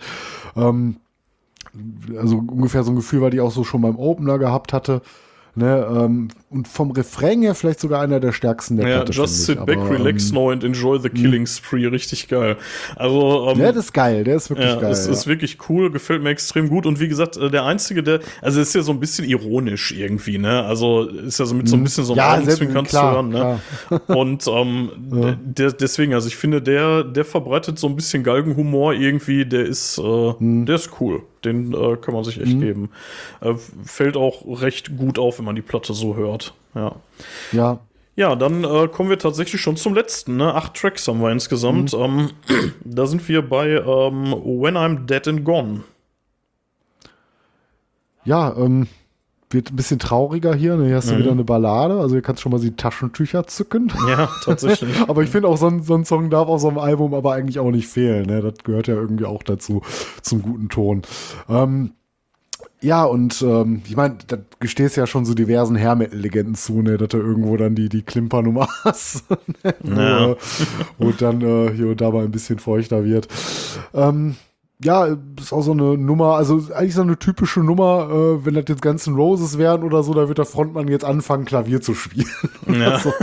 Ähm, 0.55 0.97
also 2.17 2.37
ungefähr 2.37 2.83
so 2.83 2.91
ein 2.91 2.95
Gefühl, 2.95 3.21
weil 3.21 3.31
die 3.31 3.41
auch 3.41 3.51
so 3.51 3.63
schon 3.63 3.81
beim 3.81 3.97
Opener 3.97 4.39
gehabt 4.39 4.73
hatte. 4.73 5.01
Ne, 5.57 5.87
ähm, 5.89 6.27
und 6.49 6.65
vom 6.67 6.91
Refrain 6.91 7.41
her 7.41 7.55
vielleicht 7.55 7.81
sogar 7.81 8.01
einer 8.01 8.21
der 8.21 8.31
stärksten 8.31 8.77
der 8.77 8.87
ja, 8.87 8.95
Platte. 8.97 9.11
Just 9.11 9.45
sit 9.45 9.65
back, 9.65 9.77
aber, 9.77 9.89
relax 9.91 10.29
ähm, 10.29 10.35
now 10.35 10.49
and 10.49 10.63
enjoy 10.63 10.97
the 10.97 11.09
killing 11.09 11.41
hm. 11.41 11.47
spree. 11.47 11.85
Richtig 11.87 12.29
geil. 12.29 12.55
Also, 12.95 13.49
ähm, 13.49 13.57
der 13.57 13.75
ist 13.75 13.93
geil, 13.93 14.23
der 14.23 14.37
ist 14.37 14.49
wirklich 14.49 14.69
ja, 14.69 14.79
geil. 14.79 14.91
Es 14.91 15.07
ja. 15.07 15.11
ist 15.11 15.27
wirklich 15.27 15.57
cool, 15.67 15.91
gefällt 15.91 16.23
mir 16.23 16.29
extrem 16.29 16.69
gut. 16.69 16.85
Und 16.85 17.01
wie 17.01 17.09
gesagt, 17.09 17.35
äh, 17.35 17.49
der 17.49 17.65
einzige, 17.65 18.01
der, 18.01 18.21
also 18.41 18.61
ist 18.61 18.73
ja 18.73 18.81
so 18.81 18.93
ein 18.93 18.99
bisschen 19.01 19.27
ironisch 19.27 19.91
irgendwie, 19.91 20.37
ne? 20.37 20.63
Also 20.63 21.03
ist 21.03 21.37
ja 21.37 21.45
so 21.45 21.53
mit 21.53 21.67
so 21.67 21.75
ein 21.75 21.79
hm. 21.79 21.83
bisschen 21.83 22.05
so 22.05 22.13
einem 22.13 22.19
ja, 22.19 22.35
Augenzwinkern 22.35 22.85
zu 22.85 23.01
hören, 23.01 23.29
ne? 23.29 23.59
Und 24.07 24.47
ähm, 24.47 24.91
ja. 25.11 25.37
der, 25.43 25.71
deswegen, 25.73 26.13
also 26.13 26.29
ich 26.29 26.37
finde, 26.37 26.61
der, 26.61 27.03
der 27.03 27.25
verbreitet 27.25 27.77
so 27.77 27.87
ein 27.87 27.95
bisschen 27.97 28.23
Galgenhumor 28.23 28.93
irgendwie, 28.93 29.45
der 29.45 29.65
ist, 29.65 29.97
äh, 29.97 30.01
hm. 30.01 30.65
der 30.65 30.75
ist 30.75 30.91
cool. 31.01 31.23
Den 31.45 31.73
äh, 31.73 31.97
kann 31.97 32.13
man 32.13 32.23
sich 32.23 32.41
echt 32.41 32.55
mhm. 32.55 32.61
geben. 32.61 32.89
Äh, 33.41 33.53
fällt 33.85 34.17
auch 34.17 34.61
recht 34.61 34.97
gut 34.97 35.17
auf, 35.17 35.37
wenn 35.37 35.45
man 35.45 35.55
die 35.55 35.61
Platte 35.61 35.93
so 35.93 36.15
hört. 36.15 36.36
Ja. 36.75 36.95
Ja. 37.51 37.79
Ja, 38.15 38.35
dann 38.35 38.63
äh, 38.63 38.87
kommen 38.87 39.11
wir 39.11 39.19
tatsächlich 39.19 39.61
schon 39.61 39.77
zum 39.77 39.93
letzten. 39.93 40.37
Ne? 40.37 40.53
Acht 40.53 40.73
Tracks 40.73 41.07
haben 41.07 41.21
wir 41.21 41.31
insgesamt. 41.31 41.93
Mhm. 41.93 41.99
Ähm, 42.01 42.29
da 42.83 43.05
sind 43.05 43.27
wir 43.29 43.47
bei 43.47 43.69
ähm, 43.69 44.31
When 44.31 44.75
I'm 44.75 45.05
Dead 45.05 45.27
and 45.27 45.45
Gone. 45.45 45.83
Ja, 48.25 48.55
ähm, 48.57 48.87
wird 49.51 49.71
ein 49.71 49.75
bisschen 49.75 49.99
trauriger 49.99 50.55
hier. 50.55 50.75
Ne? 50.77 50.87
Hier 50.87 50.95
hast 50.95 51.09
du 51.09 51.13
mhm. 51.13 51.19
wieder 51.19 51.31
eine 51.31 51.43
Ballade. 51.43 51.99
Also 51.99 52.15
hier 52.15 52.23
kannst 52.23 52.39
du 52.39 52.43
schon 52.43 52.51
mal 52.51 52.59
die 52.59 52.75
Taschentücher 52.75 53.45
zücken. 53.45 53.93
Ja, 54.07 54.29
tatsächlich. 54.43 54.99
aber 55.07 55.21
ich 55.21 55.29
finde 55.29 55.47
auch, 55.47 55.57
so 55.57 55.67
ein, 55.67 55.83
so 55.83 55.93
ein, 55.93 56.03
Song 56.03 56.29
darf 56.29 56.47
auf 56.47 56.59
so 56.59 56.69
einem 56.69 56.79
Album 56.79 57.13
aber 57.13 57.33
eigentlich 57.33 57.59
auch 57.59 57.71
nicht 57.71 57.87
fehlen. 57.87 58.25
Ne? 58.25 58.41
Das 58.41 58.55
gehört 58.63 58.87
ja 58.87 58.95
irgendwie 58.95 59.25
auch 59.25 59.43
dazu, 59.43 59.83
zum 60.21 60.41
guten 60.41 60.69
Ton. 60.69 61.03
Ähm, 61.47 61.91
ja, 62.79 63.03
und 63.05 63.41
ähm, 63.41 63.81
ich 63.87 63.95
meine, 63.95 64.17
da 64.27 64.37
gestehst 64.59 64.97
ja 64.97 65.07
schon 65.07 65.25
so 65.25 65.33
diversen 65.33 65.75
Hair 65.75 65.95
Metal-Legenden 65.95 66.55
zu, 66.55 66.81
ne, 66.81 66.97
dass 66.97 67.09
du 67.09 67.17
irgendwo 67.17 67.57
dann 67.57 67.73
die, 67.73 67.89
die 67.89 68.03
Klimpernummer 68.03 68.67
hast. 68.83 69.23
ne, 69.83 70.35
ja. 70.35 70.35
wo, 70.97 71.11
dann 71.11 71.41
äh, 71.41 71.73
hier 71.73 71.87
und 71.87 72.01
da 72.01 72.11
mal 72.11 72.25
ein 72.25 72.31
bisschen 72.31 72.59
feuchter 72.59 73.03
wird. 73.03 73.27
Ähm, 73.93 74.35
ja, 74.83 75.17
ist 75.39 75.53
auch 75.53 75.63
so 75.63 75.71
eine 75.71 75.97
Nummer, 75.97 76.35
also 76.35 76.61
eigentlich 76.73 76.93
so 76.93 77.01
eine 77.01 77.17
typische 77.17 77.61
Nummer, 77.61 78.09
äh, 78.11 78.45
wenn 78.45 78.53
das 78.53 78.65
jetzt 78.67 78.81
ganzen 78.81 79.15
Roses 79.15 79.57
wären 79.57 79.83
oder 79.83 80.03
so, 80.03 80.13
da 80.13 80.27
wird 80.27 80.37
der 80.37 80.45
Frontmann 80.45 80.87
jetzt 80.87 81.03
anfangen, 81.03 81.45
Klavier 81.45 81.81
zu 81.81 81.93
spielen. 81.93 82.27
Ja. 82.67 82.99
so. 82.99 83.13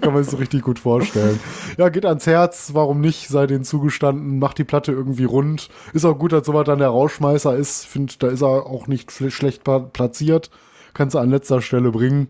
Kann 0.00 0.14
man 0.14 0.22
sich 0.22 0.30
so 0.30 0.36
richtig 0.36 0.62
gut 0.62 0.78
vorstellen. 0.78 1.40
Ja, 1.76 1.88
geht 1.88 2.06
ans 2.06 2.26
Herz, 2.26 2.70
warum 2.74 3.00
nicht, 3.00 3.28
sei 3.28 3.46
denen 3.46 3.64
zugestanden, 3.64 4.38
macht 4.38 4.58
die 4.58 4.64
Platte 4.64 4.92
irgendwie 4.92 5.24
rund. 5.24 5.68
Ist 5.92 6.04
auch 6.04 6.16
gut, 6.16 6.32
dass 6.32 6.46
sowas 6.46 6.64
dann 6.64 6.78
der 6.78 6.88
Rauschmeißer 6.88 7.56
ist. 7.56 7.84
Find, 7.86 8.22
da 8.22 8.28
ist 8.28 8.42
er 8.42 8.66
auch 8.66 8.86
nicht 8.86 9.10
schlecht 9.10 9.64
platziert. 9.64 10.50
Kannst 10.94 11.14
du 11.14 11.18
an 11.18 11.30
letzter 11.30 11.60
Stelle 11.60 11.90
bringen. 11.90 12.28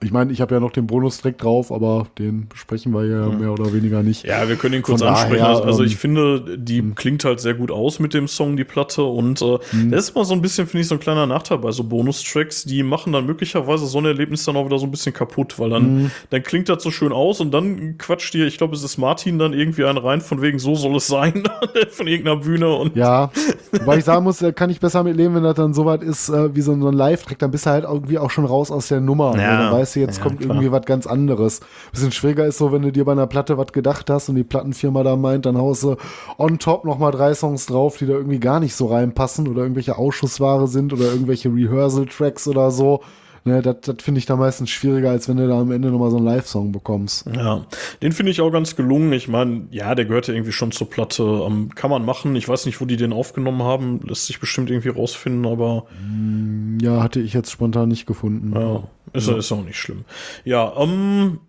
Ich 0.00 0.10
meine, 0.10 0.32
ich 0.32 0.40
habe 0.40 0.54
ja 0.54 0.60
noch 0.60 0.72
den 0.72 0.86
Bonus-Track 0.86 1.38
drauf, 1.38 1.70
aber 1.70 2.06
den 2.18 2.48
besprechen 2.48 2.92
wir 2.92 3.04
ja 3.04 3.28
mehr 3.28 3.52
oder 3.52 3.72
weniger 3.72 4.02
nicht. 4.02 4.24
Ja, 4.24 4.48
wir 4.48 4.56
können 4.56 4.74
ihn 4.74 4.82
kurz 4.82 5.00
Von 5.00 5.10
ansprechen. 5.10 5.38
Daher, 5.38 5.48
also, 5.48 5.62
also 5.64 5.84
ich 5.84 5.92
ähm, 5.92 5.98
finde, 5.98 6.58
die 6.58 6.78
hm. 6.78 6.94
klingt 6.94 7.24
halt 7.24 7.40
sehr 7.40 7.54
gut 7.54 7.70
aus 7.70 7.98
mit 7.98 8.14
dem 8.14 8.28
Song, 8.28 8.56
die 8.56 8.64
Platte. 8.64 9.02
Und 9.02 9.42
äh, 9.42 9.58
mhm. 9.72 9.90
das 9.90 10.04
ist 10.04 10.16
immer 10.16 10.24
so 10.24 10.34
ein 10.34 10.42
bisschen, 10.42 10.66
finde 10.66 10.82
ich, 10.82 10.88
so 10.88 10.94
ein 10.94 11.00
kleiner 11.00 11.26
Nachteil 11.26 11.58
bei 11.58 11.70
so 11.72 11.84
Bonus-Tracks. 11.84 12.64
Die 12.64 12.82
machen 12.82 13.12
dann 13.12 13.26
möglicherweise 13.26 13.86
so 13.86 13.98
ein 13.98 14.04
Erlebnis 14.04 14.44
dann 14.44 14.56
auch 14.56 14.64
wieder 14.66 14.78
so 14.78 14.86
ein 14.86 14.90
bisschen 14.90 15.12
kaputt, 15.12 15.58
weil 15.58 15.70
dann, 15.70 16.04
mhm. 16.04 16.10
dann 16.30 16.42
klingt 16.42 16.68
das 16.68 16.82
so 16.82 16.90
schön 16.90 17.12
aus 17.12 17.40
und 17.40 17.52
dann 17.52 17.98
quatscht 17.98 18.34
dir, 18.34 18.46
ich 18.46 18.58
glaube, 18.58 18.74
es 18.74 18.82
ist 18.82 18.98
Martin 18.98 19.38
dann 19.38 19.52
irgendwie 19.52 19.84
einen 19.84 19.98
rein, 19.98 20.20
von 20.20 20.42
wegen, 20.42 20.58
so 20.58 20.74
soll 20.74 20.96
es 20.96 21.06
sein, 21.06 21.44
von 21.90 22.06
irgendeiner 22.06 22.40
Bühne. 22.40 22.74
Und 22.74 22.96
ja, 22.96 23.30
weil 23.84 23.98
ich 23.98 24.04
sagen 24.04 24.24
muss, 24.24 24.44
kann 24.54 24.70
ich 24.70 24.80
besser 24.80 25.02
mit 25.02 25.16
leben, 25.16 25.34
wenn 25.34 25.42
das 25.42 25.54
dann 25.54 25.74
so 25.74 25.84
weit 25.84 26.02
ist, 26.02 26.28
äh, 26.28 26.54
wie 26.54 26.60
so 26.62 26.72
ein 26.72 26.80
Live-Track, 26.80 27.38
dann 27.38 27.50
bist 27.50 27.66
du 27.66 27.70
halt 27.70 27.84
irgendwie 27.84 28.18
auch 28.18 28.30
schon 28.30 28.44
raus 28.44 28.70
aus 28.70 28.88
der 28.88 29.00
Nummer. 29.00 29.36
Ja 29.36 29.81
weißt 29.82 29.96
du, 29.96 30.00
jetzt 30.00 30.18
ja, 30.18 30.22
kommt 30.22 30.40
klar. 30.40 30.54
irgendwie 30.54 30.72
was 30.72 30.84
ganz 30.84 31.06
anderes. 31.06 31.60
Bisschen 31.90 32.12
schwieriger 32.12 32.46
ist 32.46 32.58
so, 32.58 32.72
wenn 32.72 32.82
du 32.82 32.92
dir 32.92 33.04
bei 33.04 33.12
einer 33.12 33.26
Platte 33.26 33.58
was 33.58 33.72
gedacht 33.72 34.08
hast 34.10 34.28
und 34.28 34.36
die 34.36 34.44
Plattenfirma 34.44 35.02
da 35.02 35.16
meint, 35.16 35.46
dann 35.46 35.58
haust 35.58 35.82
du 35.82 35.96
on 36.38 36.58
top 36.58 36.84
nochmal 36.84 37.10
drei 37.10 37.34
Songs 37.34 37.66
drauf, 37.66 37.96
die 37.98 38.06
da 38.06 38.14
irgendwie 38.14 38.40
gar 38.40 38.60
nicht 38.60 38.74
so 38.74 38.86
reinpassen 38.86 39.48
oder 39.48 39.62
irgendwelche 39.62 39.98
Ausschussware 39.98 40.68
sind 40.68 40.92
oder 40.92 41.06
irgendwelche 41.06 41.48
Rehearsal-Tracks 41.48 42.46
oder 42.48 42.70
so. 42.70 43.00
Ne, 43.44 43.60
das, 43.60 43.76
finde 44.00 44.18
ich 44.18 44.26
da 44.26 44.36
meistens 44.36 44.70
schwieriger, 44.70 45.10
als 45.10 45.28
wenn 45.28 45.36
du 45.36 45.48
da 45.48 45.58
am 45.58 45.72
Ende 45.72 45.90
nochmal 45.90 46.10
so 46.10 46.18
einen 46.18 46.26
Live-Song 46.26 46.70
bekommst. 46.70 47.26
Ja, 47.34 47.66
den 48.00 48.12
finde 48.12 48.30
ich 48.30 48.40
auch 48.40 48.52
ganz 48.52 48.76
gelungen. 48.76 49.12
Ich 49.12 49.26
meine, 49.26 49.66
ja, 49.72 49.96
der 49.96 50.04
gehört 50.04 50.28
ja 50.28 50.34
irgendwie 50.34 50.52
schon 50.52 50.70
zur 50.70 50.88
Platte. 50.88 51.24
Ähm, 51.24 51.74
kann 51.74 51.90
man 51.90 52.04
machen. 52.04 52.36
Ich 52.36 52.48
weiß 52.48 52.66
nicht, 52.66 52.80
wo 52.80 52.84
die 52.84 52.96
den 52.96 53.12
aufgenommen 53.12 53.62
haben. 53.62 54.00
Lässt 54.06 54.26
sich 54.26 54.38
bestimmt 54.38 54.70
irgendwie 54.70 54.90
rausfinden, 54.90 55.50
aber. 55.50 55.86
Mm, 56.08 56.78
ja, 56.80 57.02
hatte 57.02 57.18
ich 57.18 57.32
jetzt 57.32 57.50
spontan 57.50 57.88
nicht 57.88 58.06
gefunden. 58.06 58.52
Ja, 58.54 58.84
ist, 59.12 59.28
ja. 59.28 59.36
ist 59.36 59.50
auch 59.50 59.64
nicht 59.64 59.78
schlimm. 59.78 60.04
Ja, 60.44 60.72
ähm. 60.76 61.40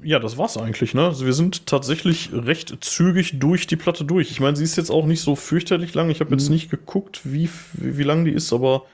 Ja, 0.00 0.20
das 0.20 0.38
war's 0.38 0.56
eigentlich, 0.56 0.94
ne? 0.94 1.06
Also 1.06 1.26
wir 1.26 1.32
sind 1.32 1.66
tatsächlich 1.66 2.30
recht 2.32 2.84
zügig 2.84 3.40
durch 3.40 3.66
die 3.66 3.74
Platte 3.74 4.04
durch. 4.04 4.30
Ich 4.30 4.38
meine, 4.38 4.56
sie 4.56 4.62
ist 4.62 4.76
jetzt 4.76 4.90
auch 4.90 5.06
nicht 5.06 5.20
so 5.20 5.34
fürchterlich 5.34 5.92
lang. 5.92 6.08
Ich 6.08 6.20
habe 6.20 6.30
jetzt 6.30 6.50
mhm. 6.50 6.54
nicht 6.54 6.70
geguckt, 6.70 7.22
wie, 7.24 7.50
wie, 7.72 7.98
wie 7.98 8.04
lang 8.04 8.24
die 8.24 8.30
ist, 8.30 8.52
aber 8.52 8.84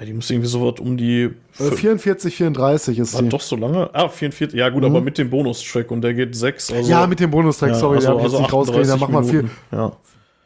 Ja, 0.00 0.06
die 0.06 0.14
muss 0.14 0.30
irgendwie 0.30 0.48
so 0.48 0.66
was 0.66 0.80
um 0.80 0.96
die. 0.96 1.24
Äh, 1.58 1.70
44, 1.72 2.34
34 2.34 2.98
ist 2.98 3.14
War 3.14 3.22
die. 3.22 3.28
doch 3.28 3.42
so 3.42 3.54
lange? 3.54 3.90
Ah, 3.92 4.08
44. 4.08 4.58
Ja, 4.58 4.70
gut, 4.70 4.82
aber 4.84 5.02
mit 5.02 5.18
dem 5.18 5.28
Bonustrack 5.28 5.90
und 5.90 6.00
der 6.00 6.14
geht 6.14 6.34
6. 6.34 6.72
Also, 6.72 6.84
Mhm. 6.84 6.90
ja, 6.90 7.06
mit 7.06 7.20
dem 7.20 7.30
Bonustrack, 7.30 7.70
ja, 7.70 7.74
sorry, 7.76 7.96
also, 7.96 8.06
da 8.08 8.12
hab 8.14 8.18
ich 8.20 8.24
also 8.24 8.36
jetzt 8.38 8.42
nicht 8.44 8.52
rausgerechnet, 8.54 8.88
dann 8.88 9.02
38 9.02 9.14
mach 9.14 9.22
mal. 9.22 9.26
Minuten. 9.26 9.50
Ja. 9.70 9.92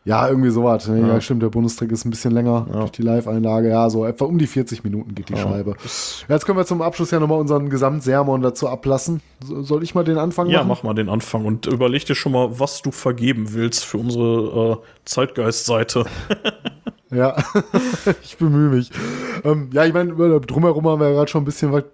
Ja, 0.07 0.29
irgendwie 0.29 0.51
sowas. 0.51 0.87
Ne? 0.87 1.01
Ja. 1.09 1.19
stimmt, 1.21 1.43
der 1.43 1.49
Bonustrack 1.49 1.91
ist 1.91 2.05
ein 2.05 2.11
bisschen 2.11 2.33
länger 2.33 2.67
Ja. 2.71 2.81
durch 2.81 2.91
die 2.91 3.01
Live-Einlage. 3.03 3.71
Ja, 3.71 3.89
so 3.89 4.05
etwa 4.05 4.27
um 4.27 4.37
die 4.37 4.47
40 4.47 4.85
Minuten 4.85 5.15
geht 5.15 5.31
die 5.31 5.37
Scheibe. 5.37 5.77
Ja, 6.29 6.35
jetzt 6.35 6.45
können 6.45 6.59
wir 6.59 6.67
zum 6.67 6.83
Abschluss 6.83 7.11
ja 7.11 7.21
nochmal 7.21 7.39
unseren 7.41 7.71
Gesamtsermon 7.71 8.43
dazu 8.43 8.69
ablassen. 8.69 9.23
So, 9.43 9.63
soll 9.63 9.83
ich 9.83 9.95
mal 9.95 10.05
den 10.05 10.19
Anfang 10.19 10.49
Ja, 10.51 10.59
machen? 10.59 10.69
mach 10.69 10.83
mal 10.83 10.93
den 10.95 11.09
Anfang 11.09 11.47
und 11.47 11.65
überleg 11.67 12.05
dir 12.05 12.15
schon 12.17 12.33
mal, 12.33 12.59
was 12.61 12.83
du 12.83 12.91
vergeben 12.91 13.55
willst 13.55 13.83
für 13.87 13.97
unsere 13.97 14.73
äh, 14.83 14.87
Zeitgeist-Seite. 15.07 16.05
Ja, 17.15 17.37
ich 18.23 18.37
bemühe 18.37 18.71
mich. 18.71 18.91
Ähm, 19.45 19.71
ja, 19.73 19.85
ich 19.85 19.95
meine, 19.95 20.13
drumherum 20.41 20.87
haben 20.89 21.01
wir 21.01 21.09
ja 21.09 21.15
gerade 21.15 21.31
schon 21.31 21.43
ein 21.43 21.47
bisschen 21.47 21.73
was 21.73 21.85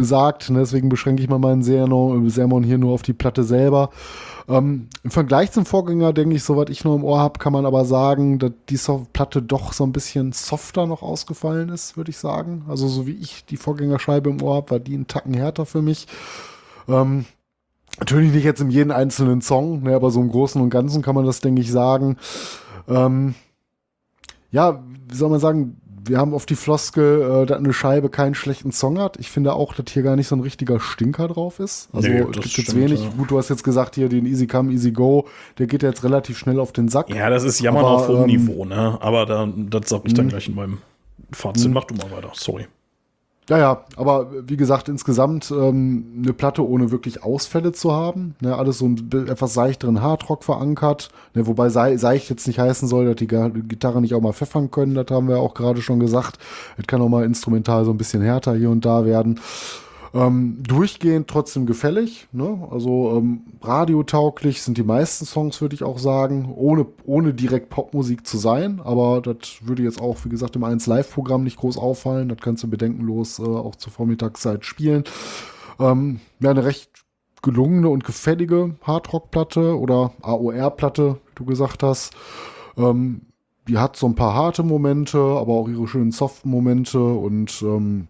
besagt. 0.00 0.50
Ne? 0.50 0.60
Deswegen 0.60 0.88
beschränke 0.88 1.22
ich 1.22 1.28
mal 1.28 1.38
meinen 1.38 1.62
Sermon, 1.62 2.62
hier 2.62 2.78
nur 2.78 2.92
auf 2.92 3.02
die 3.02 3.12
Platte 3.12 3.44
selber. 3.44 3.90
Ähm, 4.48 4.88
Im 5.04 5.10
Vergleich 5.10 5.52
zum 5.52 5.66
Vorgänger, 5.66 6.12
denke 6.12 6.34
ich, 6.34 6.42
soweit 6.42 6.70
ich 6.70 6.82
noch 6.84 6.96
im 6.96 7.04
Ohr 7.04 7.20
habe, 7.20 7.38
kann 7.38 7.52
man 7.52 7.66
aber 7.66 7.84
sagen, 7.84 8.38
dass 8.38 8.52
die 8.68 8.78
so 8.78 9.06
Platte 9.12 9.42
doch 9.42 9.72
so 9.72 9.84
ein 9.84 9.92
bisschen 9.92 10.32
softer 10.32 10.86
noch 10.86 11.02
ausgefallen 11.02 11.68
ist, 11.68 11.96
würde 11.96 12.10
ich 12.10 12.18
sagen. 12.18 12.64
Also 12.68 12.88
so 12.88 13.06
wie 13.06 13.14
ich 13.14 13.44
die 13.44 13.56
Vorgängerscheibe 13.56 14.30
im 14.30 14.42
Ohr 14.42 14.56
habe, 14.56 14.70
war 14.72 14.78
die 14.80 14.94
einen 14.94 15.06
Tacken 15.06 15.34
härter 15.34 15.66
für 15.66 15.82
mich. 15.82 16.08
Ähm, 16.88 17.26
natürlich 17.98 18.32
nicht 18.32 18.44
jetzt 18.44 18.60
in 18.60 18.70
jedem 18.70 18.90
einzelnen 18.90 19.42
Song, 19.42 19.82
ne, 19.82 19.94
aber 19.94 20.10
so 20.10 20.20
im 20.20 20.30
Großen 20.30 20.60
und 20.60 20.70
Ganzen 20.70 21.02
kann 21.02 21.14
man 21.14 21.26
das, 21.26 21.40
denke 21.40 21.60
ich, 21.60 21.70
sagen. 21.70 22.16
Ähm, 22.88 23.34
ja, 24.50 24.82
wie 25.08 25.14
soll 25.16 25.30
man 25.30 25.40
sagen, 25.40 25.76
wir 26.02 26.16
haben 26.18 26.32
auf 26.32 26.46
die 26.46 26.54
Floskel, 26.56 27.42
äh, 27.42 27.46
dass 27.46 27.58
eine 27.58 27.72
Scheibe 27.74 28.08
keinen 28.08 28.34
schlechten 28.34 28.72
Song 28.72 28.98
hat. 28.98 29.18
Ich 29.18 29.30
finde 29.30 29.52
auch, 29.52 29.74
dass 29.74 29.92
hier 29.92 30.02
gar 30.02 30.16
nicht 30.16 30.28
so 30.28 30.34
ein 30.34 30.40
richtiger 30.40 30.80
Stinker 30.80 31.28
drauf 31.28 31.60
ist. 31.60 31.90
Also 31.92 32.08
Nee, 32.08 32.20
es 32.20 32.26
das 32.26 32.34
gibt 32.44 32.44
jetzt 32.56 32.70
stimmt, 32.70 32.78
wenig. 32.84 33.02
ja. 33.04 33.10
Gut, 33.10 33.30
du 33.30 33.38
hast 33.38 33.50
jetzt 33.50 33.62
gesagt, 33.64 33.96
hier 33.96 34.08
den 34.08 34.24
Easy 34.26 34.46
Come, 34.46 34.72
Easy 34.72 34.92
Go, 34.92 35.26
der 35.58 35.66
geht 35.66 35.82
jetzt 35.82 36.02
relativ 36.02 36.38
schnell 36.38 36.58
auf 36.58 36.72
den 36.72 36.88
Sack. 36.88 37.10
ja, 37.14 37.28
das 37.28 37.44
ist 37.44 37.60
Jammern 37.60 37.84
Aber, 37.84 37.94
auf 37.94 38.08
hohem 38.08 38.22
ähm, 38.22 38.26
Niveau, 38.26 38.64
ne? 38.64 38.96
Aber 39.00 39.26
da, 39.26 39.46
das 39.54 39.90
sag 39.90 40.02
ich 40.06 40.14
dann 40.14 40.28
gleich 40.28 40.48
in 40.48 40.54
meinem 40.54 40.78
Fazit. 41.32 41.70
Mach 41.70 41.84
du 41.84 41.94
mal 41.94 42.10
weiter, 42.10 42.30
sorry. 42.32 42.66
Ja, 43.50 43.58
ja, 43.58 43.84
aber 43.96 44.28
wie 44.46 44.56
gesagt, 44.56 44.88
insgesamt 44.88 45.50
ähm, 45.50 46.22
eine 46.22 46.32
Platte 46.32 46.64
ohne 46.64 46.92
wirklich 46.92 47.24
Ausfälle 47.24 47.72
zu 47.72 47.92
haben. 47.92 48.36
Ne, 48.40 48.56
alles 48.56 48.78
so 48.78 48.86
ein 48.86 48.94
bi- 49.10 49.28
etwas 49.28 49.54
seichteren 49.54 50.00
Hardrock 50.00 50.44
verankert. 50.44 51.08
Ne, 51.34 51.48
wobei 51.48 51.68
sei, 51.68 51.96
seicht 51.96 52.30
jetzt 52.30 52.46
nicht 52.46 52.60
heißen 52.60 52.86
soll, 52.86 53.06
dass 53.06 53.16
die 53.16 53.26
Gitarre 53.26 54.00
nicht 54.00 54.14
auch 54.14 54.20
mal 54.20 54.32
pfeffern 54.32 54.70
können. 54.70 54.94
Das 54.94 55.06
haben 55.10 55.26
wir 55.26 55.38
auch 55.40 55.54
gerade 55.54 55.82
schon 55.82 55.98
gesagt. 55.98 56.38
Es 56.78 56.86
kann 56.86 57.02
auch 57.02 57.08
mal 57.08 57.24
instrumental 57.24 57.84
so 57.84 57.90
ein 57.90 57.98
bisschen 57.98 58.22
härter 58.22 58.54
hier 58.54 58.70
und 58.70 58.84
da 58.84 59.04
werden. 59.04 59.40
Ähm, 60.12 60.62
durchgehend 60.66 61.28
trotzdem 61.28 61.66
gefällig. 61.66 62.26
Ne? 62.32 62.66
Also 62.70 63.16
ähm, 63.16 63.42
radiotauglich 63.62 64.62
sind 64.62 64.76
die 64.76 64.82
meisten 64.82 65.24
Songs, 65.24 65.60
würde 65.60 65.74
ich 65.74 65.84
auch 65.84 65.98
sagen, 65.98 66.52
ohne, 66.56 66.86
ohne 67.04 67.32
direkt 67.32 67.70
Popmusik 67.70 68.26
zu 68.26 68.36
sein. 68.36 68.80
Aber 68.82 69.20
das 69.20 69.60
würde 69.62 69.84
jetzt 69.84 70.00
auch, 70.00 70.24
wie 70.24 70.28
gesagt, 70.28 70.56
im 70.56 70.64
1 70.64 70.86
Live-Programm 70.86 71.44
nicht 71.44 71.58
groß 71.58 71.78
auffallen. 71.78 72.28
Das 72.28 72.38
kannst 72.38 72.64
du 72.64 72.68
bedenkenlos 72.68 73.38
äh, 73.38 73.42
auch 73.42 73.76
zur 73.76 73.92
Vormittagszeit 73.92 74.64
spielen. 74.64 75.04
Ähm, 75.78 76.20
ja, 76.40 76.50
eine 76.50 76.64
recht 76.64 76.90
gelungene 77.42 77.88
und 77.88 78.04
gefällige 78.04 78.74
Hardrock-Platte 78.82 79.78
oder 79.78 80.12
AOR-Platte, 80.22 81.18
wie 81.26 81.34
du 81.36 81.44
gesagt 81.44 81.82
hast. 81.84 82.14
Ähm, 82.76 83.22
die 83.68 83.78
hat 83.78 83.96
so 83.96 84.06
ein 84.06 84.16
paar 84.16 84.34
harte 84.34 84.62
Momente, 84.64 85.18
aber 85.18 85.52
auch 85.52 85.68
ihre 85.68 85.86
schönen 85.86 86.10
soften 86.10 86.50
Momente 86.50 87.00
und 87.00 87.62
ähm, 87.62 88.08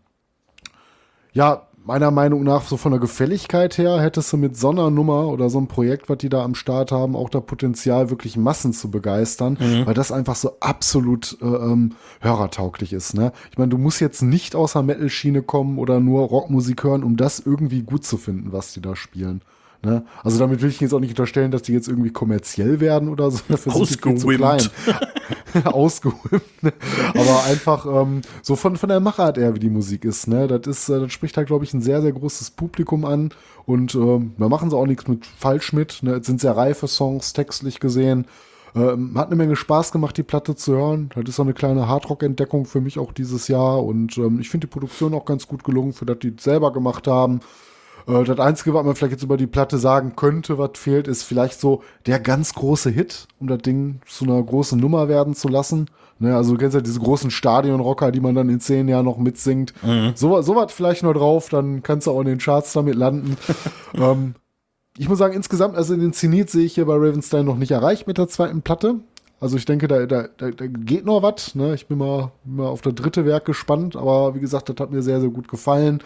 ja, 1.33 1.67
meiner 1.85 2.11
Meinung 2.11 2.45
nach, 2.45 2.63
so 2.67 2.77
von 2.77 2.93
der 2.93 3.01
Gefälligkeit 3.01 3.79
her, 3.79 4.01
hättest 4.01 4.33
du 4.33 4.37
mit 4.37 4.57
so 4.57 4.71
einer 4.71 4.91
Nummer 4.91 5.29
oder 5.29 5.51
so 5.51 5.59
einem 5.59 5.67
Projekt, 5.67 6.09
was 6.09 6.19
die 6.19 6.29
da 6.29 6.43
am 6.45 6.55
Start 6.55 6.93
haben, 6.93 7.17
auch 7.17 7.29
das 7.29 7.45
Potenzial, 7.45 8.11
wirklich 8.11 8.37
Massen 8.37 8.73
zu 8.73 8.91
begeistern, 8.91 9.57
weil 9.87 9.95
das 9.95 10.13
einfach 10.13 10.37
so 10.37 10.57
absolut 10.61 11.39
äh, 11.41 11.47
ähm, 11.47 11.93
hörertauglich 12.21 12.93
ist. 12.93 13.15
Ne? 13.15 13.33
Ich 13.51 13.59
meine, 13.59 13.71
du 13.71 13.79
musst 13.79 14.01
jetzt 14.01 14.23
nicht 14.23 14.55
aus 14.55 14.75
der 14.75 14.83
Metal-Schiene 14.83 15.43
kommen 15.43 15.79
oder 15.79 16.01
nur 16.01 16.23
Rockmusik 16.23 16.85
hören, 16.85 17.03
um 17.03 17.17
das 17.17 17.41
irgendwie 17.41 17.83
gut 17.83 18.05
zu 18.05 18.19
finden, 18.19 18.53
was 18.53 18.73
die 18.73 18.83
da 18.83 18.95
spielen. 18.95 19.43
Ne? 19.83 20.05
Also 20.23 20.39
damit 20.39 20.61
will 20.61 20.69
ich 20.69 20.81
jetzt 20.81 20.93
auch 20.93 21.01
nicht 21.01 21.11
unterstellen, 21.11 21.51
dass 21.51 21.63
die 21.63 21.73
jetzt 21.73 21.89
irgendwie 21.89 22.11
kommerziell 22.11 22.81
werden 22.81 23.09
oder 23.09 23.31
so. 23.31 23.41
Dafür 23.49 23.73
sind 23.73 23.91
die 23.91 23.95
viel 23.95 24.17
zu 24.19 24.29
Ausgewimmt. 24.29 24.39
klein. 24.85 24.99
ausgehöhlt. 25.65 26.63
Ne? 26.63 26.73
Aber 27.09 27.45
einfach 27.45 27.87
ähm, 27.87 28.23
so 28.43 28.57
von, 28.57 28.77
von 28.77 28.89
der 28.89 29.01
Machart 29.01 29.39
her, 29.39 29.55
wie 29.55 29.61
die 29.61 29.71
Musik 29.71 30.05
ist. 30.05 30.27
Ne? 30.29 30.47
Das, 30.49 30.67
ist 30.67 30.89
äh, 30.89 31.01
das 31.01 31.13
spricht 31.13 31.37
halt, 31.37 31.49
glaube 31.49 31.65
ich, 31.65 31.75
ein 31.75 31.81
sehr, 31.81 32.03
sehr 32.03 32.13
großes 32.13 32.53
Publikum 32.53 33.05
an. 33.05 33.31
Und 33.67 33.95
ähm, 33.95 34.35
da 34.39 34.49
machen 34.49 34.71
sie 34.71 34.77
auch 34.77 34.87
nichts 34.87 35.07
mit 35.07 35.27
falsch 35.27 35.73
mit. 35.73 36.03
Ne? 36.03 36.15
Es 36.15 36.27
sind 36.27 36.41
sehr 36.41 36.57
reife 36.57 36.89
Songs, 36.89 37.33
textlich 37.33 37.81
gesehen. 37.81 38.27
Ähm, 38.75 39.17
hat 39.17 39.27
eine 39.27 39.37
Menge 39.37 39.57
Spaß 39.57 39.93
gemacht, 39.93 40.17
die 40.17 40.23
Platte 40.23 40.55
zu 40.55 40.75
hören. 40.75 41.11
Das 41.15 41.25
ist 41.29 41.37
so 41.37 41.43
eine 41.43 41.55
kleine 41.55 41.89
Hardrock-Entdeckung 41.89 42.67
für 42.67 42.81
mich 42.81 42.99
auch 42.99 43.13
dieses 43.13 43.49
Jahr. 43.49 43.85
Und 43.85 44.17
ähm, 44.19 44.41
ich 44.41 44.49
finde 44.49 44.67
die 44.67 44.73
Produktion 44.73 45.15
auch 45.15 45.25
ganz 45.25 45.49
gut 45.49 45.65
gelungen, 45.65 45.93
für 45.93 46.07
das 46.07 46.19
die 46.21 46.35
selber 46.39 46.73
gemacht 46.73 47.07
haben. 47.07 47.41
Äh, 48.11 48.25
das 48.25 48.39
Einzige, 48.39 48.75
was 48.75 48.85
man 48.85 48.95
vielleicht 48.95 49.13
jetzt 49.13 49.23
über 49.23 49.37
die 49.37 49.47
Platte 49.47 49.79
sagen 49.79 50.17
könnte, 50.17 50.59
was 50.59 50.73
fehlt, 50.75 51.09
ist 51.09 51.23
vielleicht 51.23 51.61
so 51.61 51.83
der 52.07 52.21
ganz 52.21 52.55
große 52.55 52.91
Hit, 52.91 53.29
um 53.39 53.47
das 53.47 53.59
Ding 53.59 54.01
zu 54.07 54.25
einer 54.25 54.43
großen 54.43 54.79
Nummer 54.79 55.09
werden 55.09 55.35
zu 55.35 55.49
lassen. 55.49 55.87
Ne, 56.19 56.37
also 56.37 56.53
du 56.53 56.59
kennst 56.59 56.75
ja 56.75 56.83
diese 56.83 57.01
großen 57.01 57.31
Stadionrocker, 57.31 58.13
die 58.13 58.21
man 58.21 58.35
dann 58.35 58.51
in 58.51 58.61
zehn 58.61 58.89
Jahren 58.89 59.07
noch 59.07 59.17
mitsingt. 59.17 59.73
So, 60.15 60.43
so 60.43 60.55
was 60.55 60.71
vielleicht 60.71 61.03
noch 61.03 61.15
drauf, 61.15 61.49
dann 61.49 61.83
kannst 61.83 62.07
du 62.07 62.11
auch 62.11 62.21
in 62.21 62.27
den 62.27 62.39
Charts 62.39 62.75
damit 62.75 62.95
landen. 62.95 63.39
ähm, 63.95 64.35
ich 64.99 65.09
muss 65.09 65.19
sagen, 65.19 65.33
insgesamt, 65.33 65.77
also 65.77 65.97
den 65.97 66.13
Zenit 66.13 66.51
sehe 66.51 66.67
ich 66.67 66.75
hier 66.75 66.85
bei 66.85 66.95
Ravenstein 66.95 67.47
noch 67.47 67.57
nicht 67.57 67.71
erreicht 67.71 68.07
mit 68.07 68.19
der 68.19 68.29
zweiten 68.29 68.61
Platte. 68.61 68.97
Also 69.41 69.57
ich 69.57 69.65
denke, 69.65 69.89
da, 69.89 70.05
da, 70.05 70.29
da, 70.37 70.51
da 70.51 70.67
geht 70.67 71.07
noch 71.07 71.23
was. 71.23 71.55
Ne? 71.55 71.75
Ich 71.75 71.87
bin 71.87 71.97
mal, 71.97 72.33
mal 72.45 72.67
auf 72.67 72.83
das 72.83 72.95
dritte 72.95 73.25
Werk 73.25 73.47
gespannt, 73.47 73.97
aber 73.97 74.35
wie 74.35 74.41
gesagt, 74.41 74.69
das 74.69 74.77
hat 74.79 74.91
mir 74.91 75.01
sehr, 75.01 75.21
sehr 75.21 75.31
gut 75.31 75.49
gefallen. 75.49 76.03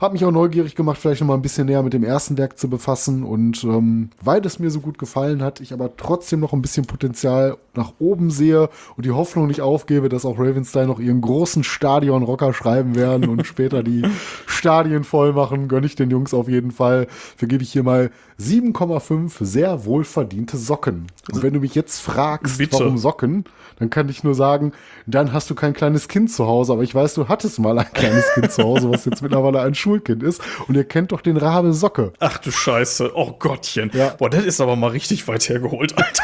Hat 0.00 0.12
mich 0.12 0.24
auch 0.24 0.30
neugierig 0.30 0.76
gemacht, 0.76 0.98
vielleicht 1.00 1.20
noch 1.20 1.26
mal 1.26 1.34
ein 1.34 1.42
bisschen 1.42 1.66
näher 1.66 1.82
mit 1.82 1.92
dem 1.92 2.04
ersten 2.04 2.38
Werk 2.38 2.56
zu 2.56 2.70
befassen. 2.70 3.24
Und 3.24 3.64
ähm, 3.64 4.10
weil 4.22 4.44
es 4.46 4.60
mir 4.60 4.70
so 4.70 4.80
gut 4.80 4.96
gefallen 4.96 5.42
hat, 5.42 5.60
ich 5.60 5.72
aber 5.72 5.96
trotzdem 5.96 6.38
noch 6.38 6.52
ein 6.52 6.62
bisschen 6.62 6.86
Potenzial 6.86 7.56
nach 7.74 7.94
oben 7.98 8.30
sehe 8.30 8.68
und 8.96 9.06
die 9.06 9.10
Hoffnung 9.10 9.48
nicht 9.48 9.60
aufgebe, 9.60 10.08
dass 10.08 10.24
auch 10.24 10.38
Ravenstein 10.38 10.86
noch 10.86 11.00
ihren 11.00 11.20
großen 11.20 11.64
Stadion-Rocker 11.64 12.52
schreiben 12.52 12.94
werden 12.94 13.28
und 13.28 13.44
später 13.46 13.82
die 13.82 14.02
Stadien 14.46 15.02
voll 15.02 15.32
machen, 15.32 15.66
gönne 15.66 15.86
ich 15.86 15.96
den 15.96 16.10
Jungs 16.10 16.32
auf 16.32 16.48
jeden 16.48 16.70
Fall. 16.70 17.08
Vergebe 17.36 17.64
ich 17.64 17.72
hier 17.72 17.82
mal 17.82 18.10
7,5 18.40 19.44
sehr 19.44 19.84
wohlverdiente 19.84 20.56
Socken. 20.56 21.08
Und 21.32 21.42
wenn 21.42 21.54
du 21.54 21.60
mich 21.60 21.74
jetzt 21.74 22.00
fragst, 22.00 22.58
Bitte. 22.58 22.78
warum 22.78 22.96
Socken, 22.96 23.44
dann 23.78 23.90
kann 23.90 24.08
ich 24.08 24.22
nur 24.22 24.34
sagen, 24.34 24.72
dann 25.06 25.32
hast 25.32 25.50
du 25.50 25.56
kein 25.56 25.72
kleines 25.74 26.06
Kind 26.06 26.30
zu 26.30 26.46
Hause. 26.46 26.72
Aber 26.72 26.82
ich 26.84 26.94
weiß, 26.94 27.14
du 27.14 27.26
hattest 27.26 27.58
mal 27.58 27.76
ein 27.78 27.92
kleines 27.92 28.32
Kind 28.34 28.52
zu 28.52 28.62
Hause, 28.62 28.90
was 28.90 29.04
jetzt 29.06 29.22
mittlerweile 29.22 29.60
ein 29.62 29.74
Schulkind 29.74 30.22
ist. 30.22 30.40
Und 30.68 30.76
ihr 30.76 30.84
kennt 30.84 31.10
doch 31.10 31.20
den 31.20 31.36
Rabe 31.36 31.72
Socke. 31.72 32.12
Ach 32.20 32.38
du 32.38 32.52
Scheiße, 32.52 33.10
oh 33.14 33.32
Gottchen. 33.32 33.90
Ja. 33.92 34.10
Boah, 34.10 34.30
das 34.30 34.44
ist 34.44 34.60
aber 34.60 34.76
mal 34.76 34.90
richtig 34.90 35.26
weit 35.26 35.48
hergeholt, 35.48 35.98
Alter. 35.98 36.22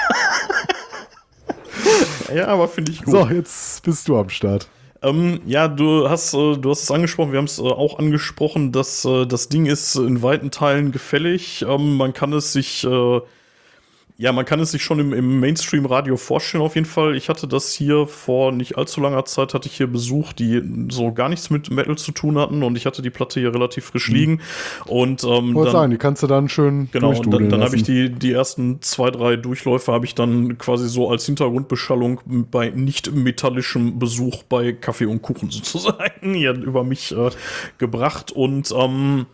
ja, 2.34 2.46
aber 2.46 2.68
finde 2.68 2.92
ich 2.92 3.02
gut. 3.02 3.12
So, 3.12 3.26
jetzt 3.26 3.82
bist 3.82 4.06
du 4.06 4.16
am 4.16 4.28
Start. 4.28 4.68
Ähm, 5.04 5.40
ja, 5.44 5.68
du 5.68 6.08
hast, 6.08 6.32
äh, 6.32 6.56
du 6.56 6.70
hast 6.70 6.84
es 6.84 6.90
angesprochen, 6.90 7.32
wir 7.32 7.38
haben 7.38 7.44
es 7.44 7.58
äh, 7.58 7.62
auch 7.62 7.98
angesprochen, 7.98 8.72
dass 8.72 9.04
äh, 9.04 9.26
das 9.26 9.50
Ding 9.50 9.66
ist 9.66 9.96
in 9.96 10.22
weiten 10.22 10.50
Teilen 10.50 10.92
gefällig. 10.92 11.64
Ähm, 11.68 11.96
man 11.96 12.14
kann 12.14 12.32
es 12.32 12.54
sich, 12.54 12.84
äh, 12.84 13.20
ja, 14.16 14.30
man 14.30 14.44
kann 14.44 14.60
es 14.60 14.70
sich 14.70 14.84
schon 14.84 15.00
im, 15.00 15.12
im 15.12 15.40
Mainstream-Radio 15.40 16.16
vorstellen, 16.16 16.62
auf 16.62 16.76
jeden 16.76 16.86
Fall. 16.86 17.16
Ich 17.16 17.28
hatte 17.28 17.48
das 17.48 17.72
hier 17.72 18.06
vor 18.06 18.52
nicht 18.52 18.78
allzu 18.78 19.00
langer 19.00 19.24
Zeit, 19.24 19.54
hatte 19.54 19.68
ich 19.68 19.76
hier 19.76 19.88
Besuch, 19.88 20.32
die 20.32 20.62
so 20.88 21.12
gar 21.12 21.28
nichts 21.28 21.50
mit 21.50 21.68
Metal 21.72 21.98
zu 21.98 22.12
tun 22.12 22.38
hatten 22.38 22.62
und 22.62 22.76
ich 22.76 22.86
hatte 22.86 23.02
die 23.02 23.10
Platte 23.10 23.40
hier 23.40 23.52
relativ 23.52 23.86
frisch 23.86 24.06
liegen. 24.08 24.40
Und 24.86 25.24
ähm, 25.24 25.54
dann- 25.54 25.72
sagen, 25.72 25.90
die 25.90 25.98
kannst 25.98 26.22
du 26.22 26.28
dann 26.28 26.48
schön 26.48 26.88
Genau, 26.92 27.08
und 27.10 27.28
dann, 27.32 27.48
dann 27.48 27.62
habe 27.62 27.74
ich 27.74 27.82
die, 27.82 28.08
die 28.08 28.30
ersten 28.30 28.80
zwei, 28.82 29.10
drei 29.10 29.34
Durchläufe 29.34 29.90
habe 29.90 30.04
ich 30.04 30.14
dann 30.14 30.58
quasi 30.58 30.88
so 30.88 31.10
als 31.10 31.26
Hintergrundbeschallung 31.26 32.20
bei 32.52 32.70
nicht 32.70 33.12
metallischem 33.12 33.98
Besuch 33.98 34.44
bei 34.44 34.72
Kaffee 34.72 35.06
und 35.06 35.22
Kuchen 35.22 35.50
sozusagen 35.50 36.34
hier 36.34 36.52
über 36.54 36.84
mich 36.84 37.10
äh, 37.10 37.30
gebracht. 37.78 38.30
Und 38.30 38.72
ähm, 38.78 39.26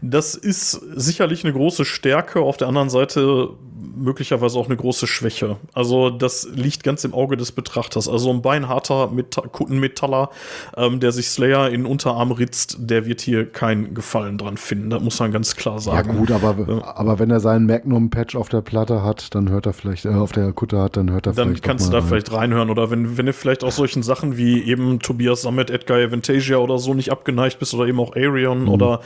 das 0.00 0.36
ist 0.36 0.70
sicherlich 0.94 1.42
eine 1.42 1.52
große 1.52 1.84
Stärke. 1.84 2.38
Auf 2.40 2.56
der 2.56 2.68
anderen 2.68 2.88
Seite 2.88 3.50
möglicherweise 3.96 4.58
auch 4.58 4.66
eine 4.66 4.76
große 4.76 5.06
Schwäche. 5.06 5.56
Also 5.72 6.10
das 6.10 6.48
liegt 6.52 6.82
ganz 6.84 7.04
im 7.04 7.14
Auge 7.14 7.36
des 7.36 7.52
Betrachters. 7.52 8.08
Also 8.08 8.30
ein 8.30 8.42
beinharter 8.42 9.08
Meta 9.08 9.42
Kuttenmetaller, 9.42 10.30
ähm, 10.76 11.00
der 11.00 11.12
sich 11.12 11.28
Slayer 11.28 11.68
in 11.70 11.82
den 11.82 11.86
Unterarm 11.86 12.32
ritzt, 12.32 12.76
der 12.80 13.06
wird 13.06 13.20
hier 13.20 13.46
keinen 13.50 13.94
Gefallen 13.94 14.38
dran 14.38 14.56
finden. 14.56 14.90
Das 14.90 15.02
muss 15.02 15.18
man 15.20 15.32
ganz 15.32 15.56
klar 15.56 15.78
sagen. 15.78 16.10
Ja 16.10 16.14
gut, 16.18 16.30
aber, 16.30 16.82
aber 16.96 17.18
wenn 17.18 17.30
er 17.30 17.40
seinen 17.40 17.66
Magnum-Patch 17.66 18.36
auf 18.36 18.48
der 18.48 18.60
Platte 18.60 19.02
hat, 19.02 19.34
dann 19.34 19.48
hört 19.50 19.66
er 19.66 19.72
vielleicht, 19.72 20.04
äh, 20.04 20.10
auf 20.10 20.32
der 20.32 20.52
Kutte 20.52 20.80
hat, 20.80 20.96
dann 20.96 21.10
hört 21.10 21.26
er 21.26 21.32
dann 21.32 21.48
vielleicht 21.48 21.62
kannst 21.64 21.86
du 21.88 21.92
da 21.92 21.98
rein. 21.98 22.06
vielleicht 22.08 22.32
reinhören. 22.32 22.70
Oder 22.70 22.90
wenn, 22.90 23.16
wenn 23.16 23.26
du 23.26 23.32
vielleicht 23.32 23.64
auch 23.64 23.72
solchen 23.72 24.02
Sachen 24.02 24.36
wie 24.36 24.62
eben 24.62 24.98
Tobias 25.00 25.42
Sammet, 25.42 25.70
Edgar 25.70 25.98
Aventasia 25.98 26.56
oder 26.58 26.78
so 26.78 26.94
nicht 26.94 27.10
abgeneigt 27.12 27.58
bist 27.58 27.74
oder 27.74 27.86
eben 27.86 28.00
auch 28.00 28.14
Arion 28.16 28.62
Mhm. 28.62 28.68
oder 28.68 29.00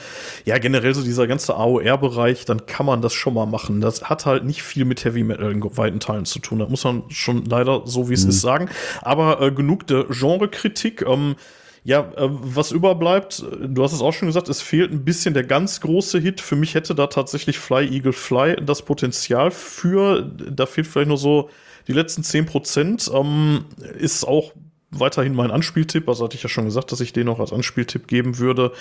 ja 0.44 0.58
generell 0.58 0.94
so 0.94 1.02
dieser 1.02 1.26
ganze 1.26 1.54
AOR-Bereich, 1.56 2.44
dann 2.44 2.66
kann 2.66 2.86
man 2.86 3.02
das 3.02 3.12
schon 3.12 3.34
mal 3.34 3.46
machen. 3.46 3.80
Das 3.80 4.04
hat 4.04 4.26
halt 4.26 4.44
nicht 4.44 4.62
viel 4.62 4.71
mit 4.76 5.04
Heavy 5.04 5.22
Metal 5.22 5.50
in 5.50 5.62
weiten 5.76 6.00
Teilen 6.00 6.24
zu 6.24 6.38
tun. 6.38 6.58
Das 6.58 6.68
muss 6.68 6.84
man 6.84 7.04
schon 7.08 7.44
leider 7.44 7.82
so 7.86 8.08
wie 8.08 8.14
es 8.14 8.24
Mhm. 8.24 8.30
ist 8.30 8.40
sagen. 8.40 8.68
Aber 9.02 9.40
äh, 9.40 9.50
genug 9.52 9.86
der 9.86 10.04
Genre-Kritik. 10.10 11.02
Ähm, 11.06 11.36
ja, 11.84 12.00
äh, 12.16 12.28
was 12.28 12.70
überbleibt, 12.70 13.44
du 13.60 13.82
hast 13.82 13.92
es 13.92 14.00
auch 14.02 14.12
schon 14.12 14.28
gesagt, 14.28 14.48
es 14.48 14.62
fehlt 14.62 14.92
ein 14.92 15.04
bisschen 15.04 15.34
der 15.34 15.42
ganz 15.44 15.80
große 15.80 16.18
Hit. 16.20 16.40
Für 16.40 16.54
mich 16.54 16.74
hätte 16.74 16.94
da 16.94 17.08
tatsächlich 17.08 17.58
Fly 17.58 17.88
Eagle 17.92 18.12
Fly 18.12 18.56
das 18.64 18.82
Potenzial 18.82 19.50
für. 19.50 20.22
Da 20.22 20.66
fehlt 20.66 20.86
vielleicht 20.86 21.08
nur 21.08 21.18
so 21.18 21.50
die 21.88 21.92
letzten 21.92 22.22
10 22.22 22.46
Prozent. 22.46 23.10
Ähm, 23.12 23.64
ist 23.98 24.24
auch 24.24 24.52
weiterhin 24.92 25.34
mein 25.34 25.50
Anspieltipp. 25.50 26.08
Also 26.08 26.24
hatte 26.24 26.36
ich 26.36 26.42
ja 26.42 26.48
schon 26.48 26.66
gesagt, 26.66 26.92
dass 26.92 27.00
ich 27.00 27.12
den 27.12 27.28
auch 27.28 27.40
als 27.40 27.52
Anspieltipp 27.52 28.06
geben 28.06 28.38
würde. 28.38 28.72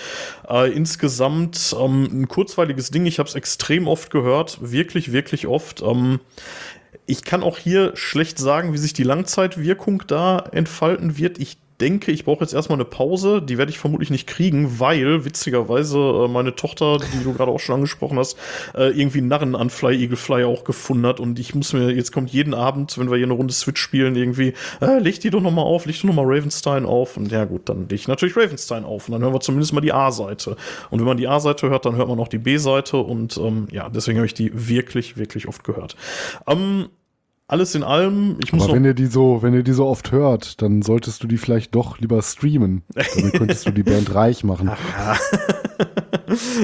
Äh, 0.47 0.71
insgesamt 0.71 1.75
ähm, 1.79 2.03
ein 2.11 2.27
kurzweiliges 2.27 2.91
Ding. 2.91 3.05
Ich 3.05 3.19
habe 3.19 3.29
es 3.29 3.35
extrem 3.35 3.87
oft 3.87 4.11
gehört. 4.11 4.59
Wirklich, 4.61 5.11
wirklich 5.11 5.47
oft. 5.47 5.81
Ähm, 5.81 6.19
ich 7.05 7.23
kann 7.23 7.43
auch 7.43 7.57
hier 7.57 7.95
schlecht 7.95 8.37
sagen, 8.37 8.73
wie 8.73 8.77
sich 8.77 8.93
die 8.93 9.03
Langzeitwirkung 9.03 10.03
da 10.07 10.39
entfalten 10.51 11.17
wird. 11.17 11.39
Ich 11.39 11.57
denke, 11.81 12.11
ich 12.11 12.23
brauche 12.25 12.41
jetzt 12.41 12.53
erstmal 12.53 12.77
eine 12.77 12.85
Pause. 12.85 13.41
Die 13.41 13.57
werde 13.57 13.71
ich 13.71 13.79
vermutlich 13.79 14.11
nicht 14.11 14.27
kriegen, 14.27 14.79
weil 14.79 15.25
witzigerweise 15.25 15.97
äh, 15.97 16.27
meine 16.27 16.55
Tochter, 16.55 16.99
die 16.99 17.23
du 17.23 17.33
gerade 17.33 17.51
auch 17.51 17.59
schon 17.59 17.75
angesprochen 17.75 18.19
hast, 18.19 18.37
äh, 18.75 18.89
irgendwie 18.91 19.21
Narren 19.21 19.55
an 19.55 19.69
Fly 19.69 19.95
Eagle 19.95 20.17
Fly 20.17 20.43
auch 20.43 20.63
gefunden 20.63 21.05
hat. 21.07 21.19
Und 21.19 21.39
ich 21.39 21.55
muss 21.55 21.73
mir, 21.73 21.91
jetzt 21.91 22.11
kommt 22.11 22.29
jeden 22.29 22.53
Abend, 22.53 22.97
wenn 22.97 23.09
wir 23.09 23.17
hier 23.17 23.25
eine 23.25 23.33
Runde 23.33 23.53
Switch 23.53 23.81
spielen, 23.81 24.15
irgendwie, 24.15 24.53
äh, 24.79 24.99
leg 24.99 25.19
die 25.19 25.31
doch 25.31 25.41
nochmal 25.41 25.65
auf, 25.65 25.85
leg 25.85 25.97
doch 25.97 26.03
nochmal 26.03 26.25
Ravenstein 26.27 26.85
auf. 26.85 27.17
Und 27.17 27.31
ja 27.31 27.45
gut, 27.45 27.67
dann 27.67 27.89
leg 27.89 27.99
ich 27.99 28.07
natürlich 28.07 28.37
Ravenstein 28.37 28.85
auf. 28.85 29.07
Und 29.07 29.13
dann 29.13 29.23
hören 29.23 29.33
wir 29.33 29.41
zumindest 29.41 29.73
mal 29.73 29.81
die 29.81 29.93
A-Seite. 29.93 30.55
Und 30.91 30.99
wenn 30.99 31.07
man 31.07 31.17
die 31.17 31.27
A-Seite 31.27 31.69
hört, 31.69 31.85
dann 31.85 31.95
hört 31.95 32.07
man 32.07 32.19
auch 32.19 32.27
die 32.27 32.37
B-Seite. 32.37 32.97
Und 32.97 33.37
ähm, 33.37 33.67
ja, 33.71 33.89
deswegen 33.89 34.19
habe 34.19 34.27
ich 34.27 34.35
die 34.35 34.51
wirklich, 34.53 35.17
wirklich 35.17 35.47
oft 35.47 35.63
gehört. 35.63 35.95
Ähm, 36.47 36.89
alles 37.51 37.75
in 37.75 37.83
allem, 37.83 38.37
ich 38.41 38.53
muss 38.53 38.63
Aber 38.63 38.75
wenn 38.75 38.85
ihr 38.85 38.93
die 38.93 39.07
so, 39.07 39.41
wenn 39.41 39.53
ihr 39.53 39.63
die 39.63 39.73
so 39.73 39.85
oft 39.85 40.13
hört, 40.13 40.61
dann 40.61 40.81
solltest 40.81 41.21
du 41.21 41.27
die 41.27 41.37
vielleicht 41.37 41.75
doch 41.75 41.99
lieber 41.99 42.21
streamen. 42.21 42.83
Damit 42.93 43.33
könntest 43.37 43.67
du 43.67 43.71
die 43.71 43.83
Band 43.83 44.15
reich 44.15 44.43
machen. 44.43 44.71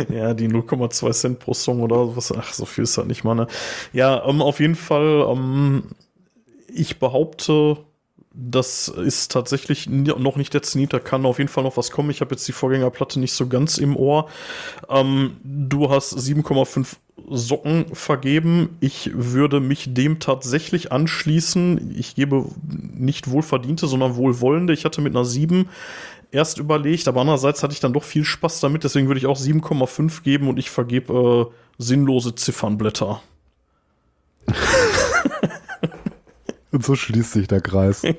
Ja, 0.10 0.34
die 0.34 0.48
0,2 0.48 1.12
Cent 1.12 1.40
pro 1.40 1.54
Song 1.54 1.82
oder 1.82 2.16
was. 2.16 2.32
Ach, 2.32 2.54
so 2.54 2.64
viel 2.64 2.86
ist 2.86 2.98
halt 2.98 3.08
nicht 3.10 3.26
mal, 3.26 3.36
ne? 3.36 3.48
Ja, 3.92 4.26
ähm, 4.26 4.42
auf 4.42 4.62
jeden 4.62 4.76
Fall, 4.76 5.28
ähm, 5.30 5.84
ich 6.74 7.00
behaupte, 7.00 7.78
das 8.40 8.88
ist 8.88 9.32
tatsächlich 9.32 9.90
noch 9.90 10.36
nicht 10.36 10.54
der 10.54 10.62
Zenit, 10.62 10.94
da 10.94 11.00
kann 11.00 11.26
auf 11.26 11.40
jeden 11.40 11.50
Fall 11.50 11.64
noch 11.64 11.76
was 11.76 11.90
kommen. 11.90 12.12
Ich 12.12 12.22
habe 12.22 12.36
jetzt 12.36 12.48
die 12.48 12.52
Vorgängerplatte 12.52 13.20
nicht 13.20 13.34
so 13.34 13.48
ganz 13.48 13.80
im 13.80 13.96
Ohr. 13.96 14.30
Ähm, 14.90 15.38
du 15.44 15.90
hast 15.90 16.16
7,5 16.16 16.98
Socken 17.30 17.86
vergeben. 17.94 18.78
Ich 18.80 19.12
würde 19.14 19.60
mich 19.60 19.94
dem 19.94 20.20
tatsächlich 20.20 20.92
anschließen. 20.92 21.96
Ich 21.98 22.14
gebe 22.14 22.46
nicht 22.96 23.32
wohlverdiente, 23.32 23.88
sondern 23.88 24.16
wohlwollende. 24.16 24.72
Ich 24.72 24.86
hatte 24.86 25.02
mit 25.02 25.16
einer 25.16 25.26
7 25.26 25.68
erst 26.32 26.60
überlegt, 26.60 27.08
aber 27.08 27.22
andererseits 27.22 27.64
hatte 27.64 27.74
ich 27.74 27.80
dann 27.80 27.94
doch 27.94 28.04
viel 28.04 28.24
Spaß 28.24 28.60
damit. 28.60 28.84
Deswegen 28.84 29.08
würde 29.08 29.20
ich 29.20 29.26
auch 29.26 29.40
7,5 29.40 30.22
geben 30.22 30.48
und 30.48 30.60
ich 30.60 30.70
vergebe 30.70 31.50
äh, 31.50 31.54
sinnlose 31.80 32.36
Ziffernblätter. 32.36 33.22
Und 36.72 36.84
so 36.86 36.96
schließt 36.96 37.32
sich 37.34 37.48
der 37.48 37.62
Kreis. 37.62 38.04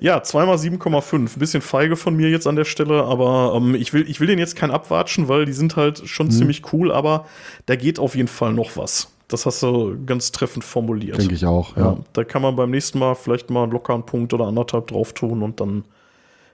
Ja, 0.00 0.22
zweimal 0.22 0.56
7,5. 0.56 1.38
Bisschen 1.38 1.62
feige 1.62 1.96
von 1.96 2.14
mir 2.14 2.28
jetzt 2.28 2.46
an 2.46 2.56
der 2.56 2.66
Stelle, 2.66 3.04
aber 3.04 3.54
ähm, 3.56 3.74
ich, 3.74 3.94
will, 3.94 4.04
ich 4.08 4.20
will 4.20 4.26
den 4.26 4.38
jetzt 4.38 4.56
kein 4.56 4.70
abwatschen, 4.70 5.28
weil 5.28 5.46
die 5.46 5.54
sind 5.54 5.74
halt 5.76 6.06
schon 6.06 6.30
ziemlich 6.30 6.70
cool, 6.74 6.92
aber 6.92 7.24
da 7.64 7.74
geht 7.74 7.98
auf 7.98 8.14
jeden 8.14 8.28
Fall 8.28 8.52
noch 8.52 8.76
was. 8.76 9.10
Das 9.28 9.46
hast 9.46 9.62
du 9.62 9.96
ganz 10.04 10.32
treffend 10.32 10.64
formuliert. 10.64 11.16
Denke 11.18 11.34
ich 11.34 11.46
auch, 11.46 11.76
Ja, 11.76 11.82
ja. 11.82 11.98
da 12.12 12.24
kann 12.24 12.42
man 12.42 12.56
beim 12.56 12.70
nächsten 12.70 12.98
Mal 12.98 13.14
vielleicht 13.14 13.48
mal 13.48 13.70
locker 13.70 13.94
einen 13.94 14.04
Punkt 14.04 14.34
oder 14.34 14.46
anderthalb 14.46 14.88
drauf 14.88 15.14
tun 15.14 15.42
und 15.42 15.60
dann, 15.60 15.84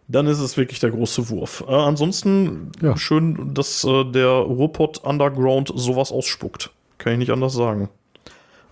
dann 0.07 0.29
ist 0.29 0.39
es 0.39 0.57
wirklich 0.57 0.79
der 0.79 0.91
große 0.93 1.29
Wurf. 1.31 1.65
Äh, 1.67 1.73
ansonsten 1.75 2.71
Ja. 2.81 2.97
schön, 2.97 3.55
dass 3.55 3.83
äh, 3.83 4.05
der 4.05 4.29
Ruhrpott 4.29 4.99
Underground 4.99 5.73
sowas 5.75 6.13
ausspuckt. 6.13 6.71
Kann 6.99 7.15
ich 7.15 7.19
nicht 7.19 7.31
anders 7.33 7.55
sagen. 7.55 7.89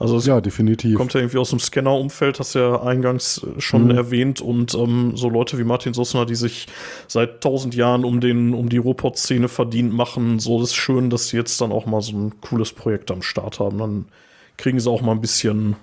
Also 0.03 0.17
es 0.17 0.27
Ja, 0.27 0.41
definitiv. 0.41 0.97
kommt 0.97 1.15
ja 1.15 1.21
irgendwie 1.21 1.39
aus 1.39 1.51
dem 1.51 1.61
Scanner-Umfeld, 1.61 2.39
hast 2.41 2.55
du 2.55 2.59
ja 2.59 2.83
eingangs 2.83 3.39
äh, 3.43 3.61
schon 3.61 3.85
Mhm. 3.85 3.91
erwähnt. 3.93 4.41
Und 4.41 4.75
ähm, 4.75 5.13
so 5.17 5.29
Leute 5.31 5.59
wie 5.59 5.65
Martin 5.65 5.95
Sussner, 5.95 6.27
die 6.27 6.35
sich 6.35 6.67
seit 7.09 7.41
tausend 7.41 7.75
Jahren 7.75 8.05
um, 8.05 8.21
den, 8.21 8.53
um 8.55 8.69
die 8.69 8.79
Robot-Szene 8.79 9.49
verdient 9.49 9.93
machen, 9.93 10.39
so 10.41 10.59
das 10.61 10.71
ist 10.71 10.75
schön, 10.77 11.09
dass 11.11 11.29
sie 11.29 11.37
jetzt 11.37 11.61
dann 11.61 11.73
auch 11.73 11.87
mal 11.87 12.01
so 12.01 12.13
ein 12.17 12.41
cooles 12.41 12.73
Projekt 12.73 13.11
am 13.11 13.23
Start 13.23 13.61
haben. 13.61 13.79
Dann 13.79 14.05
kriegen 14.57 14.79
sie 14.81 14.91
auch 14.91 15.03
mal 15.03 15.13
ein 15.13 15.21
bisschen, 15.21 15.77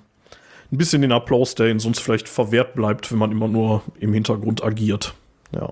ein 0.70 0.78
bisschen 0.78 1.02
den 1.02 1.12
Applaus, 1.12 1.54
der 1.54 1.68
ihnen 1.68 1.80
sonst 1.80 2.00
vielleicht 2.00 2.28
verwehrt 2.28 2.74
bleibt, 2.74 3.10
wenn 3.10 3.18
man 3.18 3.32
immer 3.32 3.48
nur 3.48 3.82
im 3.98 4.12
Hintergrund 4.12 4.62
agiert. 4.62 5.14
Ja. 5.54 5.70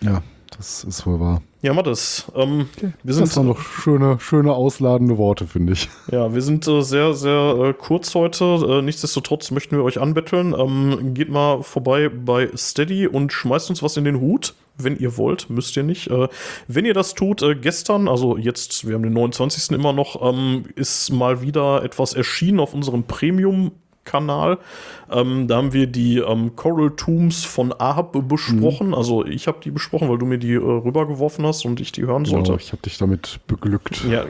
Ja, 0.00 0.22
das 0.58 0.82
ist 0.82 1.06
wohl 1.06 1.20
wahr. 1.20 1.40
Ja, 1.62 1.72
Mattes, 1.72 2.30
ähm, 2.34 2.68
wir 2.80 2.92
Das 3.04 3.16
sind 3.16 3.36
waren 3.36 3.46
noch 3.46 3.60
schöne, 3.60 4.18
schöne 4.20 4.52
ausladende 4.52 5.16
Worte, 5.16 5.46
finde 5.46 5.72
ich. 5.72 5.88
Ja, 6.12 6.34
wir 6.34 6.42
sind 6.42 6.66
äh, 6.66 6.82
sehr, 6.82 7.14
sehr 7.14 7.56
äh, 7.58 7.72
kurz 7.72 8.14
heute. 8.14 8.44
Äh, 8.44 8.82
nichtsdestotrotz 8.82 9.50
möchten 9.52 9.76
wir 9.76 9.84
euch 9.84 10.00
anbetteln. 10.00 10.54
Ähm, 10.58 11.14
geht 11.14 11.30
mal 11.30 11.62
vorbei 11.62 12.08
bei 12.08 12.50
Steady 12.56 13.06
und 13.06 13.32
schmeißt 13.32 13.70
uns 13.70 13.82
was 13.82 13.96
in 13.96 14.04
den 14.04 14.20
Hut. 14.20 14.54
Wenn 14.76 14.96
ihr 14.96 15.16
wollt, 15.16 15.48
müsst 15.48 15.76
ihr 15.76 15.84
nicht. 15.84 16.08
Äh, 16.08 16.28
wenn 16.66 16.84
ihr 16.84 16.94
das 16.94 17.14
tut, 17.14 17.42
äh, 17.42 17.54
gestern, 17.54 18.08
also 18.08 18.36
jetzt, 18.36 18.86
wir 18.86 18.94
haben 18.94 19.02
den 19.02 19.12
29. 19.12 19.72
immer 19.72 19.92
noch, 19.92 20.20
ähm, 20.22 20.64
ist 20.74 21.10
mal 21.10 21.40
wieder 21.40 21.82
etwas 21.84 22.14
erschienen 22.14 22.60
auf 22.60 22.74
unserem 22.74 23.04
Premium. 23.04 23.72
Ähm, 25.10 25.48
da 25.48 25.56
haben 25.56 25.72
wir 25.72 25.86
die 25.86 26.18
ähm, 26.18 26.54
Coral 26.56 26.90
Tombs 26.90 27.44
von 27.44 27.72
Ahab 27.78 28.16
besprochen. 28.28 28.94
Also 28.94 29.24
ich 29.24 29.46
habe 29.46 29.58
die 29.64 29.70
besprochen, 29.70 30.08
weil 30.08 30.18
du 30.18 30.26
mir 30.26 30.38
die 30.38 30.52
äh, 30.52 30.58
rübergeworfen 30.58 31.46
hast 31.46 31.64
und 31.64 31.80
ich 31.80 31.92
die 31.92 32.02
hören 32.06 32.24
sollte. 32.24 32.52
Ja, 32.52 32.56
ich 32.58 32.72
habe 32.72 32.82
dich 32.82 32.98
damit 32.98 33.40
beglückt. 33.46 34.04
Ja, 34.10 34.26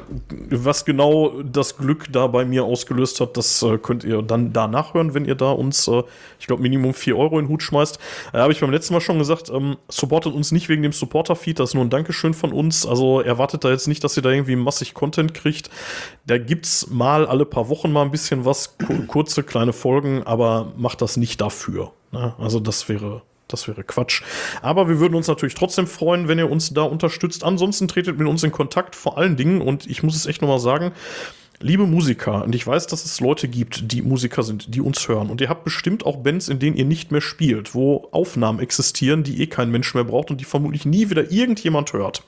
was 0.51 0.85
genau 0.85 1.33
das 1.43 1.77
Glück 1.77 2.07
da 2.13 2.27
bei 2.29 2.45
mir 2.45 2.65
ausgelöst 2.65 3.21
hat, 3.21 3.37
das 3.37 3.63
äh, 3.63 3.79
könnt 3.79 4.05
ihr 4.05 4.23
dann 4.23 4.53
da 4.53 4.69
nachhören, 4.69 5.15
wenn 5.15 5.25
ihr 5.25 5.35
da 5.35 5.51
uns, 5.51 5.89
äh, 5.89 6.03
ich 6.39 6.47
glaube, 6.47 6.63
Minimum 6.63 6.95
4 6.95 7.17
Euro 7.17 7.39
in 7.39 7.47
den 7.47 7.51
Hut 7.51 7.63
schmeißt. 7.63 7.99
Äh, 8.33 8.39
Habe 8.39 8.53
ich 8.53 8.61
beim 8.61 8.71
letzten 8.71 8.95
Mal 8.95 9.01
schon 9.01 9.19
gesagt, 9.19 9.51
ähm, 9.51 9.77
supportet 9.89 10.33
uns 10.35 10.53
nicht 10.53 10.69
wegen 10.69 10.83
dem 10.83 10.93
Supporter-Feed, 10.93 11.59
das 11.59 11.71
ist 11.71 11.75
nur 11.75 11.85
ein 11.85 11.91
Dankeschön 11.91 12.35
von 12.35 12.53
uns. 12.53 12.87
Also 12.87 13.21
erwartet 13.21 13.65
da 13.65 13.71
jetzt 13.71 13.89
nicht, 13.89 14.05
dass 14.05 14.17
ihr 14.17 14.23
da 14.23 14.31
irgendwie 14.31 14.57
massig 14.57 14.95
Content 14.95 15.35
kriegt. 15.35 15.71
Da 16.27 16.39
gibt's 16.39 16.89
mal 16.91 17.27
alle 17.27 17.45
paar 17.47 17.69
Wochen 17.69 17.91
mal 17.93 18.03
ein 18.03 18.11
bisschen 18.11 18.45
was, 18.45 18.77
ku- 18.79 19.07
kurze, 19.07 19.43
kleine 19.43 19.73
Folgen, 19.73 20.23
aber 20.25 20.68
macht 20.77 21.03
das 21.03 21.17
nicht 21.17 21.41
dafür. 21.41 21.93
Ne? 22.13 22.35
Also 22.39 22.61
das 22.61 22.89
wäre 22.89 23.23
das 23.49 23.67
wäre 23.67 23.83
Quatsch. 23.83 24.23
Aber 24.61 24.89
wir 24.89 25.01
würden 25.01 25.15
uns 25.15 25.27
natürlich 25.27 25.55
trotzdem 25.55 25.87
freuen, 25.87 26.29
wenn 26.29 26.39
ihr 26.39 26.51
uns 26.51 26.75
da 26.75 26.83
unterstützt. 26.83 27.45
Ansonsten 27.45 27.89
tretet 27.89 28.19
mit 28.19 28.29
uns 28.29 28.43
in 28.43 28.53
Kontakt, 28.53 28.95
vor 28.95 29.17
allen 29.17 29.37
Dingen, 29.37 29.63
und 29.63 29.87
ich 29.87 30.03
muss 30.03 30.15
es 30.15 30.27
echt 30.27 30.43
nochmal 30.43 30.59
sagen, 30.59 30.93
liebe 31.61 31.87
Musiker, 31.87 32.45
und 32.45 32.55
ich 32.55 32.67
weiß, 32.67 32.87
dass 32.87 33.05
es 33.05 33.21
Leute 33.21 33.49
gibt, 33.49 33.91
die 33.91 34.03
Musiker 34.03 34.43
sind, 34.43 34.75
die 34.75 34.81
uns 34.81 35.09
hören. 35.09 35.31
Und 35.31 35.41
ihr 35.41 35.49
habt 35.49 35.65
bestimmt 35.65 36.07
auch 36.07 36.19
Bands, 36.19 36.49
in 36.49 36.59
denen 36.59 36.77
ihr 36.77 36.85
nicht 36.85 37.11
mehr 37.11 37.21
spielt, 37.21 37.75
wo 37.75 38.09
Aufnahmen 38.13 38.61
existieren, 38.61 39.25
die 39.25 39.43
eh 39.43 39.47
kein 39.47 39.71
Mensch 39.71 39.95
mehr 39.95 40.05
braucht 40.05 40.31
und 40.31 40.41
die 40.41 40.45
vermutlich 40.45 40.85
nie 40.85 41.11
wieder 41.11 41.33
irgendjemand 41.33 41.93
hört. 41.93 42.23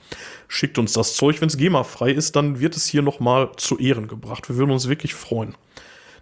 Schickt 0.48 0.78
uns 0.78 0.94
das 0.94 1.14
Zeug, 1.14 1.40
wenn 1.40 1.48
es 1.48 1.56
GEMA-frei 1.56 2.10
ist, 2.10 2.34
dann 2.34 2.60
wird 2.60 2.76
es 2.76 2.86
hier 2.86 3.02
nochmal 3.02 3.50
zu 3.56 3.78
Ehren 3.78 4.08
gebracht. 4.08 4.48
Wir 4.48 4.56
würden 4.56 4.72
uns 4.72 4.88
wirklich 4.88 5.14
freuen. 5.14 5.54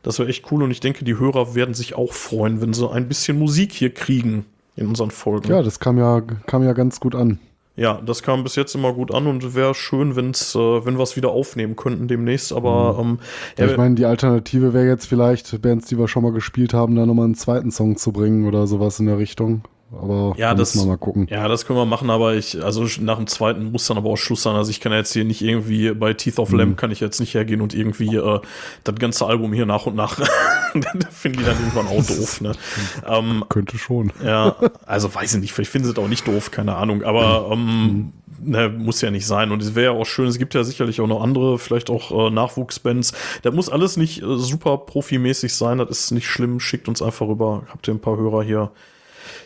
Das 0.03 0.18
wäre 0.18 0.28
echt 0.28 0.51
cool 0.51 0.62
und 0.62 0.70
ich 0.70 0.80
denke, 0.80 1.05
die 1.05 1.18
Hörer 1.18 1.55
werden 1.55 1.74
sich 1.74 1.94
auch 1.94 2.12
freuen, 2.12 2.61
wenn 2.61 2.72
sie 2.72 2.88
ein 2.88 3.09
bisschen 3.09 3.38
Musik 3.38 3.72
hier 3.72 3.92
kriegen 3.92 4.46
in 4.76 4.86
unseren 4.86 5.11
Folgen. 5.11 5.49
Ja, 5.49 5.62
das 5.62 5.80
kam 5.80 5.99
ja, 5.99 6.22
kam 6.46 6.62
ja 6.62 6.72
ganz 6.72 7.01
gut 7.01 7.14
an. 7.14 7.40
Ja, 7.78 8.01
das 8.05 8.24
kam 8.24 8.42
bis 8.42 8.57
jetzt 8.57 8.74
immer 8.74 8.92
gut 8.92 9.14
an 9.14 9.28
und 9.28 9.55
wäre 9.55 9.72
schön, 9.72 10.16
wenn's, 10.16 10.57
äh, 10.57 10.59
wenn 10.59 10.99
wir 10.99 11.05
es 11.05 11.14
wieder 11.14 11.30
aufnehmen 11.30 11.76
könnten 11.76 12.09
demnächst. 12.09 12.53
Aber 12.53 12.99
ähm, 13.01 13.18
Ja, 13.57 13.66
ja, 13.66 13.70
ich 13.70 13.76
meine, 13.76 13.94
die 13.94 14.05
Alternative 14.05 14.74
wäre 14.74 14.88
jetzt 14.88 15.07
vielleicht, 15.07 15.62
Bands, 15.62 15.86
die 15.86 15.96
wir 15.96 16.09
schon 16.09 16.24
mal 16.24 16.32
gespielt 16.32 16.74
haben, 16.74 16.96
da 16.96 17.07
nochmal 17.07 17.26
einen 17.26 17.36
zweiten 17.36 17.70
Song 17.70 17.96
zu 17.96 18.11
bringen 18.11 18.49
oder 18.49 18.66
sowas 18.66 18.99
in 18.99 19.07
der 19.07 19.18
Richtung. 19.18 19.62
Aber 19.91 20.34
Ja, 20.36 20.51
da 20.51 20.55
das- 20.57 20.74
müssen 20.74 20.86
wir 20.86 20.93
mal 20.93 20.99
gucken. 20.99 21.26
Ja, 21.30 21.49
das 21.49 21.64
können 21.64 21.78
wir 21.78 21.86
machen, 21.86 22.11
aber 22.11 22.34
ich, 22.34 22.62
also 22.62 22.86
nach 23.01 23.16
dem 23.16 23.26
zweiten 23.26 23.72
muss 23.72 23.86
dann 23.86 23.97
aber 23.97 24.11
auch 24.11 24.16
Schluss 24.16 24.43
sein. 24.43 24.55
Also 24.55 24.70
ich 24.70 24.80
kann 24.80 24.93
ja 24.93 24.99
jetzt 24.99 25.12
hier 25.14 25.24
nicht 25.24 25.41
irgendwie 25.41 25.93
bei 25.95 26.12
Teeth 26.12 26.39
of 26.39 26.53
Lamb 26.53 26.76
kann 26.76 26.91
ich 26.91 27.01
jetzt 27.01 27.20
nicht 27.20 27.32
hergehen 27.34 27.61
und 27.62 27.74
irgendwie 27.74 28.14
äh, 28.16 28.41
das 28.84 28.95
ganze 28.97 29.24
Album 29.26 29.53
hier 29.55 29.64
nach 29.66 29.86
und 29.86 29.97
nach 29.97 30.18
da 30.74 30.91
finden 31.11 31.39
die 31.39 31.45
dann 31.45 31.57
irgendwann 31.59 31.86
auch 31.86 32.05
doof, 32.05 32.41
ne? 32.43 32.53
ähm, 33.09 33.45
Könnte 33.49 33.78
schon. 33.78 34.12
ja, 34.22 34.57
also 34.84 35.14
weiß 35.14 35.34
ich 35.34 35.41
nicht, 35.41 35.53
vielleicht 35.55 35.70
finden 35.70 35.86
sie 35.86 35.93
es 35.93 35.99
auch 35.99 36.09
nicht 36.09 36.26
doof, 36.28 36.51
keine 36.51 36.76
Ahnung, 36.76 37.03
aber 37.05 37.49
ähm, 37.53 38.12
ne, 38.43 38.68
muss 38.68 39.01
ja 39.01 39.11
nicht 39.11 39.26
sein. 39.26 39.51
Und 39.53 39.62
es 39.62 39.74
wäre 39.74 39.95
ja 39.95 39.99
auch 39.99 40.05
schön, 40.05 40.26
es 40.28 40.36
gibt 40.39 40.53
ja 40.53 40.64
sicherlich 40.64 41.01
auch 41.01 41.07
noch 41.07 41.22
andere, 41.22 41.59
vielleicht 41.59 41.89
auch 41.89 42.26
äh, 42.28 42.30
Nachwuchsbands. 42.30 43.12
Das 43.43 43.55
muss 43.55 43.70
alles 43.70 43.97
nicht 43.97 44.22
äh, 44.22 44.36
super 44.36 44.76
profimäßig 44.76 45.55
sein, 45.55 45.78
das 45.78 45.89
ist 45.91 46.11
nicht 46.11 46.28
schlimm. 46.28 46.61
Schickt 46.61 46.89
uns 46.89 47.01
einfach 47.01 47.26
rüber. 47.26 47.62
Habt 47.70 47.89
ihr 47.89 47.95
ein 47.95 48.01
paar 48.01 48.18
Hörer 48.18 48.43
hier, 48.43 48.70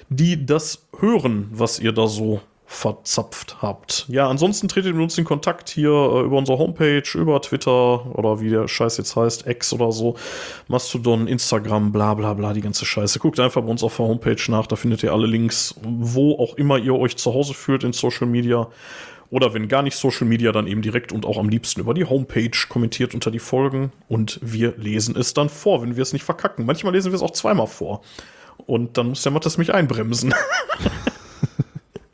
die 0.09 0.47
das 0.47 0.87
hören, 0.99 1.49
was 1.53 1.79
ihr 1.79 1.93
da 1.93 2.07
so 2.07 2.41
verzapft 2.73 3.59
habt. 3.61 4.07
Ja, 4.09 4.29
ansonsten 4.29 4.67
tretet 4.67 4.95
mit 4.95 5.03
uns 5.03 5.19
in 5.19 5.27
Kontakt 5.27 5.69
hier 5.69 5.91
äh, 5.91 6.23
über 6.23 6.39
unsere 6.39 6.57
Homepage, 6.59 7.03
über 7.15 7.41
Twitter 7.43 8.17
oder 8.17 8.41
wie 8.41 8.49
der 8.49 8.67
Scheiß 8.67 8.97
jetzt 8.97 9.15
heißt, 9.15 9.47
X 9.47 9.75
oder 9.75 9.93
so, 9.93 10.17
Mastodon, 10.69 11.29
Instagram, 11.29 11.93
bla 11.93 12.15
bla 12.15 12.33
bla, 12.33 12.55
die 12.55 12.63
ganze 12.63 12.87
Scheiße. 12.87 13.19
Guckt 13.19 13.39
einfach 13.41 13.61
bei 13.61 13.69
uns 13.69 13.83
auf 13.83 13.99
der 13.99 14.07
Homepage 14.07 14.43
nach, 14.49 14.67
da 14.67 14.77
findet 14.77 15.03
ihr 15.03 15.13
alle 15.13 15.27
Links, 15.27 15.75
wo 15.83 16.39
auch 16.39 16.55
immer 16.55 16.79
ihr 16.79 16.95
euch 16.95 17.17
zu 17.17 17.35
Hause 17.35 17.53
fühlt 17.53 17.85
in 17.85 17.93
Social 17.93 18.27
Media. 18.27 18.69
Oder 19.29 19.55
wenn 19.55 19.69
gar 19.69 19.83
nicht 19.83 19.97
Social 19.97 20.27
Media, 20.27 20.51
dann 20.51 20.67
eben 20.67 20.83
direkt 20.83 21.13
und 21.13 21.25
auch 21.27 21.39
am 21.39 21.49
liebsten 21.49 21.81
über 21.81 21.95
die 21.95 22.05
Homepage 22.05 22.51
kommentiert 22.69 23.15
unter 23.15 23.31
die 23.31 23.39
Folgen 23.39 23.93
und 24.09 24.39
wir 24.43 24.75
lesen 24.77 25.15
es 25.17 25.35
dann 25.35 25.49
vor, 25.51 25.83
wenn 25.83 25.97
wir 25.97 26.03
es 26.03 26.13
nicht 26.13 26.25
verkacken. 26.25 26.67
Manchmal 26.67 26.95
lesen 26.95 27.13
wir 27.13 27.17
es 27.17 27.23
auch 27.23 27.31
zweimal 27.33 27.67
vor. 27.67 28.03
Und 28.67 28.97
dann 28.99 29.09
muss 29.11 29.23
der 29.23 29.33
Mattes 29.33 29.59
mich 29.59 29.75
einbremsen. 29.75 30.35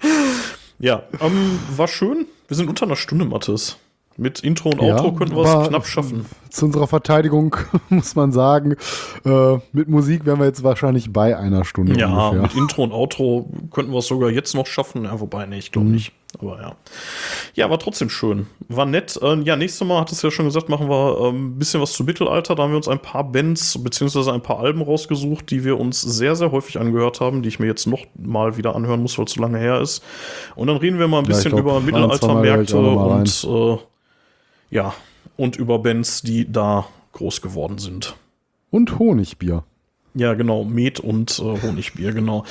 ja, 0.78 1.02
ähm, 1.20 1.58
war 1.76 1.88
schön. 1.88 2.26
Wir 2.48 2.56
sind 2.56 2.68
unter 2.68 2.86
einer 2.86 2.96
Stunde, 2.96 3.24
Mattes. 3.24 3.76
Mit 4.20 4.40
Intro 4.40 4.70
und 4.70 4.82
Ja, 4.82 4.96
Outro 4.96 5.12
könnten 5.12 5.36
wir 5.36 5.44
es 5.44 5.68
knapp 5.68 5.86
schaffen. 5.86 6.26
Zu 6.50 6.64
unserer 6.66 6.88
Verteidigung 6.88 7.54
muss 7.88 8.16
man 8.16 8.32
sagen, 8.32 8.74
äh, 9.24 9.58
mit 9.72 9.88
Musik 9.88 10.26
wären 10.26 10.40
wir 10.40 10.46
jetzt 10.46 10.64
wahrscheinlich 10.64 11.12
bei 11.12 11.36
einer 11.38 11.64
Stunde 11.64 11.96
Ja, 11.98 12.08
ungefähr. 12.08 12.42
mit 12.42 12.54
Intro 12.56 12.82
und 12.82 12.92
Outro 12.92 13.48
könnten 13.70 13.92
wir 13.92 13.98
es 13.98 14.06
sogar 14.08 14.30
jetzt 14.30 14.54
noch 14.56 14.66
schaffen. 14.66 15.04
Ja, 15.04 15.20
wobei, 15.20 15.46
nee, 15.46 15.58
ich 15.58 15.68
Mhm. 15.68 15.72
glaube 15.72 15.88
nicht. 15.90 16.12
Aber 16.40 16.60
ja. 16.60 16.72
Ja, 17.54 17.70
war 17.70 17.78
trotzdem 17.78 18.10
schön. 18.10 18.48
War 18.68 18.84
nett. 18.86 19.18
Ähm, 19.22 19.42
ja, 19.42 19.56
nächstes 19.56 19.86
Mal, 19.86 20.00
hat 20.00 20.12
es 20.12 20.20
ja 20.20 20.30
schon 20.30 20.44
gesagt, 20.44 20.68
machen 20.68 20.88
wir 20.90 21.16
ein 21.20 21.34
ähm, 21.34 21.58
bisschen 21.58 21.80
was 21.80 21.92
zu 21.92 22.04
Mittelalter. 22.04 22.54
Da 22.54 22.64
haben 22.64 22.70
wir 22.70 22.76
uns 22.76 22.88
ein 22.88 22.98
paar 23.00 23.24
Bands 23.24 23.82
beziehungsweise 23.82 24.32
ein 24.32 24.42
paar 24.42 24.58
Alben 24.58 24.82
rausgesucht, 24.82 25.50
die 25.50 25.64
wir 25.64 25.78
uns 25.80 26.02
sehr, 26.02 26.34
sehr 26.36 26.50
häufig 26.52 26.78
angehört 26.80 27.20
haben, 27.20 27.42
die 27.42 27.48
ich 27.48 27.60
mir 27.60 27.66
jetzt 27.66 27.86
noch 27.86 28.00
mal 28.18 28.56
wieder 28.58 28.74
anhören 28.76 29.00
muss, 29.00 29.16
weil 29.16 29.24
es 29.24 29.32
zu 29.32 29.40
lange 29.40 29.58
her 29.58 29.80
ist. 29.80 30.02
Und 30.54 30.66
dann 30.66 30.76
reden 30.76 30.98
wir 30.98 31.08
mal 31.08 31.20
ein 31.20 31.24
Ja, 31.24 31.28
bisschen 31.28 31.52
glaub, 31.52 31.60
über 31.62 31.80
Mittelaltermärkte 31.80 32.78
und 32.78 33.44
äh, 33.48 33.78
ja, 34.70 34.94
und 35.36 35.56
über 35.56 35.78
Bands, 35.78 36.22
die 36.22 36.50
da 36.50 36.86
groß 37.12 37.40
geworden 37.42 37.78
sind. 37.78 38.16
Und 38.70 38.98
Honigbier. 38.98 39.64
Ja, 40.14 40.34
genau. 40.34 40.64
Met 40.64 41.00
und 41.00 41.38
äh, 41.38 41.42
Honigbier, 41.62 42.12
genau. 42.12 42.44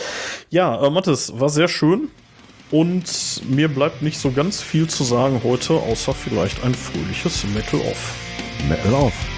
Ja, 0.50 0.86
äh, 0.86 0.90
Mathis, 0.90 1.40
war 1.40 1.50
sehr 1.50 1.68
schön. 1.68 2.10
Und 2.70 3.42
mir 3.50 3.70
bleibt 3.70 4.02
nicht 4.02 4.20
so 4.20 4.32
ganz 4.32 4.62
viel 4.62 4.88
zu 4.88 5.04
sagen 5.04 5.42
heute, 5.44 5.74
außer 5.74 6.14
vielleicht 6.14 6.64
ein 6.64 6.74
fröhliches 6.74 7.46
Metal 7.54 7.80
Off. 7.80 8.16
Metal 8.68 8.94
auf. 8.94 9.37